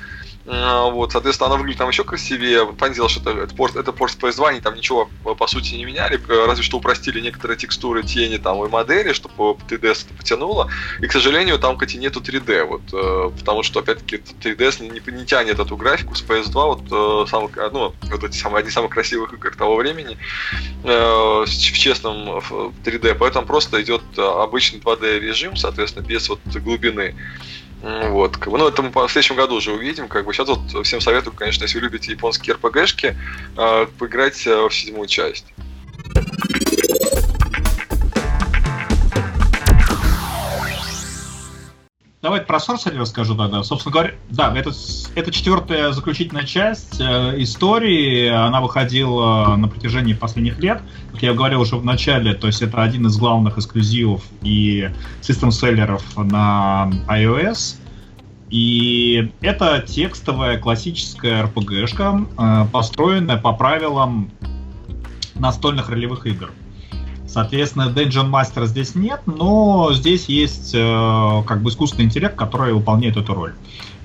вот, 0.46 1.12
соответственно, 1.12 1.48
она 1.48 1.58
выглядит 1.58 1.80
там 1.80 1.90
еще 1.90 2.04
красивее. 2.04 2.66
Понятное 2.66 2.94
дело, 2.94 3.10
что 3.10 3.32
это, 3.32 3.56
порт, 3.56 3.76
это 3.76 3.92
порт 3.92 4.16
PS2, 4.22 4.48
они 4.48 4.62
там 4.62 4.76
ничего 4.76 5.10
по 5.24 5.48
сути 5.48 5.74
не 5.74 5.86
меняли, 5.86 6.22
разве 6.28 6.64
что 6.64 6.78
упростили 6.78 7.20
некоторые 7.20 7.58
текстуры, 7.58 8.04
тени 8.04 8.38
там 8.38 8.64
и 8.64 8.70
модели, 8.70 9.14
чтобы 9.14 9.34
3DS 9.68 10.06
это 10.06 10.14
потянуло. 10.16 10.70
И, 11.00 11.08
к 11.08 11.12
сожалению, 11.12 11.58
там, 11.60 11.78
кстати, 11.78 11.98
нету 11.98 12.20
3D, 12.20 12.64
вот, 12.66 12.82
э, 12.94 13.32
потому 13.40 13.64
что, 13.64 13.80
опять-таки, 13.80 14.18
3DS 14.18 14.84
не, 14.84 14.90
не, 14.90 15.18
не 15.20 15.26
тянет 15.26 15.60
эту 15.60 15.76
графику 15.78 16.16
с 16.16 16.24
PS2, 16.24 16.54
вот, 16.54 17.26
э, 17.26 17.30
самых, 17.30 17.56
ну, 17.56 17.94
вот 18.04 18.24
эти 18.24 18.38
самые, 18.38 18.60
одни 18.60 18.70
из 18.70 18.74
самых 18.74 18.92
красивых 18.92 19.34
игр 19.34 19.56
того 19.56 19.76
времени 19.76 20.18
э, 20.84 21.44
в 21.46 21.48
честном 21.48 22.38
3D, 22.84 23.16
поэтому 23.16 23.48
просто 23.48 23.82
идет 23.82 24.04
обычный 24.18 24.80
2D 24.80 25.20
режим, 25.20 25.56
соответственно, 25.56 26.06
без 26.06 26.30
вот 26.30 26.40
глубины. 26.46 27.16
Вот, 27.86 28.44
ну, 28.48 28.68
это 28.68 28.82
мы 28.82 28.90
в 28.90 29.12
следующем 29.12 29.36
году 29.36 29.56
уже 29.56 29.72
увидим. 29.72 30.08
Как 30.08 30.26
бы 30.26 30.34
сейчас 30.34 30.48
вот 30.48 30.86
всем 30.86 31.02
советую, 31.02 31.36
конечно, 31.36 31.66
если 31.66 31.78
вы 31.78 31.84
любите 31.84 32.12
японские 32.12 32.56
РПГшки, 32.56 33.16
э, 33.58 33.88
поиграть 34.00 34.48
э, 34.48 34.56
в 34.68 34.74
седьмую 34.74 35.08
часть. 35.08 35.46
Давайте 42.26 42.48
про 42.48 42.58
Sorcery 42.58 42.98
расскажу 42.98 43.36
тогда. 43.36 43.62
Собственно 43.62 43.94
говоря, 43.94 44.16
да, 44.32 44.52
это, 44.58 44.72
это 45.14 45.32
четвертая 45.32 45.92
заключительная 45.92 46.44
часть 46.44 47.00
э, 47.00 47.36
истории. 47.38 48.30
Она 48.30 48.62
выходила 48.62 49.56
на 49.56 49.68
протяжении 49.68 50.14
последних 50.14 50.58
лет. 50.58 50.82
Как 51.12 51.22
я 51.22 51.36
говорил 51.36 51.62
уже 51.62 51.76
в 51.76 51.86
начале, 51.86 52.34
то 52.34 52.48
есть 52.48 52.64
это 52.64 52.82
один 52.82 53.06
из 53.06 53.16
главных 53.18 53.60
эксклюзивов 53.60 54.24
и 54.42 54.90
систем-селлеров 55.22 56.02
на 56.18 56.90
iOS. 57.08 57.76
И 58.50 59.32
это 59.42 59.86
текстовая 59.88 60.58
классическая 60.58 61.44
RPG-шка, 61.44 62.26
э, 62.40 62.68
построенная 62.72 63.38
по 63.38 63.54
правилам 63.54 64.32
настольных 65.36 65.90
ролевых 65.90 66.26
игр. 66.26 66.50
Соответственно, 67.36 67.94
Dungeon 67.94 68.32
Master 68.32 68.66
здесь 68.66 68.96
нет, 68.96 69.20
но 69.26 69.92
здесь 69.92 70.30
есть 70.30 70.72
э, 70.74 71.44
как 71.46 71.62
бы 71.64 71.70
искусственный 71.70 72.06
интеллект, 72.06 72.38
который 72.38 72.72
выполняет 72.74 73.18
эту 73.18 73.34
роль. 73.34 73.56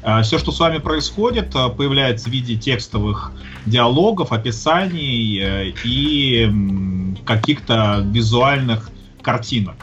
Э, 0.02 0.22
все, 0.22 0.36
что 0.36 0.50
с 0.50 0.58
вами 0.58 0.78
происходит, 0.78 1.54
э, 1.54 1.68
появляется 1.68 2.28
в 2.28 2.32
виде 2.32 2.56
текстовых 2.56 3.30
диалогов, 3.66 4.32
описаний 4.32 5.72
и 5.84 7.14
каких-то 7.24 8.04
визуальных 8.04 8.90
картинок. 9.22 9.76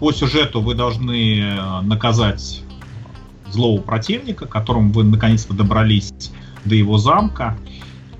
По 0.00 0.12
сюжету 0.12 0.62
вы 0.62 0.74
должны 0.74 1.60
наказать 1.82 2.62
злого 3.50 3.82
противника, 3.82 4.46
к 4.46 4.48
которому 4.48 4.94
вы 4.94 5.04
наконец-то 5.04 5.52
добрались 5.52 6.10
до 6.64 6.74
его 6.74 6.96
замка 6.96 7.58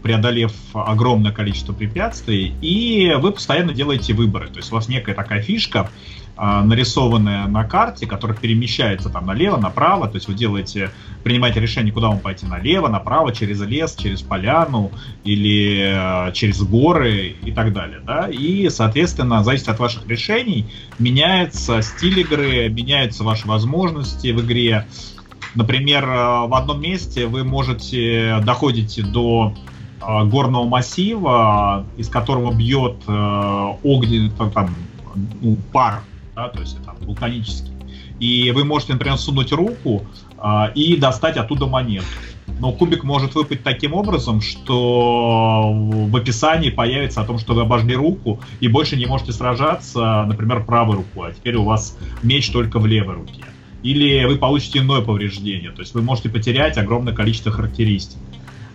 преодолев 0.07 0.53
огромное 0.73 1.33
количество 1.33 1.73
препятствий, 1.73 2.55
и 2.63 3.13
вы 3.19 3.33
постоянно 3.33 3.73
делаете 3.73 4.15
выборы. 4.15 4.47
То 4.47 4.59
есть 4.59 4.71
у 4.71 4.77
вас 4.77 4.87
некая 4.87 5.17
такая 5.17 5.43
фишка, 5.43 5.91
а, 6.37 6.63
нарисованная 6.63 7.49
на 7.49 7.65
карте, 7.65 8.07
которая 8.07 8.39
перемещается 8.39 9.11
там 9.11 9.27
налево, 9.27 9.57
направо, 9.57 10.07
то 10.07 10.15
есть 10.15 10.29
вы 10.29 10.35
делаете, 10.35 10.93
принимаете 11.25 11.59
решение, 11.59 11.93
куда 11.93 12.07
вам 12.07 12.21
пойти, 12.21 12.47
налево, 12.47 12.87
направо, 12.87 13.33
через 13.33 13.61
лес, 13.63 13.97
через 13.97 14.23
поляну 14.23 14.93
или 15.25 16.29
э, 16.29 16.33
через 16.35 16.63
горы 16.63 17.35
и 17.43 17.51
так 17.51 17.73
далее, 17.73 17.99
да, 18.07 18.29
и, 18.29 18.69
соответственно, 18.69 19.43
зависит 19.43 19.69
от 19.71 19.81
ваших 19.81 20.07
решений, 20.07 20.67
меняется 21.01 21.83
стиль 21.83 22.21
игры, 22.21 22.69
меняются 22.69 23.25
ваши 23.25 23.49
возможности 23.49 24.29
в 24.29 24.41
игре, 24.41 24.87
Например, 25.57 26.05
э, 26.05 26.47
в 26.47 26.55
одном 26.55 26.83
месте 26.83 27.27
вы 27.27 27.43
можете 27.43 28.41
доходите 28.45 29.03
до 29.03 29.55
горного 30.01 30.66
массива, 30.66 31.86
из 31.97 32.09
которого 32.09 32.53
бьет 32.53 32.97
э, 33.07 33.72
огненный 33.82 34.30
там, 34.30 34.74
ну, 35.40 35.57
пар, 35.72 36.03
да, 36.34 36.49
то 36.49 36.61
есть 36.61 36.78
это 36.80 36.94
вулканический. 37.05 37.72
И 38.20 38.51
вы 38.53 38.64
можете, 38.64 38.92
например, 38.92 39.18
сунуть 39.18 39.53
руку 39.53 40.03
э, 40.38 40.72
и 40.74 40.97
достать 40.97 41.36
оттуда 41.36 41.66
монету. 41.66 42.07
Но 42.61 42.72
кубик 42.72 43.05
может 43.05 43.34
выпасть 43.34 43.62
таким 43.64 43.92
образом, 43.92 44.40
что 44.40 45.72
в 45.72 46.16
описании 46.16 46.70
появится 46.70 47.20
о 47.20 47.24
том, 47.24 47.38
что 47.38 47.55
вы 47.55 47.62
обожгли 47.62 47.94
руку 47.97 48.40
и 48.61 48.68
больше 48.68 48.97
не 48.97 49.07
можете 49.07 49.32
сражаться, 49.32 50.24
например, 50.26 50.64
правой 50.64 50.97
рукой, 50.97 51.30
а 51.30 51.34
теперь 51.34 51.57
у 51.57 51.64
вас 51.64 51.99
меч 52.22 52.51
только 52.51 52.78
в 52.78 52.86
левой 52.86 53.16
руке. 53.16 53.42
Или 53.82 54.24
вы 54.24 54.36
получите 54.36 54.78
иное 54.78 55.01
повреждение, 55.01 55.70
то 55.70 55.80
есть 55.80 55.94
вы 55.94 56.03
можете 56.03 56.28
потерять 56.28 56.78
огромное 56.78 57.12
количество 57.12 57.53
характеристик 57.53 58.18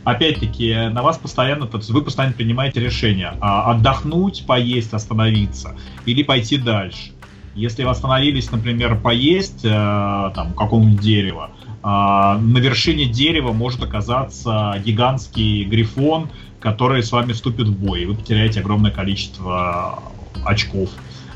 опять-таки, 0.03 0.89
на 0.89 1.01
вас 1.01 1.17
постоянно, 1.17 1.67
то 1.67 1.77
есть 1.77 1.89
вы 1.89 2.01
постоянно 2.01 2.33
принимаете 2.33 2.79
решение 2.79 3.33
а, 3.39 3.71
отдохнуть, 3.71 4.45
поесть, 4.45 4.93
остановиться 4.93 5.75
или 6.05 6.23
пойти 6.23 6.57
дальше. 6.57 7.11
Если 7.53 7.83
вы 7.83 7.89
остановились, 7.89 8.49
например, 8.49 8.97
поесть 8.97 9.65
э, 9.65 9.69
там 9.69 10.53
какого-нибудь 10.53 11.01
дерева, 11.01 11.49
э, 11.67 11.85
на 11.85 12.57
вершине 12.59 13.07
дерева 13.07 13.51
может 13.51 13.83
оказаться 13.83 14.81
гигантский 14.85 15.65
грифон, 15.65 16.29
который 16.61 17.03
с 17.03 17.11
вами 17.11 17.33
вступит 17.33 17.67
в 17.67 17.77
бой, 17.77 18.03
и 18.03 18.05
вы 18.05 18.15
потеряете 18.15 18.61
огромное 18.61 18.91
количество 18.91 20.01
очков, 20.45 20.91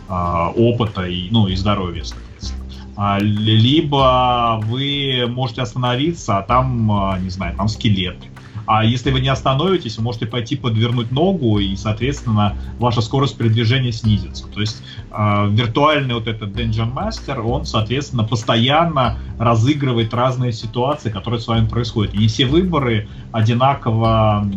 э, 0.07 0.13
опыта 0.55 1.05
и, 1.05 1.27
ну, 1.31 1.47
и 1.47 1.55
здоровья, 1.55 2.05
соответственно. 2.05 2.63
А, 2.95 3.19
либо 3.19 4.61
вы 4.63 5.25
можете 5.27 5.63
остановиться, 5.63 6.37
а 6.37 6.43
там, 6.43 7.19
не 7.21 7.29
знаю, 7.29 7.57
там 7.57 7.67
скелет 7.67 8.15
а 8.65 8.83
если 8.83 9.11
вы 9.11 9.21
не 9.21 9.29
остановитесь, 9.29 9.97
вы 9.97 10.03
можете 10.03 10.25
пойти 10.25 10.55
подвернуть 10.55 11.11
ногу, 11.11 11.59
и, 11.59 11.75
соответственно, 11.75 12.55
ваша 12.79 13.01
скорость 13.01 13.37
передвижения 13.37 13.91
снизится. 13.91 14.47
То 14.47 14.61
есть 14.61 14.81
э, 15.11 15.47
виртуальный 15.51 16.15
вот 16.15 16.27
этот 16.27 16.49
Dungeon 16.49 16.93
Master, 16.93 17.41
он, 17.41 17.65
соответственно, 17.65 18.23
постоянно 18.23 19.17
разыгрывает 19.37 20.13
разные 20.13 20.51
ситуации, 20.51 21.09
которые 21.09 21.39
с 21.39 21.47
вами 21.47 21.67
происходят. 21.67 22.13
И 22.13 22.17
не 22.17 22.27
все 22.27 22.45
выборы 22.45 23.07
одинаково 23.31 24.47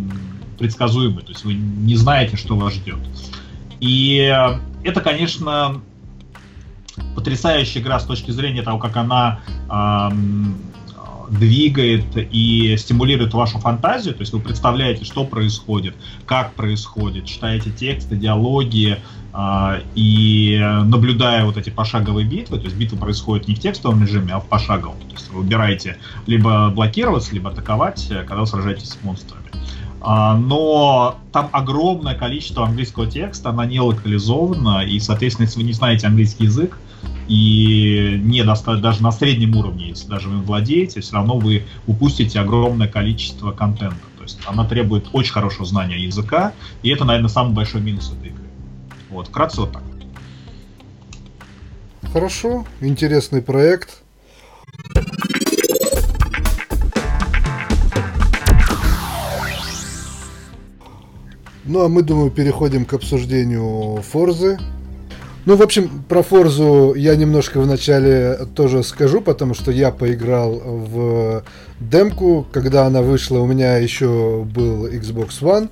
предсказуемы, 0.59 1.23
то 1.23 1.33
есть 1.33 1.45
вы 1.45 1.55
не 1.55 1.97
знаете, 1.97 2.37
что 2.37 2.57
вас 2.57 2.75
ждет. 2.75 2.99
И 3.81 4.17
это, 4.83 5.01
конечно, 5.01 5.81
потрясающая 7.15 7.81
игра 7.81 8.01
с 8.01 8.05
точки 8.05 8.31
зрения 8.31 8.63
того, 8.63 8.79
как 8.79 8.97
она 8.97 9.41
эм, 9.71 10.57
двигает 11.31 12.05
и 12.17 12.77
стимулирует 12.79 13.35
вашу 13.35 13.59
фантазию, 13.59 14.15
то 14.15 14.21
есть 14.21 14.33
вы 14.33 14.41
представляете, 14.41 15.05
что 15.05 15.25
происходит, 15.25 15.95
как 16.27 16.55
происходит, 16.55 17.27
читаете 17.27 17.71
тексты, 17.71 18.17
диалоги, 18.17 18.99
э, 19.33 19.81
и 19.95 20.59
наблюдая 20.85 21.45
вот 21.45 21.57
эти 21.57 21.71
пошаговые 21.71 22.27
битвы, 22.27 22.59
то 22.59 22.65
есть 22.65 22.77
битва 22.77 22.97
происходит 22.97 23.49
не 23.49 23.55
в 23.55 23.61
текстовом 23.61 24.03
режиме, 24.03 24.35
а 24.35 24.41
в 24.41 24.47
пошаговом. 24.47 24.97
То 25.09 25.15
есть 25.15 25.31
вы 25.31 25.43
выбираете 25.43 25.99
либо 26.27 26.71
блокироваться, 26.71 27.35
либо 27.35 27.51
атаковать, 27.51 28.07
когда 28.09 28.37
вы 28.37 28.47
сражаетесь 28.47 28.91
с 28.91 28.99
монстрами. 29.03 29.49
А, 30.01 30.37
но 30.37 31.19
там 31.33 31.49
огромное 31.53 32.15
количество 32.15 32.65
английского 32.65 33.07
текста, 33.07 33.51
она 33.51 33.67
не 33.67 33.81
локализована, 33.81 34.85
и, 34.85 34.99
соответственно, 35.01 35.47
если 35.47 35.59
вы 35.61 35.67
не 35.67 35.73
знаете 35.73 36.07
английский 36.07 36.45
язык, 36.45 36.79
и 37.29 38.19
не 38.25 38.43
даже 38.43 39.03
на 39.03 39.13
среднем 39.13 39.55
уровне, 39.57 39.89
если 39.89 40.09
даже 40.09 40.29
вы 40.29 40.39
владеете, 40.39 41.01
все 41.01 41.15
равно 41.15 41.39
вы 41.39 41.65
упустите 41.87 42.41
огромное 42.41 42.89
количество 42.89 43.53
контента. 43.53 43.97
То 44.17 44.25
есть 44.25 44.39
она 44.47 44.65
требует 44.65 45.09
очень 45.13 45.33
хорошего 45.33 45.67
знания 45.67 45.99
языка, 45.99 46.55
и 46.83 46.89
это, 46.89 47.05
наверное, 47.05 47.29
самый 47.29 47.55
большой 47.55 47.83
минус 47.83 48.13
этой 48.13 48.31
игры. 48.31 48.45
Вот, 49.11 49.29
вкратце 49.29 49.61
вот 49.61 49.73
так. 49.73 49.83
Хорошо, 52.13 52.65
интересный 52.81 53.43
проект. 53.43 54.03
Ну 61.65 61.85
а 61.85 61.89
мы, 61.89 62.03
думаю, 62.03 62.31
переходим 62.31 62.87
к 62.87 62.95
обсуждению 62.95 64.01
Форзы. 64.11 64.59
Ну, 65.49 65.57
в 65.57 65.63
общем, 65.63 66.05
про 66.07 66.23
Форзу 66.23 66.93
я 66.95 67.17
немножко 67.17 67.59
вначале 67.59 68.39
тоже 68.55 68.83
скажу, 68.83 69.23
потому 69.23 69.55
что 69.55 69.71
я 69.71 69.91
поиграл 69.91 70.61
в 70.61 71.43
демку, 71.81 72.47
когда 72.53 72.85
она 72.85 73.01
вышла, 73.01 73.39
у 73.39 73.47
меня 73.47 73.79
еще 73.79 74.45
был 74.45 74.87
Xbox 74.87 75.41
One. 75.41 75.71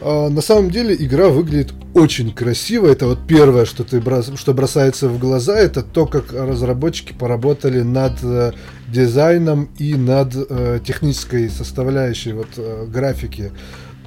А, 0.00 0.28
на 0.28 0.40
самом 0.40 0.70
деле 0.70 0.94
игра 0.96 1.28
выглядит 1.28 1.74
очень 1.92 2.32
красиво. 2.32 2.86
Это 2.86 3.06
вот 3.06 3.26
первое, 3.26 3.64
что, 3.64 3.82
ты 3.82 4.00
что 4.36 4.54
бросается 4.54 5.08
в 5.08 5.18
глаза, 5.18 5.58
это 5.58 5.82
то, 5.82 6.06
как 6.06 6.32
разработчики 6.32 7.12
поработали 7.12 7.80
над 7.82 8.22
э, 8.22 8.52
дизайном 8.86 9.70
и 9.76 9.96
над 9.96 10.36
э, 10.36 10.78
технической 10.86 11.50
составляющей 11.50 12.32
вот, 12.32 12.50
э, 12.58 12.86
графики. 12.86 13.50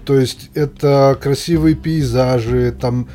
То 0.05 0.17
есть 0.17 0.49
это 0.53 1.17
красивые 1.21 1.75
пейзажи, 1.75 2.73
там 2.79 3.09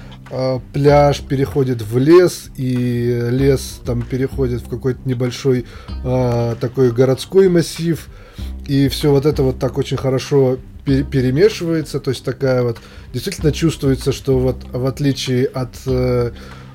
пляж 0.72 1.20
переходит 1.20 1.82
в 1.82 1.98
лес, 1.98 2.50
и 2.56 3.28
лес 3.30 3.80
там 3.84 4.02
переходит 4.02 4.62
в 4.62 4.68
какой-то 4.68 5.00
небольшой 5.04 5.66
э, 6.04 6.56
такой 6.60 6.90
городской 6.90 7.48
массив, 7.48 8.08
и 8.66 8.88
все 8.88 9.10
вот 9.10 9.26
это 9.26 9.42
вот 9.42 9.58
так 9.58 9.76
очень 9.78 9.96
хорошо 9.96 10.58
перемешивается, 10.84 12.00
то 12.00 12.10
есть 12.10 12.24
такая 12.24 12.62
вот 12.62 12.78
действительно 13.12 13.52
чувствуется, 13.52 14.10
что 14.10 14.38
вот 14.38 14.64
в 14.72 14.86
отличие 14.86 15.46
от 15.46 15.76
э, 15.86 16.32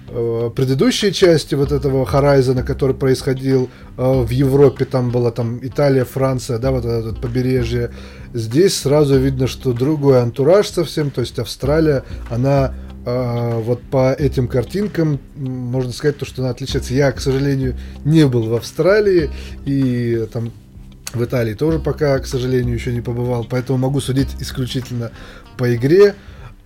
Э, 0.09 0.49
предыдущей 0.55 1.11
части 1.11 1.53
вот 1.55 1.73
этого 1.73 2.05
Horizon, 2.05 2.63
который 2.63 2.95
происходил 2.95 3.69
э, 3.97 4.21
в 4.21 4.29
Европе, 4.29 4.85
там 4.85 5.09
была 5.11 5.31
там 5.31 5.59
Италия, 5.61 6.05
Франция, 6.05 6.59
да, 6.59 6.71
вот 6.71 6.85
это 6.85 7.09
вот 7.09 7.19
побережье. 7.19 7.91
Здесь 8.33 8.77
сразу 8.77 9.17
видно, 9.17 9.47
что 9.47 9.73
другой 9.73 10.21
антураж 10.21 10.67
совсем, 10.67 11.11
то 11.11 11.19
есть 11.21 11.37
Австралия, 11.39 12.03
она 12.29 12.73
э, 12.73 12.86
вот 13.07 13.81
по 13.83 14.11
этим 14.11 14.49
картинкам 14.49 15.19
можно 15.35 15.93
сказать 15.93 16.17
то, 16.17 16.25
что 16.25 16.41
она 16.41 16.51
отличается. 16.51 16.93
Я, 16.93 17.11
к 17.13 17.21
сожалению, 17.21 17.75
не 18.03 18.27
был 18.27 18.49
в 18.49 18.53
Австралии 18.55 19.29
и 19.65 20.27
там 20.33 20.51
в 21.13 21.23
Италии 21.23 21.53
тоже 21.53 21.79
пока, 21.79 22.19
к 22.19 22.27
сожалению, 22.27 22.75
еще 22.75 22.91
не 22.91 23.01
побывал, 23.01 23.45
поэтому 23.49 23.77
могу 23.77 24.01
судить 24.01 24.29
исключительно 24.39 25.11
по 25.57 25.73
игре. 25.73 26.15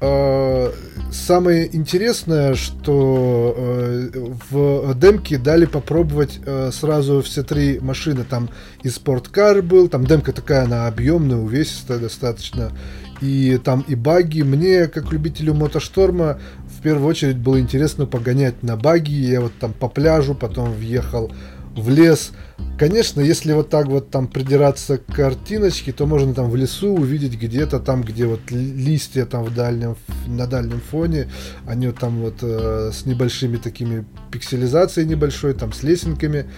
Э, 0.04 0.72
самое 1.12 1.76
интересное, 1.76 2.56
что 2.56 3.54
э, 3.56 4.10
в 4.50 4.96
демке 4.96 5.38
дали 5.38 5.66
попробовать 5.66 6.40
э, 6.44 6.72
сразу 6.74 7.22
все 7.22 7.44
три 7.44 7.80
машины. 7.80 8.24
Там 8.28 8.50
и 8.82 8.90
спорткар 8.90 9.62
был, 9.62 9.90
там 9.90 10.06
демка 10.06 10.34
такая, 10.34 10.64
она 10.64 10.88
объемная, 10.88 11.38
увесистая 11.38 12.00
достаточно. 12.00 12.72
И 13.22 13.60
там 13.64 13.86
и 13.88 13.96
баги. 13.96 14.42
Мне, 14.42 14.88
как 14.88 15.12
любителю 15.12 15.54
мотошторма, 15.54 16.40
в 16.78 16.82
первую 16.82 17.08
очередь 17.08 17.38
было 17.38 17.60
интересно 17.60 18.06
погонять 18.06 18.64
на 18.64 18.76
баги. 18.76 19.12
Я 19.12 19.42
вот 19.42 19.54
там 19.60 19.74
по 19.74 19.88
пляжу, 19.88 20.34
потом 20.34 20.74
въехал 20.74 21.32
в 21.76 21.90
лес. 21.90 22.32
Конечно, 22.78 23.22
если 23.22 23.54
вот 23.54 23.70
так 23.70 23.88
вот 23.88 24.10
там 24.10 24.28
придираться 24.28 24.98
к 24.98 25.06
картиночке, 25.06 25.92
то 25.92 26.06
можно 26.06 26.34
там 26.34 26.50
в 26.50 26.56
лесу 26.56 26.94
увидеть 26.94 27.40
где-то 27.40 27.80
там, 27.80 28.02
где 28.02 28.26
вот 28.26 28.40
листья 28.50 29.26
там 29.26 29.44
в 29.44 29.54
дальнем, 29.54 29.96
на 30.28 30.48
дальнем 30.48 30.82
фоне, 30.82 31.30
они 31.68 31.88
вот 31.88 32.00
там 32.00 32.22
вот 32.22 32.38
э, 32.42 32.92
с 32.94 33.06
небольшими 33.06 33.58
такими 33.58 34.06
пикселизацией 34.32 35.08
небольшой, 35.08 35.54
там 35.54 35.74
с 35.74 35.84
лесенками. 35.84 36.50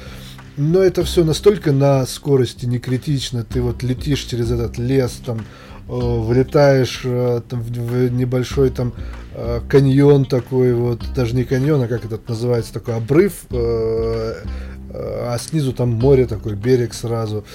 Но 0.55 0.79
это 0.79 1.03
все 1.03 1.23
настолько 1.23 1.71
на 1.71 2.05
скорости 2.05 2.65
не 2.65 2.79
критично. 2.79 3.43
Ты 3.43 3.61
вот 3.61 3.81
летишь 3.81 4.21
через 4.21 4.51
этот 4.51 4.77
лес, 4.77 5.19
там 5.25 5.41
э, 5.87 5.91
вылетаешь 5.91 7.01
э, 7.03 7.41
там, 7.47 7.61
в, 7.61 8.11
небольшой 8.11 8.69
там 8.69 8.93
э, 9.33 9.61
каньон 9.67 10.25
такой 10.25 10.73
вот, 10.73 11.01
даже 11.15 11.35
не 11.35 11.43
каньон, 11.43 11.81
а 11.81 11.87
как 11.87 12.05
этот 12.05 12.27
называется, 12.27 12.73
такой 12.73 12.95
обрыв. 12.95 13.45
А 14.95 15.37
снизу 15.39 15.73
там 15.73 15.89
море 15.89 16.27
такой, 16.27 16.53
берег 16.53 16.93
сразу. 16.93 17.45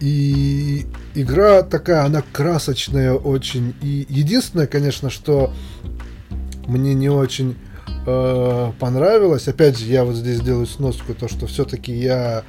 И 0.00 0.86
игра 1.14 1.62
такая, 1.62 2.04
она 2.04 2.24
красочная 2.32 3.12
очень. 3.14 3.76
И 3.80 4.04
единственное, 4.08 4.66
конечно, 4.66 5.08
что 5.08 5.52
мне 6.66 6.94
не 6.94 7.08
очень 7.08 7.56
понравилось, 8.04 9.46
опять 9.46 9.78
же, 9.78 9.86
я 9.86 10.04
вот 10.04 10.16
здесь 10.16 10.40
делаю 10.40 10.66
сноску, 10.66 11.14
то, 11.14 11.28
что 11.28 11.46
все-таки 11.46 11.92
я 11.92 12.42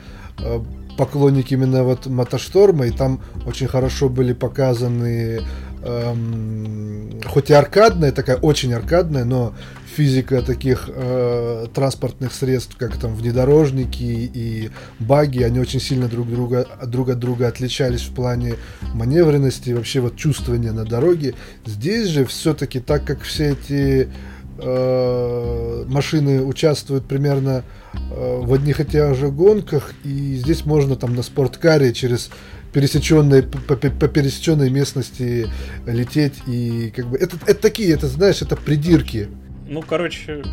поклонник 0.97 1.51
именно 1.51 1.83
вот 1.83 2.07
Мотошторма, 2.07 2.87
и 2.87 2.91
там 2.91 3.21
очень 3.45 3.67
хорошо 3.67 4.09
были 4.09 4.33
показаны 4.33 5.41
эм, 5.83 7.21
хоть 7.25 7.49
и 7.49 7.53
аркадная, 7.53 8.11
такая 8.11 8.37
очень 8.37 8.73
аркадная, 8.73 9.25
но 9.25 9.53
физика 9.95 10.41
таких 10.41 10.89
э, 10.93 11.67
транспортных 11.73 12.33
средств, 12.33 12.75
как 12.77 12.97
там 12.97 13.15
внедорожники 13.15 14.03
и 14.03 14.69
баги, 14.99 15.41
они 15.41 15.59
очень 15.59 15.79
сильно 15.79 16.07
друг, 16.07 16.29
друга, 16.29 16.67
друг 16.85 17.09
от 17.09 17.19
друга 17.19 17.47
отличались 17.47 18.01
в 18.01 18.13
плане 18.13 18.55
маневренности 18.93 19.69
и 19.69 19.73
вообще 19.73 20.01
вот 20.01 20.17
чувствования 20.17 20.73
на 20.73 20.83
дороге. 20.83 21.35
Здесь 21.65 22.07
же 22.07 22.25
все-таки, 22.25 22.79
так 22.79 23.05
как 23.05 23.21
все 23.21 23.51
эти 23.51 24.09
э, 24.57 25.85
машины 25.87 26.43
участвуют 26.43 27.05
примерно 27.07 27.63
в 28.11 28.53
одних 28.53 28.79
и 28.79 28.85
тех 28.85 29.15
же 29.15 29.29
гонках, 29.29 29.93
и 30.03 30.35
здесь 30.35 30.65
можно 30.65 30.95
там 30.95 31.15
на 31.15 31.23
спорткаре 31.23 31.93
через 31.93 32.29
пересеченной, 32.73 33.43
по, 33.43 33.75
по 33.75 34.07
пересеченной 34.07 34.69
местности 34.69 35.47
лететь 35.85 36.35
и 36.47 36.91
как 36.95 37.07
бы 37.07 37.17
это, 37.17 37.37
это 37.45 37.61
такие, 37.61 37.93
это 37.93 38.07
знаешь, 38.07 38.41
это 38.41 38.55
придирки 38.55 39.29
ну, 39.67 39.81
короче, 39.81 40.43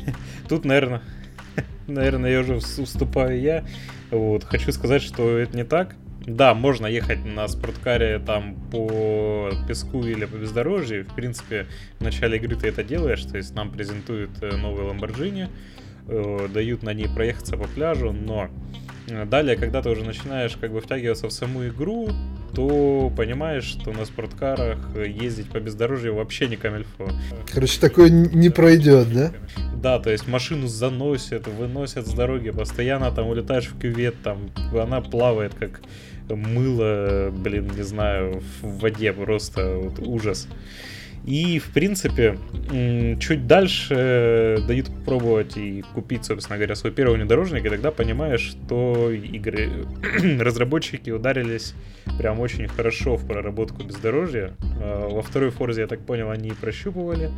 тут, 0.48 0.64
наверное, 0.64 1.02
наверное, 1.86 2.30
я 2.30 2.40
уже 2.40 2.56
уступаю 2.56 3.40
я. 3.40 3.64
Вот, 4.10 4.44
хочу 4.44 4.72
сказать, 4.72 5.02
что 5.02 5.38
это 5.38 5.56
не 5.56 5.64
так. 5.64 5.94
Да, 6.24 6.54
можно 6.54 6.86
ехать 6.86 7.24
на 7.24 7.48
спорткаре 7.48 8.20
там 8.20 8.54
по 8.70 9.50
песку 9.66 10.04
или 10.04 10.24
по 10.24 10.36
бездорожью. 10.36 11.04
В 11.04 11.14
принципе, 11.14 11.66
в 11.98 12.04
начале 12.04 12.36
игры 12.36 12.54
ты 12.54 12.68
это 12.68 12.84
делаешь, 12.84 13.22
то 13.24 13.36
есть 13.36 13.54
нам 13.54 13.72
презентуют 13.72 14.30
э, 14.40 14.56
новый 14.56 14.84
Lamborghini, 14.86 15.48
э, 16.08 16.48
дают 16.52 16.82
на 16.82 16.92
ней 16.92 17.08
проехаться 17.08 17.56
по 17.56 17.68
пляжу, 17.68 18.12
но 18.12 18.48
э, 19.08 19.24
далее, 19.24 19.56
когда 19.56 19.82
ты 19.82 19.90
уже 19.90 20.04
начинаешь 20.04 20.56
как 20.60 20.72
бы 20.72 20.80
втягиваться 20.80 21.28
в 21.28 21.32
саму 21.32 21.66
игру, 21.68 22.08
то 22.54 23.12
понимаешь, 23.16 23.64
что 23.64 23.92
на 23.92 24.04
спорткарах 24.04 24.78
ездить 24.94 25.50
по 25.50 25.58
бездорожью 25.58 26.14
вообще 26.14 26.48
не 26.48 26.56
камельфо. 26.56 27.08
Короче, 27.50 27.80
такое 27.80 28.10
не 28.10 28.50
пройдет, 28.50 29.12
да? 29.12 29.32
Да, 29.74 29.98
то 29.98 30.10
есть 30.10 30.28
машину 30.28 30.68
заносят, 30.68 31.48
выносят 31.48 32.06
с 32.06 32.12
дороги, 32.12 32.50
постоянно 32.50 33.10
там 33.10 33.28
улетаешь 33.28 33.66
в 33.66 33.78
кювет, 33.80 34.14
там 34.22 34.50
она 34.72 35.00
плавает 35.00 35.54
как 35.54 35.80
мыло, 36.28 37.30
блин, 37.32 37.70
не 37.76 37.82
знаю, 37.82 38.42
в 38.60 38.78
воде 38.78 39.12
просто 39.12 39.76
вот 39.76 39.98
ужас. 39.98 40.48
И, 41.24 41.60
в 41.60 41.72
принципе, 41.72 42.36
чуть 43.20 43.46
дальше 43.46 44.62
дают 44.66 44.86
попробовать 44.88 45.56
и 45.56 45.84
купить, 45.94 46.24
собственно 46.24 46.56
говоря, 46.56 46.74
свой 46.74 46.92
первый 46.92 47.16
внедорожник, 47.16 47.64
и 47.64 47.68
тогда 47.68 47.90
понимаешь, 47.92 48.40
что 48.40 49.10
игры 49.10 49.86
разработчики 50.40 51.10
ударились 51.10 51.74
прям 52.18 52.40
очень 52.40 52.66
хорошо 52.66 53.16
в 53.16 53.26
проработку 53.26 53.84
бездорожья. 53.84 54.54
А, 54.80 55.08
во 55.08 55.22
второй 55.22 55.50
Форзе, 55.50 55.82
я 55.82 55.86
так 55.86 56.00
понял, 56.00 56.30
они 56.30 56.50
прощупывали 56.50 57.30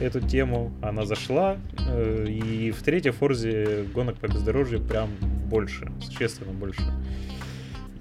эту 0.00 0.20
тему, 0.20 0.72
она 0.82 1.04
зашла, 1.04 1.58
э, 1.88 2.26
и 2.28 2.70
в 2.72 2.82
третьей 2.82 3.12
Форзе 3.12 3.84
гонок 3.94 4.16
по 4.16 4.26
бездорожью 4.26 4.80
прям 4.80 5.10
больше, 5.48 5.90
существенно 6.00 6.52
больше. 6.52 6.82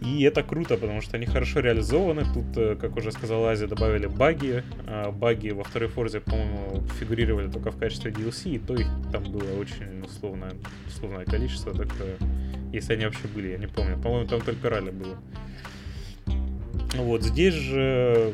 И 0.07 0.23
это 0.23 0.41
круто, 0.41 0.77
потому 0.77 1.01
что 1.01 1.17
они 1.17 1.25
хорошо 1.25 1.59
реализованы. 1.59 2.23
Тут, 2.33 2.55
э, 2.55 2.75
как 2.75 2.95
уже 2.95 3.11
сказал 3.11 3.45
Азия, 3.45 3.67
добавили 3.67 4.07
баги. 4.07 4.63
А, 4.87 5.11
баги 5.11 5.49
во 5.49 5.63
второй 5.63 5.89
форзе, 5.89 6.21
по-моему, 6.21 6.81
фигурировали 6.99 7.51
только 7.51 7.71
в 7.71 7.77
качестве 7.77 8.11
DLC, 8.11 8.51
и 8.51 8.59
то 8.59 8.73
их 8.73 8.87
там 9.11 9.23
было 9.23 9.59
очень 9.59 10.01
условное, 10.01 10.53
условное 10.87 11.25
количество 11.25 11.73
такое. 11.73 12.17
Если 12.71 12.93
они 12.93 13.05
вообще 13.05 13.27
были, 13.27 13.49
я 13.49 13.57
не 13.57 13.67
помню. 13.67 13.97
По-моему, 13.97 14.27
там 14.27 14.41
только 14.41 14.69
ралли 14.69 14.91
было. 14.91 15.17
Вот 16.95 17.23
здесь 17.23 17.53
же 17.53 18.33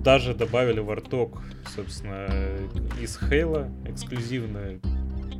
даже 0.00 0.34
добавили 0.34 0.80
варток, 0.80 1.42
собственно, 1.74 2.28
из 3.00 3.18
Хейла, 3.18 3.70
эксклюзивно 3.86 4.78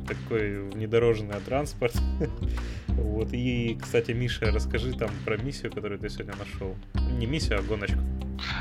такой 0.09 0.69
внедорожный 0.69 1.39
транспорт. 1.45 1.95
Вот. 2.87 3.29
И, 3.31 3.77
кстати, 3.81 4.11
Миша, 4.11 4.51
расскажи 4.51 4.91
там 4.93 5.09
про 5.23 5.37
миссию, 5.37 5.71
которую 5.71 5.99
ты 5.99 6.09
сегодня 6.09 6.33
нашел. 6.35 6.75
Не 7.17 7.27
миссию, 7.27 7.59
а 7.59 7.61
гоночку. 7.61 7.99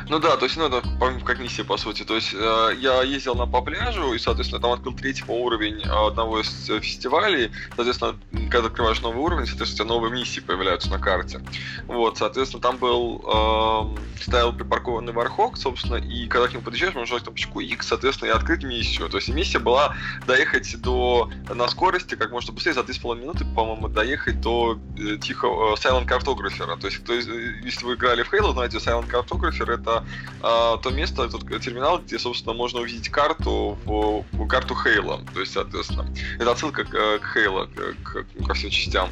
Ну 0.09 0.19
да, 0.19 0.37
то 0.37 0.45
есть, 0.45 0.57
ну 0.57 0.67
это 0.67 0.83
как 1.25 1.39
миссия, 1.39 1.65
по 1.65 1.77
сути. 1.77 2.03
То 2.03 2.15
есть, 2.15 2.35
э, 2.35 2.71
я 2.79 3.03
ездил 3.03 3.35
на 3.35 3.47
по 3.47 3.61
пляжу, 3.63 4.15
и, 4.15 4.19
соответственно, 4.19 4.61
там 4.61 4.73
открыл 4.73 4.95
третий 4.95 5.25
по 5.25 5.33
уровень 5.33 5.83
одного 5.83 6.41
из 6.41 6.71
э, 6.71 6.81
фестивалей. 6.81 7.51
Соответственно, 7.77 8.19
когда 8.51 8.69
открываешь 8.69 9.01
новый 9.03 9.21
уровень, 9.21 9.47
соответственно, 9.47 9.89
новые 9.89 10.13
миссии 10.13 10.41
появляются 10.41 10.91
на 10.91 10.99
карте. 10.99 11.41
Вот, 11.87 12.19
соответственно, 12.19 12.63
там 12.63 12.79
был, 12.79 13.23
э, 13.27 14.23
стоял 14.23 14.53
припаркованный 14.53 15.13
вархок, 15.13 15.57
собственно, 15.57 15.97
и 15.97 16.27
когда 16.29 16.49
к 16.49 16.53
нему 16.53 16.63
подъезжаешь, 16.63 16.95
можно 16.95 17.13
нажать 17.13 17.25
кнопочку 17.25 17.61
X, 17.61 17.87
соответственно, 17.87 18.31
и 18.31 18.33
открыть 18.33 18.65
миссию. 18.65 19.09
То 19.09 19.19
есть, 19.19 19.29
миссия 19.29 19.59
была 19.59 19.95
доехать 20.27 20.81
до, 20.81 21.31
на 21.49 21.69
скорости 21.69 22.15
как 22.15 22.31
можно 22.31 22.53
быстрее, 22.53 22.75
за 22.75 22.81
3,5 22.81 23.21
минуты, 23.21 23.45
по-моему, 23.45 23.89
доехать 23.89 24.41
до 24.41 24.79
э, 24.99 25.17
тихого 25.17 25.73
э, 25.73 25.77
Silent 25.77 26.07
Cartographer. 26.07 26.79
То 26.79 26.87
есть, 26.87 27.05
то 27.05 27.13
есть, 27.13 27.29
если 27.63 27.85
вы 27.85 27.95
играли 27.95 28.23
в 28.23 28.33
Halo, 28.33 28.53
знаете, 28.53 28.79
Silent 28.79 29.09
Cartographer 29.11 29.68
Браузер 29.69 29.71
это 29.71 30.05
а, 30.41 30.77
то 30.79 30.91
место, 30.91 31.29
тот 31.29 31.47
терминал, 31.61 31.99
где, 31.99 32.19
собственно, 32.19 32.55
можно 32.55 32.81
увидеть 32.81 33.09
карту, 33.09 33.79
в, 33.85 34.25
в 34.33 34.47
карту 34.47 34.75
Хейла. 34.75 35.21
То 35.35 35.41
есть, 35.41 35.53
соответственно, 35.53 36.07
это 36.39 36.53
отсылка 36.53 36.85
к, 36.85 37.19
к 37.19 37.33
Хейла, 37.35 37.67
к, 37.67 37.95
к, 38.03 38.47
ко 38.47 38.55
всем 38.55 38.71
частям. 38.71 39.11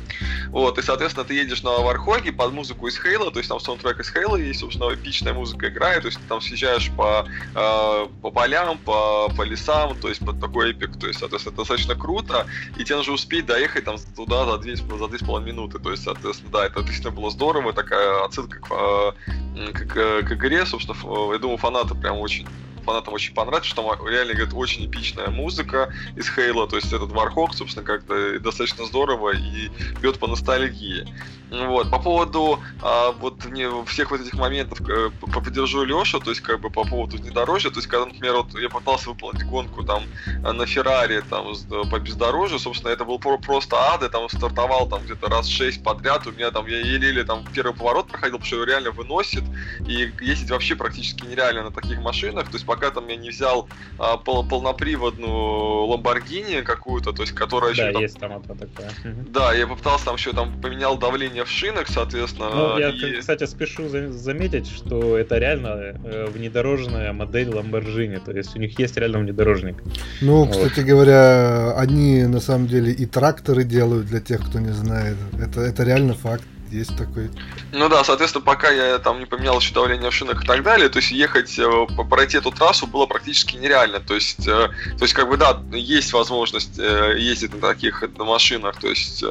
Вот, 0.48 0.78
и, 0.78 0.82
соответственно, 0.82 1.24
ты 1.24 1.34
едешь 1.34 1.62
на 1.62 1.70
Вархоге 1.78 2.32
под 2.32 2.52
музыку 2.52 2.86
из 2.86 2.98
Хейла, 2.98 3.30
то 3.30 3.38
есть 3.38 3.48
там 3.48 3.60
саундтрек 3.60 4.00
из 4.00 4.10
Хейла, 4.12 4.36
и, 4.36 4.52
собственно, 4.52 4.94
эпичная 4.94 5.34
музыка 5.34 5.68
играет, 5.68 6.02
то 6.02 6.06
есть 6.06 6.20
ты 6.20 6.26
там 6.28 6.40
съезжаешь 6.40 6.90
по, 6.96 7.26
э, 7.54 8.06
по 8.22 8.30
полям, 8.30 8.78
по, 8.78 9.28
по 9.36 9.42
лесам, 9.42 9.96
то 10.00 10.08
есть 10.08 10.24
под 10.24 10.40
такой 10.40 10.70
эпик, 10.70 10.98
то 10.98 11.06
есть, 11.06 11.18
соответственно, 11.18 11.54
это 11.54 11.62
достаточно 11.62 11.94
круто, 11.96 12.46
и 12.78 12.84
тебе 12.84 12.96
нужно 12.96 13.14
успеть 13.14 13.46
доехать 13.46 13.84
там 13.84 13.96
туда 14.14 14.44
за 14.44 14.68
2,5 14.68 14.98
за 14.98 15.04
2,5 15.04 15.44
минуты, 15.44 15.78
то 15.78 15.90
есть, 15.90 16.04
соответственно, 16.04 16.52
да, 16.52 16.66
это 16.66 16.80
действительно 16.82 17.14
было 17.14 17.30
здорово, 17.30 17.72
такая 17.72 18.24
отсылка 18.24 18.60
к, 18.60 18.70
э, 18.70 19.72
к, 19.72 19.86
к, 19.86 20.22
к 20.22 20.36
игре, 20.46 20.66
собственно, 20.66 20.96
я 21.32 21.38
думаю, 21.38 21.58
фанаты 21.58 21.94
прям 21.94 22.18
очень 22.18 22.46
фанатам 22.86 23.14
очень 23.14 23.34
понравится, 23.34 23.68
что 23.68 23.82
там 23.82 24.08
реально, 24.08 24.34
говорит, 24.34 24.54
очень 24.54 24.86
эпичная 24.86 25.28
музыка 25.28 25.92
из 26.14 26.28
Хейла, 26.30 26.68
то 26.68 26.76
есть 26.76 26.92
этот 26.92 27.10
Вархок, 27.10 27.52
собственно, 27.52 27.84
как-то 27.84 28.38
достаточно 28.38 28.86
здорово 28.86 29.32
и 29.34 29.70
бьет 30.00 30.18
по 30.18 30.28
ностальгии. 30.28 31.04
Вот, 31.50 31.90
по 31.90 32.00
поводу 32.00 32.60
а, 32.82 33.12
вот 33.12 33.44
не, 33.44 33.68
всех 33.86 34.10
вот 34.10 34.20
этих 34.20 34.34
моментов 34.34 34.80
э, 34.88 35.10
поддержу 35.32 35.84
Лешу, 35.84 36.18
то 36.18 36.30
есть 36.30 36.42
как 36.42 36.60
бы 36.60 36.70
по 36.70 36.84
поводу 36.84 37.18
внедорожья, 37.18 37.70
то 37.70 37.76
есть 37.76 37.86
когда, 37.86 38.06
например, 38.06 38.34
вот 38.38 38.58
я 38.58 38.68
пытался 38.68 39.10
выполнить 39.10 39.44
гонку 39.44 39.84
там 39.84 40.04
на 40.42 40.66
Феррари 40.66 41.22
там 41.30 41.54
по 41.88 42.00
бездорожью, 42.00 42.58
собственно, 42.58 42.90
это 42.90 43.04
был 43.04 43.18
просто 43.20 43.76
ад, 43.76 44.02
я 44.02 44.08
там 44.08 44.28
стартовал 44.28 44.88
там 44.88 45.02
где-то 45.04 45.28
раз 45.28 45.46
шесть 45.46 45.84
подряд, 45.84 46.26
у 46.26 46.32
меня 46.32 46.50
там 46.50 46.66
я 46.66 46.80
еле 46.80 47.22
там 47.22 47.44
первый 47.54 47.74
поворот 47.74 48.08
проходил, 48.08 48.38
потому 48.38 48.46
что 48.46 48.56
его 48.56 48.64
реально 48.64 48.90
выносит, 48.90 49.44
и 49.86 50.12
ездить 50.20 50.50
вообще 50.50 50.74
практически 50.74 51.26
нереально 51.26 51.62
на 51.62 51.70
таких 51.70 52.00
машинах, 52.00 52.46
то 52.46 52.54
есть 52.54 52.66
пока 52.66 52.90
там 52.90 53.06
я 53.08 53.16
не 53.16 53.30
взял 53.30 53.68
а, 53.98 54.16
пол, 54.16 54.46
полноприводную 54.46 55.30
Lamborghini 55.30 56.62
какую-то, 56.62 57.12
то 57.12 57.22
есть 57.22 57.34
которая 57.34 57.74
да, 57.74 57.82
еще 57.82 57.92
там... 57.92 58.02
есть 58.02 58.18
там 58.18 58.32
одна 58.32 58.54
такая. 58.54 58.90
Да, 59.28 59.52
я 59.54 59.66
попытался 59.66 60.06
там 60.06 60.16
еще 60.16 60.32
там 60.32 60.60
поменял 60.60 60.98
давление 60.98 61.35
в 61.44 61.50
шинах, 61.50 61.88
соответственно. 61.88 62.50
Ну, 62.50 62.78
я, 62.78 62.90
и... 62.90 63.20
кстати, 63.20 63.44
спешу 63.46 63.88
заметить, 63.88 64.68
что 64.68 65.18
это 65.18 65.38
реально 65.38 65.94
э, 66.04 66.26
внедорожная 66.26 67.12
модель 67.12 67.48
Lamborghini, 67.48 68.20
то 68.24 68.32
есть 68.32 68.56
у 68.56 68.58
них 68.58 68.78
есть 68.78 68.96
реально 68.96 69.18
внедорожник. 69.18 69.76
Ну, 70.20 70.44
вот. 70.44 70.50
кстати 70.50 70.80
говоря, 70.80 71.74
они 71.76 72.24
на 72.24 72.40
самом 72.40 72.66
деле 72.66 72.92
и 72.92 73.06
тракторы 73.06 73.64
делают 73.64 74.06
для 74.06 74.20
тех, 74.20 74.44
кто 74.46 74.58
не 74.60 74.72
знает. 74.72 75.16
Это, 75.40 75.60
это 75.60 75.84
реально 75.84 76.14
факт 76.14 76.44
есть 76.70 76.96
такой. 76.96 77.30
Ну 77.72 77.88
да, 77.88 78.04
соответственно, 78.04 78.44
пока 78.44 78.70
я 78.70 78.98
там 78.98 79.20
не 79.20 79.26
поменял 79.26 79.58
еще 79.58 79.74
давление 79.74 80.10
в 80.10 80.14
шинах 80.14 80.44
и 80.44 80.46
так 80.46 80.62
далее, 80.62 80.88
то 80.88 80.98
есть 80.98 81.10
ехать, 81.10 81.58
э, 81.58 81.86
пройти 82.08 82.38
эту 82.38 82.50
трассу 82.50 82.86
было 82.86 83.06
практически 83.06 83.56
нереально. 83.56 84.00
То 84.00 84.14
есть, 84.14 84.46
э, 84.46 84.68
то 84.98 85.02
есть 85.02 85.14
как 85.14 85.28
бы 85.28 85.36
да, 85.36 85.60
есть 85.72 86.12
возможность 86.12 86.78
э, 86.78 87.16
ездить 87.18 87.54
на 87.54 87.60
таких 87.60 88.04
на 88.16 88.24
машинах, 88.24 88.80
то 88.80 88.88
есть 88.88 89.24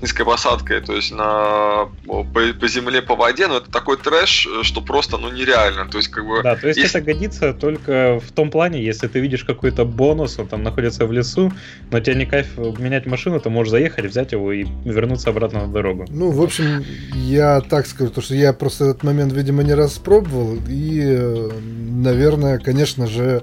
низкой 0.00 0.24
посадкой, 0.24 0.80
то 0.80 0.94
есть 0.94 1.12
на 1.12 1.88
по, 2.06 2.24
по 2.24 2.68
земле, 2.68 3.02
по 3.02 3.16
воде, 3.16 3.46
но 3.46 3.58
это 3.58 3.70
такой 3.70 3.96
трэш, 3.96 4.48
что 4.62 4.80
просто 4.80 5.18
ну 5.18 5.30
нереально. 5.30 5.88
То 5.88 5.98
есть 5.98 6.08
как 6.08 6.26
бы. 6.26 6.42
Да, 6.42 6.56
то 6.56 6.68
есть, 6.68 6.78
есть... 6.78 6.94
это 6.94 7.04
годится 7.04 7.54
только 7.54 8.20
в 8.20 8.32
том 8.32 8.50
плане, 8.50 8.82
если 8.84 9.08
ты 9.08 9.20
видишь 9.20 9.44
какой-то 9.44 9.84
бонус, 9.84 10.38
он 10.38 10.48
там 10.48 10.62
находится 10.62 11.06
в 11.06 11.12
лесу, 11.12 11.52
но 11.90 12.00
тебе 12.00 12.16
не 12.16 12.26
кайф 12.26 12.56
менять 12.78 13.06
машину, 13.06 13.40
ты 13.40 13.50
можешь 13.50 13.70
заехать, 13.70 14.04
взять 14.06 14.32
его 14.32 14.52
и 14.52 14.66
вернуться 14.84 15.30
обратно 15.30 15.66
на 15.66 15.72
дорогу. 15.72 16.06
Ну, 16.08 16.30
в 16.30 16.42
общем, 16.42 16.83
я 17.14 17.60
так 17.60 17.86
скажу, 17.86 18.10
то 18.10 18.20
что 18.20 18.34
я 18.34 18.52
просто 18.52 18.86
этот 18.86 19.02
момент, 19.02 19.32
видимо, 19.32 19.62
не 19.62 19.74
распробовал. 19.74 20.56
И, 20.68 21.50
наверное, 21.90 22.58
конечно 22.58 23.06
же, 23.06 23.42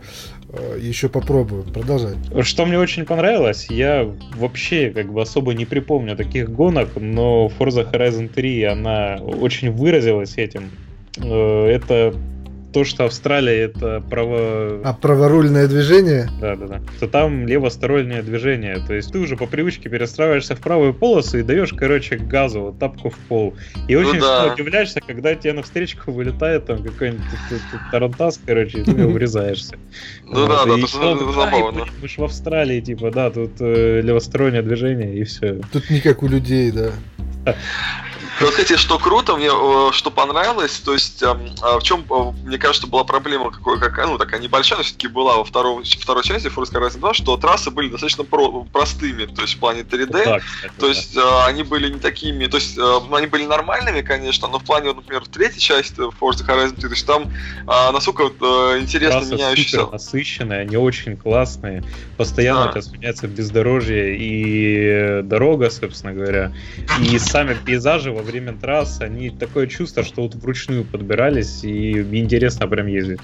э, 0.50 0.78
еще 0.80 1.10
попробую. 1.10 1.64
Продолжай. 1.64 2.16
Что 2.42 2.66
мне 2.66 2.78
очень 2.78 3.06
понравилось, 3.06 3.68
я 3.70 4.10
вообще 4.36 4.92
как 4.92 5.12
бы 5.12 5.22
особо 5.22 5.54
не 5.54 5.66
припомню 5.66 6.16
таких 6.16 6.50
гонок, 6.50 6.90
но 6.96 7.52
Forza 7.60 7.90
Horizon 7.92 8.30
3, 8.30 8.64
она 8.64 9.16
очень 9.22 9.72
выразилась 9.72 10.38
этим. 10.38 10.72
Э, 11.18 11.68
это 11.68 12.14
то, 12.74 12.84
что 12.84 13.06
Австралия 13.06 13.64
это 13.64 14.04
право... 14.10 14.82
А 14.84 14.94
праворульное 14.94 15.68
движение? 15.68 16.30
Да, 16.40 16.56
да, 16.56 16.68
да. 16.68 16.82
То 17.00 17.08
там 17.08 17.48
левостороннее 17.48 18.22
движение. 18.22 18.80
То 18.86 18.94
есть 18.94 19.12
ты 19.12 19.20
уже 19.20 19.36
по 19.36 19.46
привычке 19.46 19.90
перестраиваешься 19.90 20.56
в 20.56 20.60
правую 20.60 20.94
полосу 20.94 21.40
и 21.40 21.44
даешь, 21.44 21.74
короче, 21.74 22.18
газу, 22.18 22.62
вот, 22.62 22.80
тапку 22.80 23.10
в 23.10 23.18
пол. 23.18 23.54
И 23.88 23.96
очень 23.96 24.20
ну, 24.20 24.22
да. 24.22 24.54
удивляешься, 24.54 25.02
когда 25.02 25.36
тебе 25.36 25.54
на 25.54 25.64
встречку 25.64 26.12
вылетает 26.12 26.66
там 26.66 26.84
какой-нибудь 26.84 27.24
тарантас, 27.92 28.40
короче, 28.46 28.80
и 28.80 28.84
ты 28.84 28.92
врезаешься. 29.08 29.78
Ну 30.24 30.48
да, 30.48 30.66
да, 30.66 30.78
это 30.78 31.32
забавно. 31.32 31.86
Мы 32.02 32.08
же 32.08 32.22
в 32.22 32.24
Австралии, 32.24 32.80
типа, 32.80 33.12
да, 33.12 33.30
тут 33.30 33.52
э, 33.60 34.02
левостороннее 34.02 34.62
движение 34.62 35.16
и 35.16 35.24
все. 35.24 35.60
Тут 35.72 35.90
не 35.90 36.00
как 36.00 36.24
у 36.24 36.28
людей, 36.28 36.72
да. 36.72 36.92
Вот, 38.42 38.52
кстати, 38.52 38.76
что 38.78 38.98
круто, 38.98 39.36
мне 39.36 39.50
что 39.94 40.12
понравилось, 40.12 40.80
то 40.80 40.94
есть 40.94 41.24
а 41.24 41.80
в 41.80 41.84
чем, 41.84 42.06
мне 42.44 42.58
кажется, 42.58 42.88
была 42.88 43.04
проблема 43.04 43.52
какой, 43.52 43.80
какая, 43.80 44.08
ну, 44.08 44.18
такая 44.18 44.40
небольшая, 44.40 44.80
но 44.80 44.84
все-таки 44.84 45.08
была 45.08 45.38
во 45.38 45.44
второй, 45.44 45.84
второй 45.84 46.24
части 46.24 46.48
Forza 46.48 46.74
Horizon 46.74 47.00
2, 47.00 47.14
что 47.14 47.38
трассы 47.38 47.72
были 47.72 47.90
достаточно 47.90 48.24
про, 48.24 48.64
простыми, 48.66 49.26
то 49.26 49.42
есть 49.42 49.56
в 49.56 49.60
плане 49.60 49.82
3D, 49.82 50.24
так, 50.24 50.44
кстати, 50.44 50.74
то 50.80 50.88
есть 50.88 51.16
да. 51.16 51.46
они 51.46 51.64
были 51.64 51.90
не 51.90 52.00
такими, 52.00 52.48
то 52.48 52.58
есть 52.58 52.78
они 52.78 53.28
были 53.28 53.46
нормальными, 53.46 54.02
конечно, 54.02 54.48
но 54.48 54.60
в 54.60 54.64
плане, 54.64 54.94
например, 54.94 55.24
в 55.24 55.28
третьей 55.28 55.60
части 55.62 55.96
Forza 56.20 56.46
Horizon 56.46 56.76
3, 56.76 56.82
то 56.82 56.88
есть 56.88 57.06
там 57.06 57.32
насколько 57.94 58.24
интересно 58.80 59.20
Трассы 59.20 59.34
меняющиеся... 59.34 59.86
насыщенные, 59.86 60.62
они 60.62 60.78
очень 60.78 61.18
классные, 61.18 61.84
постоянно 62.18 62.72
тебя 62.72 62.82
сменяется 62.82 63.28
бездорожье 63.28 64.16
и 64.18 65.22
дорога, 65.24 65.70
собственно 65.70 66.14
говоря, 66.14 66.52
и 67.00 67.18
сами 67.20 67.56
пейзажи 67.66 68.12
во 68.12 68.22
время 68.32 68.54
трасс, 68.54 69.02
они 69.02 69.30
такое 69.30 69.68
чувство, 69.68 70.04
что 70.04 70.24
вот 70.24 70.36
вручную 70.36 70.84
подбирались, 70.86 71.64
и 71.64 72.02
интересно 72.18 72.68
прям 72.68 72.88
ездить. 72.88 73.20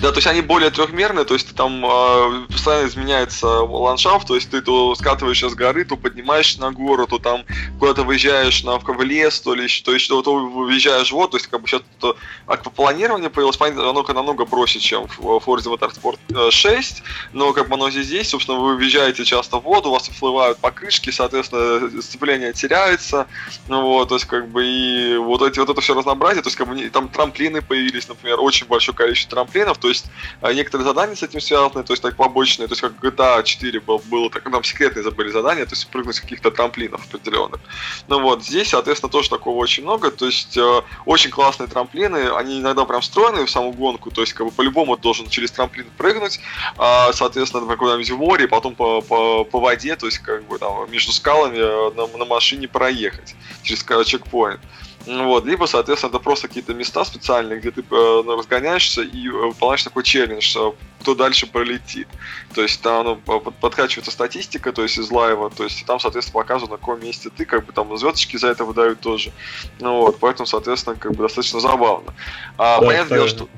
Да, 0.00 0.10
то 0.10 0.16
есть 0.16 0.26
они 0.26 0.40
более 0.40 0.70
трехмерные, 0.70 1.24
то 1.24 1.34
есть 1.34 1.54
там 1.54 1.84
э, 1.84 2.46
постоянно 2.48 2.88
изменяется 2.88 3.46
ландшафт, 3.46 4.26
то 4.26 4.34
есть 4.34 4.50
ты 4.50 4.60
то 4.62 4.94
скатываешься 4.94 5.48
с 5.48 5.54
горы, 5.54 5.84
то 5.84 5.96
поднимаешься 5.96 6.60
на 6.60 6.72
гору, 6.72 7.06
то 7.06 7.18
там 7.18 7.44
куда-то 7.78 8.02
выезжаешь 8.02 8.62
на, 8.64 8.78
в 8.78 9.02
лес, 9.02 9.40
то 9.40 9.54
ли 9.54 9.68
то 9.84 9.92
есть 9.92 10.08
то, 10.08 10.22
выезжаешь 10.22 11.12
вот, 11.12 11.32
то 11.32 11.36
есть 11.36 11.48
как 11.48 11.60
бы 11.60 11.68
сейчас 11.68 11.82
то 11.98 12.16
аквапланирование 12.46 13.30
появилось, 13.30 13.60
оно 13.60 14.02
намного 14.02 14.46
проще, 14.46 14.80
чем 14.80 15.06
в 15.06 15.20
Forza 15.20 15.72
Motorsport 15.72 16.50
6, 16.50 17.02
но 17.32 17.52
как 17.52 17.68
бы 17.68 17.74
оно 17.74 17.90
здесь 17.90 18.08
есть, 18.08 18.30
собственно, 18.30 18.58
вы 18.58 18.76
въезжаете 18.76 19.24
часто 19.24 19.58
в 19.58 19.62
воду, 19.62 19.90
у 19.90 19.92
вас 19.92 20.08
всплывают 20.08 20.58
покрышки, 20.58 21.10
соответственно, 21.10 22.02
сцепление 22.02 22.52
теряется, 22.52 23.26
ну 23.68 23.82
вот, 23.82 24.08
то 24.08 24.14
есть 24.16 24.26
как 24.26 24.39
бы 24.48 24.64
и 24.66 25.16
вот 25.16 25.42
эти 25.42 25.58
вот 25.58 25.70
это 25.70 25.80
все 25.80 25.94
разнообразие, 25.94 26.42
то 26.42 26.48
есть 26.48 26.56
как 26.56 26.68
бы 26.68 26.90
там 26.90 27.08
трамплины 27.08 27.62
появились, 27.62 28.08
например, 28.08 28.40
очень 28.40 28.66
большое 28.66 28.96
количество 28.96 29.36
трамплинов, 29.36 29.78
то 29.78 29.88
есть 29.88 30.06
а, 30.40 30.52
некоторые 30.52 30.86
задания 30.86 31.14
с 31.14 31.22
этим 31.22 31.40
связаны, 31.40 31.84
то 31.84 31.92
есть 31.92 32.02
так 32.02 32.16
побочные, 32.16 32.68
то 32.68 32.72
есть 32.72 32.80
как 32.80 32.92
GTA 32.92 33.42
4 33.42 33.80
было, 33.80 33.98
было 33.98 34.30
так, 34.30 34.44
там 34.50 34.64
секретные 34.64 35.02
забыли 35.02 35.30
задания, 35.30 35.64
то 35.64 35.72
есть 35.72 35.88
прыгнуть 35.88 36.16
с 36.16 36.20
каких-то 36.20 36.50
трамплинов 36.50 37.04
определенных. 37.06 37.60
Ну 38.08 38.20
вот, 38.20 38.44
здесь, 38.44 38.70
соответственно, 38.70 39.10
тоже 39.10 39.30
такого 39.30 39.56
очень 39.58 39.82
много, 39.82 40.10
то 40.10 40.26
есть 40.26 40.56
э, 40.56 40.82
очень 41.06 41.30
классные 41.30 41.68
трамплины, 41.68 42.30
они 42.36 42.60
иногда 42.60 42.84
прям 42.84 43.00
встроены 43.00 43.44
в 43.44 43.50
саму 43.50 43.72
гонку, 43.72 44.10
то 44.10 44.20
есть 44.20 44.32
как 44.32 44.46
бы 44.46 44.52
по-любому 44.52 44.96
должен 44.96 45.28
через 45.28 45.50
трамплин 45.50 45.86
прыгнуть, 45.96 46.40
э, 46.78 47.12
соответственно, 47.12 47.76
куда-нибудь 47.76 48.10
в 48.10 48.16
море, 48.16 48.48
потом 48.48 48.74
по, 48.74 49.00
по, 49.00 49.44
по 49.44 49.60
воде, 49.60 49.96
то 49.96 50.06
есть 50.06 50.18
как 50.18 50.44
бы 50.44 50.58
там 50.58 50.90
между 50.90 51.12
скалами 51.12 51.58
э, 51.58 51.90
на, 51.94 52.06
на 52.18 52.24
машине 52.24 52.68
проехать 52.68 53.34
через 53.62 53.82
чекпоинт. 54.20 54.60
Вот, 55.06 55.46
либо, 55.46 55.64
соответственно, 55.64 56.10
это 56.10 56.18
просто 56.18 56.46
какие-то 56.46 56.74
места 56.74 57.04
специальные, 57.04 57.58
где 57.60 57.70
ты 57.70 57.80
э, 57.80 57.84
ну, 57.90 58.36
разгоняешься 58.36 59.00
и 59.00 59.28
э, 59.28 59.30
выполняешь 59.30 59.82
такой 59.82 60.02
челлендж, 60.02 60.54
кто 61.00 61.14
дальше 61.14 61.46
пролетит. 61.46 62.06
То 62.54 62.60
есть 62.60 62.82
там 62.82 63.22
ну, 63.26 63.40
подкачивается 63.40 64.10
статистика, 64.10 64.72
то 64.72 64.82
есть 64.82 64.98
из 64.98 65.10
лайва, 65.10 65.48
то 65.48 65.64
есть 65.64 65.86
там, 65.86 65.98
соответственно, 66.00 66.42
показано, 66.42 66.72
на 66.72 66.76
каком 66.76 67.00
месте 67.00 67.30
ты, 67.34 67.46
как 67.46 67.64
бы 67.64 67.72
там 67.72 67.96
звездочки 67.96 68.36
за 68.36 68.48
это 68.48 68.66
выдают 68.66 69.00
тоже. 69.00 69.32
Ну 69.80 70.00
вот, 70.00 70.18
поэтому, 70.20 70.46
соответственно, 70.46 70.96
как 70.96 71.12
бы 71.12 71.22
достаточно 71.22 71.60
забавно. 71.60 72.12
А, 72.58 72.80
да, 72.80 72.86
понятное 72.86 73.18
дело, 73.18 73.28
что 73.28 73.48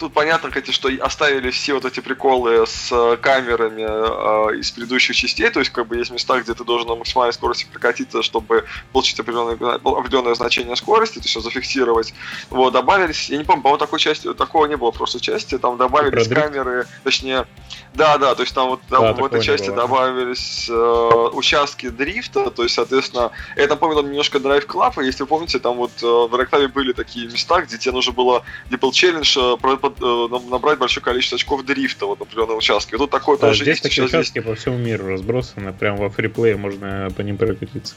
тут 0.00 0.14
понятно, 0.14 0.48
кстати, 0.48 0.70
что 0.70 0.88
оставили 1.02 1.50
все 1.50 1.74
вот 1.74 1.84
эти 1.84 2.00
приколы 2.00 2.66
с 2.66 2.90
э, 2.90 3.18
камерами 3.18 3.82
э, 3.82 4.56
из 4.58 4.70
предыдущих 4.70 5.14
частей, 5.14 5.50
то 5.50 5.60
есть 5.60 5.70
как 5.70 5.86
бы 5.86 5.96
есть 5.98 6.10
места, 6.10 6.40
где 6.40 6.54
ты 6.54 6.64
должен 6.64 6.88
на 6.88 6.94
максимальной 6.94 7.34
скорости 7.34 7.66
прокатиться, 7.70 8.22
чтобы 8.22 8.64
получить 8.92 9.20
определенное, 9.20 9.74
определенное 9.74 10.34
значение 10.34 10.74
скорости, 10.76 11.18
то 11.18 11.24
есть 11.24 11.40
зафиксировать. 11.40 12.14
Вот, 12.48 12.72
добавились, 12.72 13.28
я 13.28 13.36
не 13.36 13.44
помню, 13.44 13.62
по-моему, 13.62 13.78
такой 13.78 13.98
части, 13.98 14.32
такого 14.32 14.66
не 14.66 14.76
было 14.76 14.90
в 14.90 14.96
прошлой 14.96 15.20
части, 15.20 15.58
там 15.58 15.76
добавились 15.76 16.28
камеры, 16.28 16.86
точнее, 17.04 17.46
да, 17.92 18.16
да, 18.16 18.34
то 18.34 18.42
есть 18.42 18.54
там 18.54 18.70
вот 18.70 18.80
да, 18.88 19.12
в 19.12 19.24
этой 19.24 19.42
части 19.42 19.68
добавились 19.68 20.68
э, 20.70 21.28
участки 21.32 21.90
дрифта, 21.90 22.50
то 22.50 22.62
есть, 22.62 22.74
соответственно, 22.74 23.32
это 23.54 23.74
напомнило 23.74 24.02
немножко 24.02 24.38
Drive 24.38 24.66
Club, 24.66 25.02
и 25.02 25.06
если 25.06 25.24
вы 25.24 25.26
помните, 25.26 25.58
там 25.58 25.76
вот 25.76 25.92
э, 26.02 26.06
в 26.06 26.34
Ректаве 26.40 26.68
были 26.68 26.92
такие 26.92 27.26
места, 27.26 27.60
где 27.60 27.76
тебе 27.76 27.92
нужно 27.92 28.12
было 28.12 28.44
Dipple 28.70 28.90
Challenge 28.92 29.20
э, 29.36 29.50
Э, 29.50 29.56
набрать 29.98 30.78
большое 30.78 31.04
количество 31.04 31.36
очков 31.36 31.64
дрифта 31.64 32.06
вот, 32.06 32.18
на 32.18 32.24
определенном 32.24 32.58
участке. 32.58 32.96
Тут 32.96 33.10
такое 33.10 33.36
да, 33.36 33.48
тоже 33.48 33.62
здесь 33.64 33.78
есть. 33.78 33.82
такие 33.82 34.06
участки 34.06 34.40
здесь... 34.40 34.44
по 34.44 34.54
всему 34.54 34.78
миру 34.78 35.08
разбросаны, 35.08 35.72
прям 35.72 35.96
во 35.96 36.10
фриплее 36.10 36.56
можно 36.56 37.10
по 37.16 37.20
ним 37.22 37.36
прокатиться. 37.36 37.96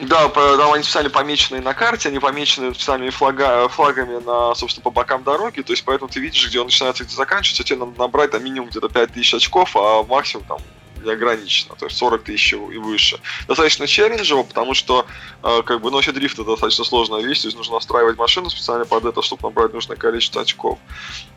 Да, 0.00 0.28
там 0.28 0.72
они 0.72 0.84
специально 0.84 1.10
помечены 1.10 1.60
на 1.60 1.74
карте, 1.74 2.08
они 2.08 2.20
помечены 2.20 2.72
специальными 2.72 3.10
флага, 3.10 3.68
флагами 3.68 4.22
на, 4.24 4.54
собственно, 4.54 4.84
по 4.84 4.90
бокам 4.90 5.24
дороги, 5.24 5.60
то 5.62 5.72
есть 5.72 5.84
поэтому 5.84 6.08
ты 6.08 6.20
видишь, 6.20 6.46
где 6.48 6.60
он 6.60 6.66
начинается, 6.66 7.04
где 7.04 7.14
заканчивается, 7.14 7.64
тебе 7.64 7.80
надо 7.80 7.98
набрать 7.98 8.30
там 8.30 8.44
минимум 8.44 8.68
где-то 8.68 8.88
5000 8.88 9.34
очков, 9.34 9.76
а 9.76 10.04
максимум 10.04 10.46
там 10.46 10.58
неограниченно, 11.04 11.74
то 11.76 11.86
есть 11.86 11.96
40 11.96 12.22
тысяч 12.22 12.52
и 12.52 12.56
выше. 12.56 13.20
Достаточно 13.46 13.86
челленджево, 13.86 14.42
потому 14.42 14.74
что, 14.74 15.06
э, 15.42 15.62
как 15.64 15.80
бы, 15.80 15.90
ну, 15.90 15.96
вообще 15.96 16.12
дрифт 16.12 16.38
это 16.38 16.44
достаточно 16.44 16.84
сложная 16.84 17.22
вещь, 17.22 17.40
то 17.40 17.48
есть 17.48 17.56
нужно 17.56 17.74
настраивать 17.74 18.16
машину 18.16 18.50
специально 18.50 18.84
под 18.84 19.04
это, 19.04 19.22
чтобы 19.22 19.48
набрать 19.48 19.72
нужное 19.72 19.96
количество 19.96 20.42
очков. 20.42 20.78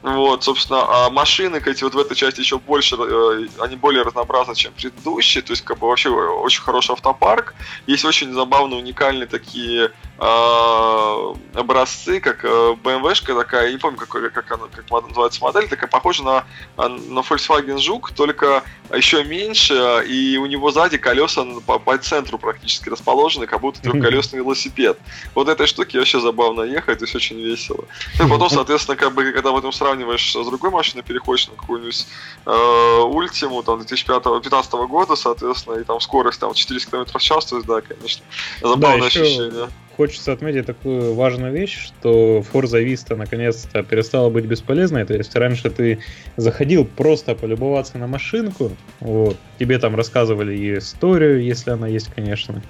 Вот, 0.02 0.44
собственно, 0.44 0.84
а 0.88 1.10
машины, 1.12 1.62
эти 1.64 1.84
вот 1.84 1.94
в 1.94 2.00
этой 2.00 2.16
части 2.16 2.40
еще 2.40 2.58
больше, 2.58 2.96
э, 2.98 3.48
они 3.60 3.76
более 3.76 4.02
разнообразны, 4.02 4.56
чем 4.56 4.74
предыдущие, 4.74 5.44
то 5.44 5.52
есть, 5.52 5.64
как 5.64 5.78
бы, 5.78 5.88
вообще 5.88 6.10
очень 6.10 6.64
хороший 6.64 6.94
автопарк. 6.94 7.54
Есть 7.86 8.04
очень 8.04 8.34
забавные, 8.34 8.80
уникальные 8.80 9.28
такие 9.28 9.92
э, 10.18 11.34
образцы, 11.54 12.20
как 12.20 12.44
э, 12.44 12.48
BMW-шка 12.84 13.36
такая, 13.36 13.68
я 13.68 13.74
не 13.74 13.78
помню, 13.78 14.00
как, 14.00 14.34
как 14.34 14.52
она 14.52 14.64
как 14.74 14.90
называется 15.08 15.44
модель, 15.44 15.68
такая 15.68 15.90
похожа 15.90 16.24
на, 16.24 16.46
на 16.78 17.20
Volkswagen 17.20 17.78
Жук, 17.78 18.12
только 18.14 18.64
еще 18.96 19.24
меньше, 19.24 20.04
и 20.08 20.38
у 20.38 20.48
него 20.48 20.72
сзади 20.72 20.98
колеса 20.98 21.46
по, 21.68 21.78
по 21.78 21.98
центру 22.00 22.40
практически 22.40 22.90
расположены, 22.90 23.46
как 23.46 23.62
будто 23.62 23.82
трехколесный 23.82 24.40
велосипед. 24.40 24.98
Вот 25.36 25.48
этой 25.48 25.68
штуки 25.68 25.98
вообще 25.98 26.20
забавно 26.20 26.64
ехать, 26.64 27.00
то 27.00 27.04
есть 27.04 27.16
очень 27.16 27.40
весело. 27.40 27.86
Ну 28.18 28.26
и 28.26 28.30
потом, 28.30 28.50
соответственно, 28.50 28.98
как 28.98 29.14
бы, 29.14 29.32
когда 29.32 29.52
в 29.52 29.58
этом 29.58 29.72
сравниваешь 29.92 30.32
с 30.32 30.46
другой 30.46 30.72
машиной, 30.72 31.04
переходишь 31.04 31.48
на 31.48 31.56
какую-нибудь 31.56 32.08
э, 32.46 33.02
Ультиму, 33.04 33.64
там, 33.64 33.80
2015 33.80 34.74
года, 34.74 35.16
соответственно, 35.16 35.80
и 35.80 35.84
там 35.84 36.00
скорость 36.00 36.40
там 36.40 36.54
400 36.54 36.92
км 36.92 37.20
в 37.20 37.22
час, 37.22 37.46
то 37.46 37.58
есть, 37.58 37.68
да, 37.68 37.82
конечно, 37.82 38.24
забавное 38.62 39.00
да, 39.00 39.06
еще... 39.08 39.22
ощущение 39.22 39.68
хочется 40.02 40.32
отметить 40.32 40.66
такую 40.66 41.14
важную 41.14 41.54
вещь, 41.54 41.78
что 41.78 42.44
Forza 42.52 42.84
Vista 42.84 43.16
наконец-то 43.16 43.84
перестала 43.84 44.32
быть 44.32 44.46
бесполезной. 44.46 45.06
То 45.06 45.14
есть 45.14 45.36
раньше 45.36 45.70
ты 45.70 46.00
заходил 46.38 46.86
просто 46.86 47.36
полюбоваться 47.36 48.00
на 48.00 48.08
машинку, 48.08 48.72
вот, 49.00 49.38
тебе 49.60 49.78
там 49.78 49.96
рассказывали 49.96 50.54
ее 50.54 50.80
историю, 50.80 51.44
если 51.44 51.70
она 51.70 51.88
есть, 51.88 52.10
конечно. 52.16 52.64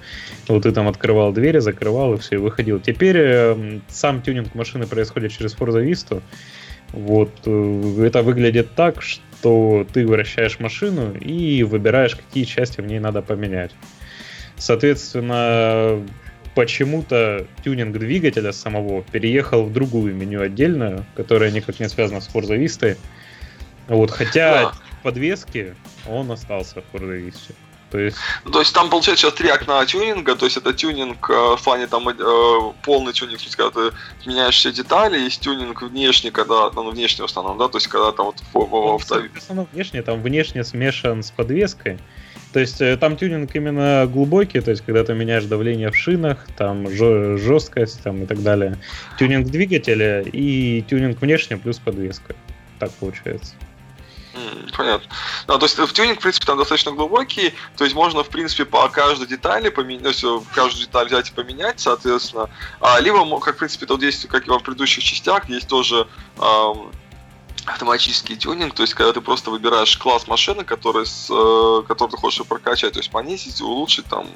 Вот 0.48 0.64
ты 0.64 0.72
там 0.72 0.88
открывал 0.88 1.32
двери, 1.32 1.58
закрывал 1.58 2.12
и 2.14 2.18
все, 2.18 2.34
и 2.34 2.38
выходил. 2.38 2.80
Теперь 2.80 3.16
э, 3.18 3.80
сам 3.88 4.20
тюнинг 4.20 4.54
машины 4.54 4.86
происходит 4.86 5.32
через 5.32 5.54
Forza 5.56 5.82
Vista. 5.82 6.20
Вот, 6.92 7.30
э, 7.46 8.04
это 8.06 8.22
выглядит 8.22 8.74
так, 8.74 9.02
что 9.02 9.86
ты 9.92 10.06
вращаешь 10.06 10.60
машину 10.60 11.14
и 11.14 11.62
выбираешь, 11.62 12.14
какие 12.14 12.44
части 12.44 12.80
в 12.80 12.86
ней 12.86 12.98
надо 12.98 13.22
поменять. 13.22 13.72
Соответственно, 14.56 16.02
почему-то 16.54 17.46
тюнинг 17.64 17.98
двигателя 17.98 18.52
самого 18.52 19.02
переехал 19.02 19.64
в 19.64 19.72
другую 19.72 20.14
меню 20.14 20.42
отдельную, 20.42 21.04
которая 21.14 21.50
никак 21.50 21.80
не 21.80 21.88
связана 21.88 22.20
с 22.20 22.28
Forza 22.28 22.58
Vista. 22.58 22.96
Вот, 23.88 24.10
хотя 24.10 24.62
да. 24.62 24.72
подвески 25.02 25.74
он 26.06 26.30
остался 26.30 26.82
в 26.82 26.94
Forza 26.94 27.18
Vista. 27.18 27.54
То 27.92 27.98
есть... 27.98 28.16
то 28.50 28.58
есть 28.58 28.74
там 28.74 28.88
получается 28.88 29.26
сейчас 29.26 29.34
три 29.34 29.50
окна 29.50 29.84
тюнинга, 29.84 30.34
то 30.34 30.46
есть 30.46 30.56
это 30.56 30.72
тюнинг 30.72 31.28
э, 31.28 31.56
в 31.56 31.62
плане 31.62 31.86
там 31.86 32.08
э, 32.08 32.72
полный 32.82 33.12
тюнинг, 33.12 33.38
то 33.38 33.44
есть 33.44 33.56
когда 33.56 33.70
ты 33.70 33.96
меняешь 34.26 34.56
все 34.56 34.72
детали, 34.72 35.20
есть 35.20 35.42
тюнинг 35.42 35.82
внешний, 35.82 36.30
когда, 36.30 36.70
ну, 36.70 36.90
внешний 36.90 37.22
в 37.22 37.26
основном, 37.26 37.58
да, 37.58 37.68
то 37.68 37.76
есть 37.76 37.88
когда 37.88 38.10
там 38.12 38.26
вот 38.26 38.36
в, 38.52 38.58
в, 38.58 38.98
в, 38.98 39.04
в 39.04 39.36
основном 39.36 39.68
внешний, 39.72 40.00
там 40.00 40.22
внешне 40.22 40.64
смешан 40.64 41.22
с 41.22 41.30
подвеской, 41.30 41.98
то 42.54 42.60
есть 42.60 42.80
э, 42.80 42.96
там 42.96 43.16
тюнинг 43.16 43.54
именно 43.54 44.08
глубокий, 44.10 44.60
то 44.60 44.70
есть 44.70 44.82
когда 44.86 45.04
ты 45.04 45.12
меняешь 45.12 45.44
давление 45.44 45.90
в 45.90 45.96
шинах, 45.96 46.46
там 46.56 46.90
жесткость 46.90 48.02
там, 48.02 48.22
и 48.22 48.26
так 48.26 48.42
далее. 48.42 48.78
Тюнинг 49.18 49.48
двигателя 49.48 50.22
и 50.22 50.82
тюнинг 50.82 51.20
внешне 51.20 51.58
плюс 51.58 51.78
подвеска. 51.78 52.34
Так 52.78 52.90
получается. 52.92 53.54
Понятно. 54.76 55.08
Ну, 55.46 55.58
то 55.58 55.66
есть 55.66 55.78
в 55.78 55.92
тюнинг, 55.92 56.18
в 56.18 56.22
принципе, 56.22 56.46
там 56.46 56.58
достаточно 56.58 56.92
глубокий, 56.92 57.54
то 57.76 57.84
есть 57.84 57.94
можно, 57.94 58.24
в 58.24 58.28
принципе, 58.28 58.64
по 58.64 58.88
каждой 58.88 59.26
детали 59.26 59.68
поменять, 59.68 60.22
есть 60.22 60.24
каждую 60.54 60.86
деталь 60.86 61.06
взять 61.06 61.30
и 61.30 61.32
поменять, 61.32 61.80
соответственно. 61.80 62.48
А, 62.80 63.00
либо, 63.00 63.38
как, 63.40 63.56
в 63.56 63.58
принципе, 63.58 63.86
тут 63.86 64.02
есть, 64.02 64.26
как 64.28 64.46
и 64.46 64.50
во 64.50 64.58
предыдущих 64.58 65.04
частях, 65.04 65.48
есть 65.48 65.68
тоже 65.68 66.06
эм, 66.38 66.92
автоматический 67.64 68.36
тюнинг, 68.36 68.74
то 68.74 68.82
есть 68.82 68.94
когда 68.94 69.12
ты 69.12 69.20
просто 69.20 69.50
выбираешь 69.50 69.96
класс 69.96 70.26
машины, 70.26 70.64
который, 70.64 71.06
с, 71.06 71.28
э, 71.30 71.82
который 71.86 72.10
ты 72.10 72.16
хочешь 72.16 72.44
прокачать, 72.46 72.94
то 72.94 72.98
есть 72.98 73.10
понизить, 73.10 73.60
улучшить 73.60 74.06
там 74.06 74.26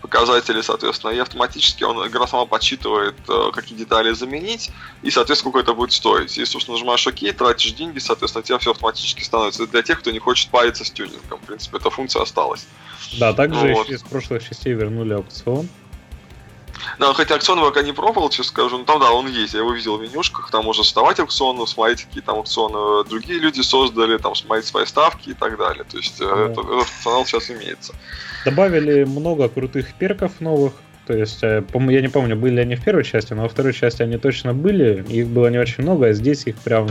показатели, 0.00 0.60
соответственно, 0.60 1.10
и 1.10 1.18
автоматически 1.18 1.82
он, 1.82 2.06
игра 2.06 2.26
сама 2.28 2.46
подсчитывает, 2.46 3.16
э, 3.28 3.50
какие 3.52 3.76
детали 3.76 4.12
заменить, 4.12 4.70
и, 5.02 5.10
соответственно, 5.10 5.50
сколько 5.50 5.58
это 5.58 5.74
будет 5.74 5.92
стоить. 5.92 6.36
Если, 6.36 6.52
собственно, 6.52 6.76
нажимаешь 6.76 7.06
ОК, 7.06 7.36
тратишь 7.36 7.72
деньги, 7.72 7.98
соответственно, 7.98 8.42
у 8.42 8.46
тебя 8.46 8.58
все 8.58 8.70
автоматически 8.70 9.22
становится. 9.22 9.66
Для 9.66 9.82
тех, 9.82 9.98
кто 9.98 10.10
не 10.10 10.20
хочет 10.20 10.50
париться 10.50 10.84
с 10.84 10.90
тюнингом, 10.90 11.40
в 11.40 11.46
принципе, 11.46 11.78
эта 11.78 11.90
функция 11.90 12.22
осталась. 12.22 12.66
Да, 13.18 13.32
также 13.32 13.74
вот. 13.74 13.90
из 13.90 14.02
прошлых 14.02 14.46
частей 14.46 14.74
вернули 14.74 15.14
аукцион, 15.14 15.68
да, 16.98 17.12
хотя 17.14 17.34
аукцион 17.34 17.60
пока 17.60 17.82
не 17.82 17.92
пробовал, 17.92 18.30
честно 18.30 18.44
скажу, 18.44 18.78
но 18.78 18.84
там, 18.84 19.00
да, 19.00 19.12
он 19.12 19.28
есть, 19.28 19.54
я 19.54 19.60
его 19.60 19.72
видел 19.72 19.96
в 19.96 20.02
менюшках, 20.02 20.50
там 20.50 20.64
можно 20.64 20.84
создавать 20.84 21.20
аукционы, 21.20 21.66
смотреть, 21.66 22.04
какие 22.04 22.22
там 22.22 22.36
аукционы 22.36 23.04
другие 23.08 23.38
люди 23.38 23.60
создали, 23.60 24.18
там 24.18 24.34
смотреть 24.34 24.66
свои 24.66 24.86
ставки 24.86 25.30
и 25.30 25.34
так 25.34 25.58
далее. 25.58 25.84
То 25.84 25.96
есть 25.96 26.20
mm. 26.20 26.52
это, 26.52 26.60
этот 26.60 26.88
функционал 26.88 27.26
сейчас 27.26 27.50
имеется. 27.50 27.94
Добавили 28.44 29.04
много 29.04 29.48
крутых 29.48 29.94
перков 29.94 30.40
новых, 30.40 30.72
то 31.08 31.16
есть, 31.16 31.42
э, 31.42 31.64
я 31.72 32.00
не 32.02 32.08
помню, 32.08 32.36
были 32.36 32.56
ли 32.56 32.60
они 32.60 32.74
в 32.74 32.84
первой 32.84 33.02
части, 33.02 33.32
но 33.32 33.44
во 33.44 33.48
второй 33.48 33.72
части 33.72 34.02
они 34.02 34.18
точно 34.18 34.52
были. 34.52 35.02
Их 35.08 35.26
было 35.26 35.48
не 35.48 35.56
очень 35.56 35.82
много, 35.82 36.08
а 36.08 36.12
здесь 36.12 36.46
их 36.46 36.56
прям 36.56 36.86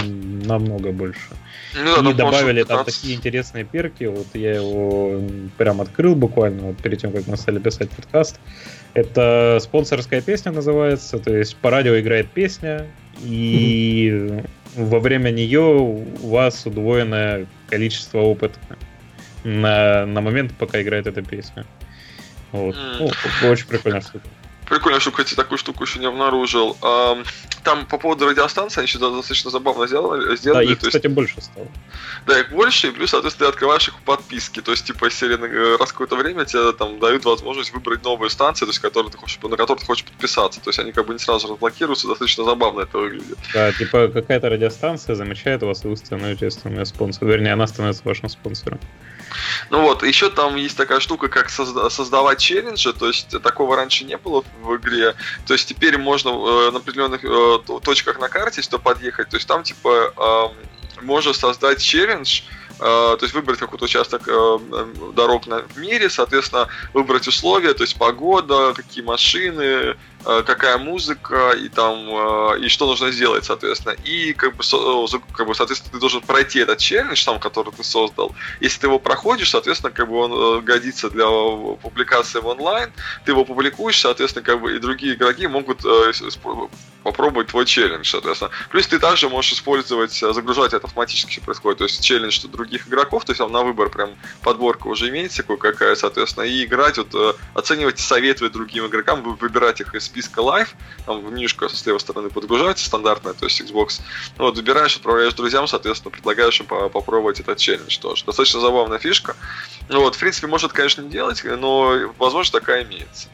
намного 0.48 0.92
больше. 0.92 1.30
Ну, 1.76 2.02
да, 2.02 2.10
и 2.10 2.14
добавили 2.16 2.64
там 2.64 2.84
такие 2.84 3.16
интересные 3.16 3.64
перки. 3.64 4.06
Вот 4.06 4.26
я 4.34 4.56
его 4.56 5.22
прям 5.60 5.82
открыл 5.82 6.16
буквально 6.16 6.64
вот 6.70 6.78
перед 6.78 7.00
тем, 7.00 7.12
как 7.12 7.28
мы 7.28 7.38
стали 7.38 7.60
писать 7.60 7.92
подкаст. 7.92 8.40
Это 8.96 9.60
спонсорская 9.62 10.22
песня 10.22 10.52
называется, 10.52 11.20
то 11.20 11.38
есть 11.38 11.56
по 11.58 11.70
радио 11.70 12.00
играет 12.00 12.32
песня, 12.32 12.88
и 13.24 14.42
во 14.76 15.00
время 15.00 15.30
нее 15.30 15.62
у 15.62 16.28
вас 16.28 16.66
удвоенное 16.66 17.46
количество 17.70 18.22
опыта 18.22 18.60
на, 19.44 20.08
на 20.08 20.22
момент, 20.22 20.54
пока 20.58 20.82
играет 20.82 21.06
эта 21.06 21.22
песня. 21.22 21.68
Вот. 22.52 22.76
Mm. 22.76 23.14
Ну, 23.42 23.50
очень 23.50 23.68
прикольная 23.68 24.02
штука. 24.02 24.28
Прикольно, 24.70 25.00
что, 25.00 25.12
кстати, 25.12 25.34
такую 25.34 25.58
штуку 25.58 25.84
еще 25.86 26.00
не 26.00 26.08
обнаружил. 26.08 26.78
Там 27.64 27.86
по 27.86 27.98
поводу 27.98 28.28
радиостанции 28.28 28.82
они 28.82 28.88
еще 28.88 29.00
достаточно 29.00 29.50
забавно 29.50 29.88
сделали. 29.88 30.36
сделали 30.36 30.66
да, 30.66 30.72
их, 30.74 30.80
кстати, 30.80 31.06
есть, 31.06 31.16
больше 31.16 31.42
стало. 31.42 31.68
Да, 32.26 32.40
их 32.40 32.50
больше, 32.52 32.88
и 32.88 32.92
плюс, 32.92 33.12
соответственно, 33.12 33.48
ты 33.48 33.54
открываешь 33.54 33.88
их 33.88 33.96
в 33.96 34.02
подписке. 34.02 34.62
То 34.62 34.72
есть, 34.72 34.86
типа, 34.86 35.10
серии 35.10 35.38
э, 35.38 35.78
раз 35.78 35.92
какое-то 35.92 36.18
время 36.18 36.44
тебе 36.46 36.74
там 36.74 37.00
дают 37.00 37.24
возможность 37.24 37.74
выбрать 37.74 38.04
новые 38.04 38.30
станции, 38.30 38.66
то 38.66 38.70
есть, 38.70 38.80
которые 38.80 39.12
ты 39.12 39.18
хочешь, 39.18 39.40
на 39.42 39.56
которые 39.56 39.80
ты 39.80 39.86
хочешь 39.86 40.04
подписаться. 40.04 40.60
То 40.60 40.70
есть, 40.70 40.80
они 40.80 40.92
как 40.92 41.08
бы 41.08 41.14
не 41.14 41.20
сразу 41.20 41.48
разблокируются, 41.48 42.08
достаточно 42.08 42.44
забавно 42.44 42.82
это 42.82 42.98
выглядит. 42.98 43.38
Да, 43.54 43.72
типа, 43.72 44.10
какая-то 44.10 44.50
радиостанция 44.50 45.16
замечает 45.16 45.64
вас, 45.64 45.86
и 45.86 45.88
вы 45.88 45.96
становитесь 45.96 46.60
спонсором. 46.84 47.30
Вернее, 47.30 47.54
она 47.54 47.68
становится 47.68 48.04
вашим 48.04 48.28
спонсором. 48.28 48.80
Ну 49.70 49.82
вот, 49.82 50.04
еще 50.04 50.30
там 50.30 50.56
есть 50.56 50.78
такая 50.78 51.00
штука, 51.00 51.28
как 51.28 51.50
созда- 51.50 51.90
создавать 51.90 52.40
челленджи, 52.40 52.94
то 52.94 53.08
есть 53.08 53.30
такого 53.42 53.76
раньше 53.76 54.06
не 54.06 54.18
было 54.18 54.44
в 54.62 54.76
игре. 54.78 55.16
То 55.46 55.54
есть 55.54 55.68
теперь 55.68 55.98
можно 55.98 56.30
э, 56.30 56.72
на 56.72 56.78
определенных 56.78 57.24
э, 57.24 57.60
точках 57.84 58.20
на 58.20 58.30
карте, 58.30 58.62
если 58.62 58.78
подъехать, 58.78 59.30
то 59.30 59.38
есть 59.38 59.48
там 59.48 59.64
типа 59.64 60.14
э, 60.98 61.02
можно 61.04 61.34
создать 61.34 61.82
челлендж, 61.82 62.42
Э, 62.80 63.16
то 63.18 63.24
есть 63.24 63.34
выбрать 63.34 63.58
какой-то 63.58 63.86
участок 63.86 64.24
э, 64.28 64.58
дорог 65.16 65.48
на, 65.48 65.62
в 65.62 65.78
мире, 65.78 66.10
соответственно, 66.10 66.68
выбрать 66.94 67.28
условия, 67.28 67.74
то 67.74 67.82
есть 67.84 67.98
погода, 67.98 68.74
какие 68.76 69.04
машины, 69.04 69.98
какая 70.46 70.78
музыка 70.78 71.52
и 71.52 71.70
там 71.70 72.58
и 72.58 72.68
что 72.68 72.88
нужно 72.88 73.12
сделать, 73.12 73.46
соответственно. 73.46 73.96
И 74.04 74.34
как 74.34 74.56
бы, 74.56 74.64
как 75.34 75.48
бы 75.48 75.56
соответственно, 75.56 75.94
ты 75.94 76.00
должен 76.00 76.22
пройти 76.22 76.60
этот 76.60 76.80
челлендж, 76.80 77.24
там, 77.24 77.40
который 77.40 77.72
ты 77.72 77.84
создал. 77.84 78.36
Если 78.60 78.80
ты 78.80 78.88
его 78.88 79.00
проходишь, 79.00 79.52
соответственно, 79.52 79.92
как 79.92 80.10
бы 80.10 80.18
он 80.18 80.66
годится 80.66 81.10
для 81.10 81.26
публикации 81.82 82.40
в 82.40 82.48
онлайн, 82.48 82.92
ты 83.26 83.32
его 83.32 83.46
публикуешь, 83.46 84.00
соответственно, 84.00 84.44
как 84.44 84.62
бы 84.62 84.76
и 84.76 84.80
другие 84.80 85.14
игроки 85.14 85.48
могут 85.48 85.86
попробовать 87.04 87.48
твой 87.48 87.66
челлендж, 87.66 88.10
соответственно. 88.10 88.52
Плюс 88.70 88.86
ты 88.88 89.00
также 89.00 89.30
можешь 89.30 89.54
использовать, 89.54 90.12
загружать 90.12 90.74
это 90.74 90.88
автоматически 90.88 91.40
происходит, 91.40 91.78
то 91.78 91.86
есть 91.86 92.04
челлендж 92.04 92.46
других 92.48 92.88
игроков, 92.90 93.24
то 93.24 93.32
есть 93.32 93.38
там 93.38 93.52
на 93.52 93.64
выбор 93.64 93.90
прям 93.90 94.10
подборка 94.42 94.88
уже 94.88 95.08
имеется 95.10 95.44
кое-какая, 95.44 95.96
соответственно, 95.96 96.44
и 96.44 96.66
играть, 96.66 96.98
вот 96.98 97.14
э, 97.14 97.34
оценивать, 97.54 98.00
советовать 98.00 98.52
другим 98.52 98.88
игрокам, 98.88 99.22
выбирать 99.22 99.80
их 99.80 99.96
из 99.96 100.10
списка 100.18 100.42
live, 100.42 100.70
там 101.06 101.34
менюшка 101.34 101.70
с 101.70 101.86
левой 101.86 102.00
стороны 102.00 102.30
подгружается 102.30 102.86
стандартная, 102.86 103.34
то 103.34 103.46
есть 103.46 103.62
Xbox, 103.62 104.02
ну, 104.38 104.46
вот 104.46 104.56
выбираешь, 104.56 104.96
отправляешь 104.96 105.34
друзьям, 105.34 105.68
соответственно, 105.68 106.12
предлагаешь 106.12 106.60
им 106.60 106.66
попробовать 106.66 107.40
этот 107.40 107.60
челлендж 107.60 108.00
тоже. 108.00 108.26
Достаточно 108.26 108.60
забавная 108.60 108.98
фишка. 108.98 109.36
Ну 109.90 110.02
вот, 110.02 110.16
в 110.16 110.20
принципе, 110.20 110.48
может, 110.48 110.74
конечно, 110.74 111.04
не 111.04 111.10
делать, 111.10 111.44
но 111.44 112.14
возможность 112.18 112.54
такая 112.54 112.84
имеется. 112.84 113.28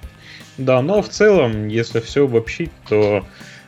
Да, 0.57 0.81
но 0.81 1.01
в 1.01 1.09
целом, 1.09 1.67
если 1.67 1.99
все 2.01 2.25
обобщить, 2.25 2.71
то 2.89 3.25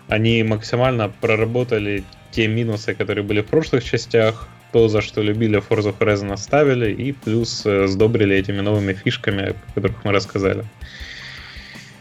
они 0.07 0.43
максимально 0.43 1.09
проработали 1.09 2.03
те 2.31 2.47
минусы, 2.47 2.93
которые 2.93 3.23
были 3.23 3.41
в 3.41 3.47
прошлых 3.47 3.83
частях, 3.83 4.47
то, 4.73 4.89
за 4.89 5.01
что 5.01 5.21
любили 5.21 5.63
Forza 5.67 5.97
Horizon 5.97 6.33
оставили, 6.33 6.91
и 6.91 7.13
плюс 7.13 7.65
э, 7.65 7.87
сдобрили 7.87 8.35
этими 8.35 8.59
новыми 8.59 8.93
фишками, 8.93 9.51
о 9.51 9.73
которых 9.73 10.03
мы 10.03 10.11
рассказали. 10.11 10.65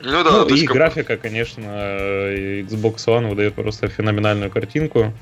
Ну 0.04 0.24
да, 0.24 0.30
ну, 0.30 0.46
и 0.46 0.66
как... 0.66 0.76
графика, 0.76 1.16
конечно, 1.16 1.64
э, 1.64 2.60
Xbox 2.60 2.96
One 3.06 3.28
выдает 3.28 3.54
просто 3.54 3.88
феноменальную 3.88 4.50
картинку. 4.50 5.12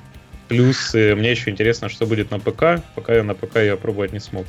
Плюс 0.49 0.93
мне 0.93 1.31
еще 1.31 1.51
интересно, 1.51 1.89
что 1.89 2.05
будет 2.07 2.31
на 2.31 2.39
ПК. 2.39 2.83
Пока 2.95 3.15
я 3.15 3.23
на 3.23 3.35
ПК 3.35 3.57
ее 3.57 3.77
пробовать 3.77 4.13
не 4.13 4.21
смог. 4.21 4.47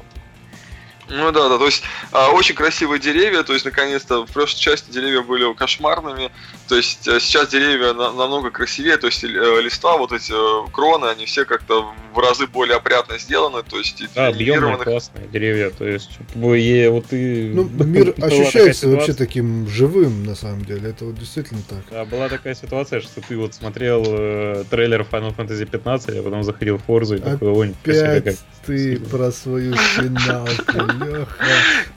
Ну 1.15 1.31
да, 1.31 1.47
да, 1.47 1.57
то 1.59 1.65
есть 1.65 1.83
а, 2.11 2.31
очень 2.31 2.55
красивые 2.55 2.99
деревья, 2.99 3.43
то 3.43 3.53
есть 3.53 3.65
наконец-то 3.65 4.25
в 4.25 4.31
прошлой 4.31 4.59
части 4.59 4.91
деревья 4.91 5.21
были 5.21 5.53
кошмарными, 5.53 6.31
то 6.67 6.75
есть 6.75 7.07
а, 7.07 7.19
сейчас 7.19 7.49
деревья 7.49 7.93
на, 7.93 8.11
намного 8.11 8.49
красивее, 8.49 8.97
то 8.97 9.07
есть 9.07 9.23
э, 9.23 9.27
листва, 9.27 9.97
вот 9.97 10.11
эти 10.11 10.31
э, 10.31 10.67
кроны, 10.71 11.05
они 11.05 11.25
все 11.25 11.45
как-то 11.45 11.85
в 12.15 12.19
разы 12.19 12.47
более 12.47 12.77
опрятно 12.77 13.19
сделаны, 13.19 13.61
то 13.61 13.77
есть 13.77 14.03
да, 14.15 14.27
объемные 14.27 14.77
классные 14.77 15.27
деревья, 15.27 15.69
то 15.69 15.85
есть 15.85 16.17
ой, 16.35 16.87
вот 16.89 17.05
и... 17.11 17.51
Ну, 17.53 17.63
мир 17.85 18.15
ощущается 18.19 18.87
вообще 18.89 19.13
таким 19.13 19.67
живым, 19.67 20.23
на 20.23 20.35
самом 20.35 20.65
деле, 20.65 20.89
это 20.89 21.05
вот 21.05 21.15
действительно 21.15 21.61
так. 21.69 21.83
Да, 21.91 22.05
была 22.05 22.27
такая 22.27 22.55
ситуация, 22.55 23.01
что 23.01 23.21
ты 23.21 23.37
вот 23.37 23.53
смотрел 23.53 24.03
э, 24.07 24.63
трейлер 24.69 25.01
Final 25.01 25.35
Fantasy 25.35 25.65
15, 25.65 26.17
а 26.17 26.23
потом 26.23 26.43
заходил 26.43 26.79
в 26.79 26.89
Forza 26.89 27.17
и 27.17 27.19
такой, 27.19 27.49
ой, 27.49 27.75
Опять 27.83 28.39
ты 28.65 28.99
про 28.99 29.31
свою 29.31 29.75
финалку, 29.75 31.02
Леха. 31.05 31.45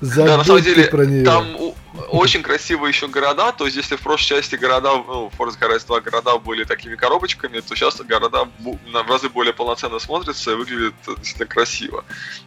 Да, 0.00 0.36
на 0.38 0.44
самом 0.44 0.62
деле, 0.62 0.84
про 0.84 1.04
нее. 1.06 1.24
там 1.24 1.46
очень 2.08 2.42
красивые 2.42 2.90
еще 2.90 3.08
города, 3.08 3.52
то 3.52 3.64
есть 3.64 3.76
если 3.76 3.96
в 3.96 4.00
прошлой 4.00 4.36
части 4.36 4.56
города, 4.56 4.90
ну, 5.06 5.30
Forza 5.38 5.58
Horizon 5.58 5.86
2 5.86 6.00
города 6.00 6.38
были 6.38 6.64
такими 6.64 6.96
коробочками, 6.96 7.60
то 7.60 7.74
сейчас 7.74 8.00
города 8.00 8.48
в 8.58 9.08
разы 9.08 9.28
более 9.28 9.52
полноценно 9.52 9.98
смотрятся 9.98 10.52
и 10.52 10.54
выглядят 10.54 10.94
действительно 11.06 11.46
красиво. 11.46 12.04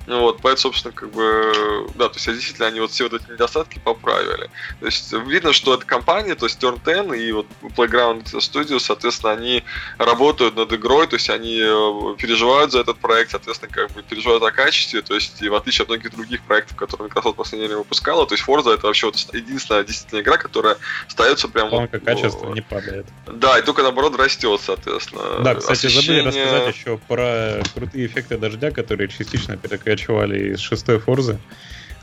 Вот, 0.07 0.39
поэтому, 0.41 0.73
собственно, 0.73 0.93
как 0.93 1.11
бы, 1.11 1.87
да, 1.95 2.09
то 2.09 2.15
есть 2.15 2.25
действительно 2.25 2.67
они 2.67 2.79
вот 2.79 2.91
все 2.91 3.09
вот 3.09 3.13
эти 3.13 3.31
недостатки 3.31 3.79
поправили. 3.79 4.49
То 4.79 4.85
есть 4.85 5.11
видно, 5.13 5.53
что 5.53 5.73
эта 5.73 5.85
компания, 5.85 6.35
то 6.35 6.45
есть 6.45 6.61
Turn 6.61 6.79
10 6.83 7.19
и 7.19 7.31
вот 7.31 7.47
Playground 7.61 8.23
Studios, 8.23 8.79
соответственно, 8.79 9.33
они 9.33 9.63
работают 9.97 10.55
над 10.55 10.71
игрой, 10.73 11.07
то 11.07 11.15
есть 11.15 11.29
они 11.29 11.59
э, 11.61 12.15
переживают 12.17 12.71
за 12.71 12.79
этот 12.79 12.97
проект, 12.99 13.31
соответственно, 13.31 13.71
как 13.71 13.91
бы 13.91 14.01
переживают 14.03 14.43
о 14.43 14.51
качестве, 14.51 15.01
то 15.01 15.15
есть 15.15 15.41
и 15.41 15.49
в 15.49 15.55
отличие 15.55 15.83
от 15.83 15.89
многих 15.89 16.11
других 16.11 16.41
проектов, 16.43 16.75
которые 16.77 17.07
Microsoft 17.07 17.35
в 17.35 17.37
последнее 17.37 17.67
время 17.67 17.79
выпускала, 17.79 18.25
то 18.25 18.33
есть 18.33 18.47
Forza 18.47 18.73
это 18.73 18.87
вообще 18.87 19.07
вот 19.07 19.17
единственная 19.39 19.83
действительно 19.83 20.21
игра, 20.21 20.37
которая 20.37 20.77
остается 21.07 21.47
прям... 21.47 21.69
Планка 21.69 21.97
вот, 21.97 22.05
качества 22.05 22.53
не 22.53 22.61
падает. 22.61 23.05
Да, 23.27 23.57
и 23.59 23.61
только 23.61 23.83
наоборот 23.83 24.15
растет, 24.17 24.61
соответственно. 24.63 25.43
Да, 25.43 25.55
кстати, 25.55 25.87
Освещение... 25.87 26.23
забыли 26.23 26.43
рассказать 26.43 26.75
еще 26.75 26.97
про 27.07 27.61
крутые 27.73 28.05
эффекты 28.05 28.37
дождя, 28.37 28.71
которые 28.71 29.07
частично 29.07 29.57
перекачивали 29.57 30.53
из 30.53 30.59
шестой 30.59 30.99
Форзы. 30.99 31.39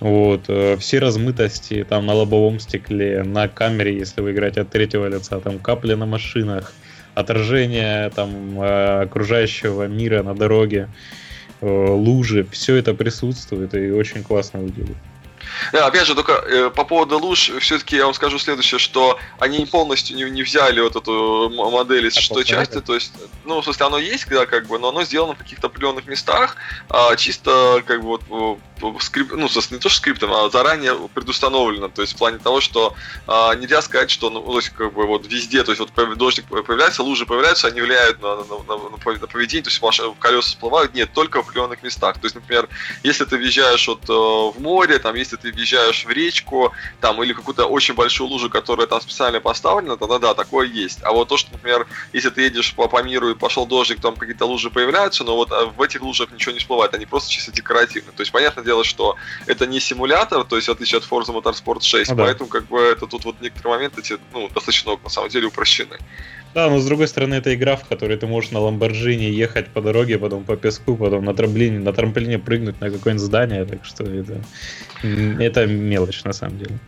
Вот, 0.00 0.44
э, 0.48 0.76
все 0.76 0.98
размытости 0.98 1.84
там 1.88 2.06
на 2.06 2.14
лобовом 2.14 2.60
стекле, 2.60 3.22
на 3.22 3.48
камере, 3.48 3.96
если 3.96 4.20
вы 4.20 4.32
играете 4.32 4.60
от 4.60 4.70
третьего 4.70 5.06
лица, 5.06 5.40
там 5.40 5.58
капли 5.58 5.94
на 5.94 6.04
машинах, 6.04 6.72
отражение 7.14 8.10
там 8.10 8.60
э, 8.60 9.02
окружающего 9.04 9.86
мира 9.86 10.22
на 10.22 10.34
дороге, 10.34 10.90
э, 11.62 11.66
лужи, 11.66 12.46
все 12.50 12.76
это 12.76 12.92
присутствует 12.92 13.74
и 13.74 13.90
очень 13.90 14.22
классно 14.22 14.60
выглядит. 14.60 14.96
Да, 15.72 15.86
опять 15.86 16.06
же, 16.06 16.14
только 16.14 16.32
э, 16.32 16.70
по 16.70 16.84
поводу 16.84 17.18
луж, 17.18 17.50
все-таки 17.60 17.96
я 17.96 18.04
вам 18.04 18.14
скажу 18.14 18.38
следующее, 18.38 18.78
что 18.78 19.18
они 19.38 19.66
полностью 19.66 20.16
не, 20.16 20.24
не 20.30 20.42
взяли 20.42 20.80
вот 20.80 20.96
эту 20.96 21.50
модель 21.50 22.06
из 22.06 22.16
а 22.16 22.20
шестой 22.20 22.44
части, 22.44 22.80
то 22.80 22.94
есть, 22.94 23.12
ну, 23.44 23.60
в 23.60 23.64
смысле, 23.64 23.86
оно 23.86 23.98
есть, 23.98 24.28
да, 24.28 24.46
как 24.46 24.66
бы, 24.66 24.78
но 24.78 24.88
оно 24.88 25.04
сделано 25.04 25.34
в 25.34 25.38
каких-то 25.38 25.66
определенных 25.66 26.06
местах, 26.06 26.56
а, 26.88 27.16
чисто, 27.16 27.82
как 27.86 28.02
бы, 28.02 28.18
вот, 28.18 28.58
скрип, 29.00 29.32
ну, 29.32 29.48
не 29.48 29.78
то 29.78 29.88
что 29.88 29.90
скриптом, 29.90 30.32
а 30.32 30.50
заранее 30.50 30.94
предустановлено, 31.14 31.88
то 31.88 32.02
есть 32.02 32.14
в 32.14 32.18
плане 32.18 32.38
того, 32.38 32.60
что 32.60 32.94
а, 33.26 33.54
нельзя 33.54 33.82
сказать, 33.82 34.10
что, 34.10 34.30
ну, 34.30 34.40
то 34.42 34.56
есть, 34.56 34.70
как 34.70 34.92
бы, 34.92 35.06
вот 35.06 35.26
везде, 35.26 35.62
то 35.64 35.72
есть, 35.72 35.80
вот 35.80 36.16
дождик 36.16 36.46
появляется, 36.46 37.02
лужи 37.02 37.26
появляются, 37.26 37.68
они 37.68 37.80
влияют 37.80 38.20
на, 38.22 38.36
на, 38.36 38.44
на, 38.44 38.88
на 38.90 39.26
поведение, 39.26 39.64
то 39.64 39.70
есть, 39.70 39.80
ваши 39.80 40.02
колеса 40.18 40.48
всплывают, 40.48 40.94
нет, 40.94 41.12
только 41.12 41.42
в 41.42 41.46
определенных 41.46 41.82
местах, 41.82 42.18
то 42.18 42.24
есть, 42.24 42.34
например, 42.34 42.68
если 43.02 43.24
ты 43.24 43.36
въезжаешь 43.36 43.86
вот 43.88 44.08
э, 44.08 44.12
в 44.12 44.60
море, 44.60 44.98
там, 44.98 45.14
если 45.14 45.35
ты 45.36 45.52
въезжаешь 45.52 46.04
в 46.04 46.10
речку, 46.10 46.72
там, 47.00 47.22
или 47.22 47.32
какую-то 47.32 47.66
очень 47.66 47.94
большую 47.94 48.28
лужу, 48.28 48.50
которая 48.50 48.86
там 48.86 49.00
специально 49.00 49.40
поставлена, 49.40 49.96
тогда 49.96 50.18
да, 50.18 50.34
такое 50.34 50.66
есть, 50.66 51.00
а 51.02 51.12
вот 51.12 51.28
то, 51.28 51.36
что, 51.36 51.52
например, 51.52 51.86
если 52.12 52.30
ты 52.30 52.42
едешь 52.42 52.74
по, 52.74 52.88
по 52.88 53.02
миру 53.02 53.30
и 53.30 53.34
пошел 53.34 53.66
дождик, 53.66 54.00
там 54.00 54.16
какие-то 54.16 54.46
лужи 54.46 54.70
появляются, 54.70 55.24
но 55.24 55.36
вот 55.36 55.52
а 55.52 55.66
в 55.66 55.80
этих 55.82 56.02
лужах 56.02 56.30
ничего 56.32 56.52
не 56.52 56.58
всплывает, 56.58 56.94
они 56.94 57.06
просто 57.06 57.30
чисто 57.30 57.52
декоративные, 57.52 58.12
то 58.12 58.22
есть, 58.22 58.32
понятно, 58.32 58.62
дело, 58.62 58.84
что 58.84 59.16
это 59.46 59.66
не 59.66 59.80
симулятор, 59.80 60.44
то 60.44 60.56
есть 60.56 60.68
в 60.68 60.72
отличие 60.72 60.98
от 60.98 61.04
Forza 61.04 61.34
Motorsport 61.34 61.82
6, 61.82 62.10
ну, 62.10 62.16
поэтому 62.16 62.50
да. 62.50 62.58
как 62.58 62.68
бы 62.68 62.80
это 62.80 63.06
тут 63.06 63.24
вот 63.24 63.40
некоторые 63.40 63.76
моменты 63.76 64.00
эти, 64.00 64.18
ну, 64.32 64.48
достаточно 64.48 64.96
на 65.02 65.10
самом 65.10 65.28
деле 65.28 65.46
упрощены. 65.46 65.98
Да, 66.56 66.70
но 66.70 66.78
с 66.78 66.86
другой 66.86 67.06
стороны, 67.06 67.34
это 67.34 67.54
игра, 67.54 67.76
в 67.76 67.84
которой 67.84 68.16
ты 68.16 68.26
можешь 68.26 68.50
на 68.50 68.60
Ламборджини 68.60 69.24
ехать 69.24 69.68
по 69.68 69.82
дороге, 69.82 70.16
потом 70.16 70.42
по 70.42 70.56
песку, 70.56 70.96
потом 70.96 71.26
на 71.26 71.34
трамплине, 71.34 71.80
на 71.80 71.92
трамплине 71.92 72.38
прыгнуть 72.38 72.80
на 72.80 72.90
какое-нибудь 72.90 73.26
здание, 73.26 73.66
так 73.66 73.84
что 73.84 74.04
это, 74.04 74.40
это 75.02 75.66
мелочь 75.66 76.24
на 76.24 76.32
самом 76.32 76.56
деле. 76.56 76.78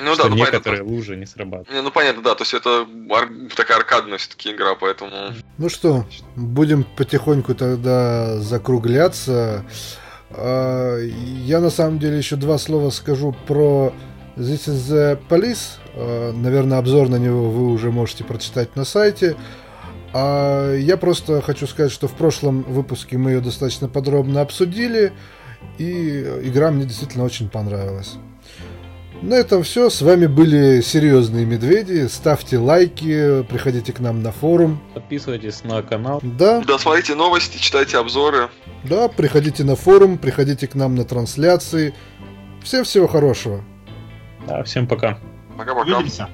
Ну 0.00 0.14
что 0.14 0.22
да, 0.22 0.28
ну, 0.28 0.36
некоторые 0.36 0.82
понятно. 0.82 0.96
лужи 0.96 1.16
не 1.16 1.26
срабатывают. 1.26 1.72
Не, 1.72 1.82
ну 1.82 1.90
понятно, 1.90 2.22
да, 2.22 2.36
то 2.36 2.42
есть 2.42 2.54
это 2.54 2.86
ар- 3.10 3.28
такая 3.56 3.78
аркадная 3.78 4.18
все-таки 4.18 4.52
игра, 4.52 4.76
поэтому... 4.76 5.10
Ну 5.58 5.68
что, 5.70 6.06
будем 6.36 6.84
потихоньку 6.84 7.56
тогда 7.56 8.38
закругляться. 8.38 9.64
А, 10.30 11.00
я 11.00 11.58
на 11.58 11.70
самом 11.70 11.98
деле 11.98 12.18
еще 12.18 12.36
два 12.36 12.58
слова 12.58 12.90
скажу 12.90 13.34
про 13.48 13.92
This 14.36 14.68
is 14.68 14.92
the 14.92 15.18
Police. 15.28 15.78
А, 15.94 16.32
наверное, 16.32 16.78
обзор 16.78 17.08
на 17.08 17.16
него 17.16 17.50
вы 17.50 17.72
уже 17.72 17.90
можете 17.90 18.22
прочитать 18.22 18.76
на 18.76 18.84
сайте. 18.84 19.34
А 20.12 20.74
я 20.74 20.96
просто 20.96 21.40
хочу 21.40 21.66
сказать, 21.66 21.90
что 21.90 22.06
в 22.06 22.12
прошлом 22.12 22.62
выпуске 22.62 23.18
мы 23.18 23.32
ее 23.32 23.40
достаточно 23.40 23.88
подробно 23.88 24.40
обсудили, 24.40 25.12
и 25.78 26.20
игра 26.42 26.70
мне 26.70 26.84
действительно 26.84 27.24
очень 27.24 27.48
понравилась. 27.48 28.14
На 29.22 29.34
этом 29.34 29.62
все. 29.62 29.88
С 29.88 30.02
вами 30.02 30.26
были 30.26 30.82
серьезные 30.82 31.46
медведи. 31.46 32.06
Ставьте 32.06 32.58
лайки, 32.58 33.42
приходите 33.44 33.92
к 33.92 34.00
нам 34.00 34.22
на 34.22 34.32
форум. 34.32 34.82
Подписывайтесь 34.94 35.64
на 35.64 35.82
канал. 35.82 36.20
Да. 36.22 36.62
Да, 36.66 36.78
смотрите 36.78 37.14
новости, 37.14 37.56
читайте 37.56 37.96
обзоры. 37.96 38.48
Да, 38.84 39.08
приходите 39.08 39.64
на 39.64 39.76
форум, 39.76 40.18
приходите 40.18 40.66
к 40.66 40.74
нам 40.74 40.94
на 40.94 41.04
трансляции. 41.04 41.94
Всем 42.62 42.84
всего 42.84 43.06
хорошего. 43.06 43.64
Да, 44.46 44.62
всем 44.62 44.86
пока. 44.86 45.18
Пока-пока. 45.56 45.96
Увидимся. 45.96 46.28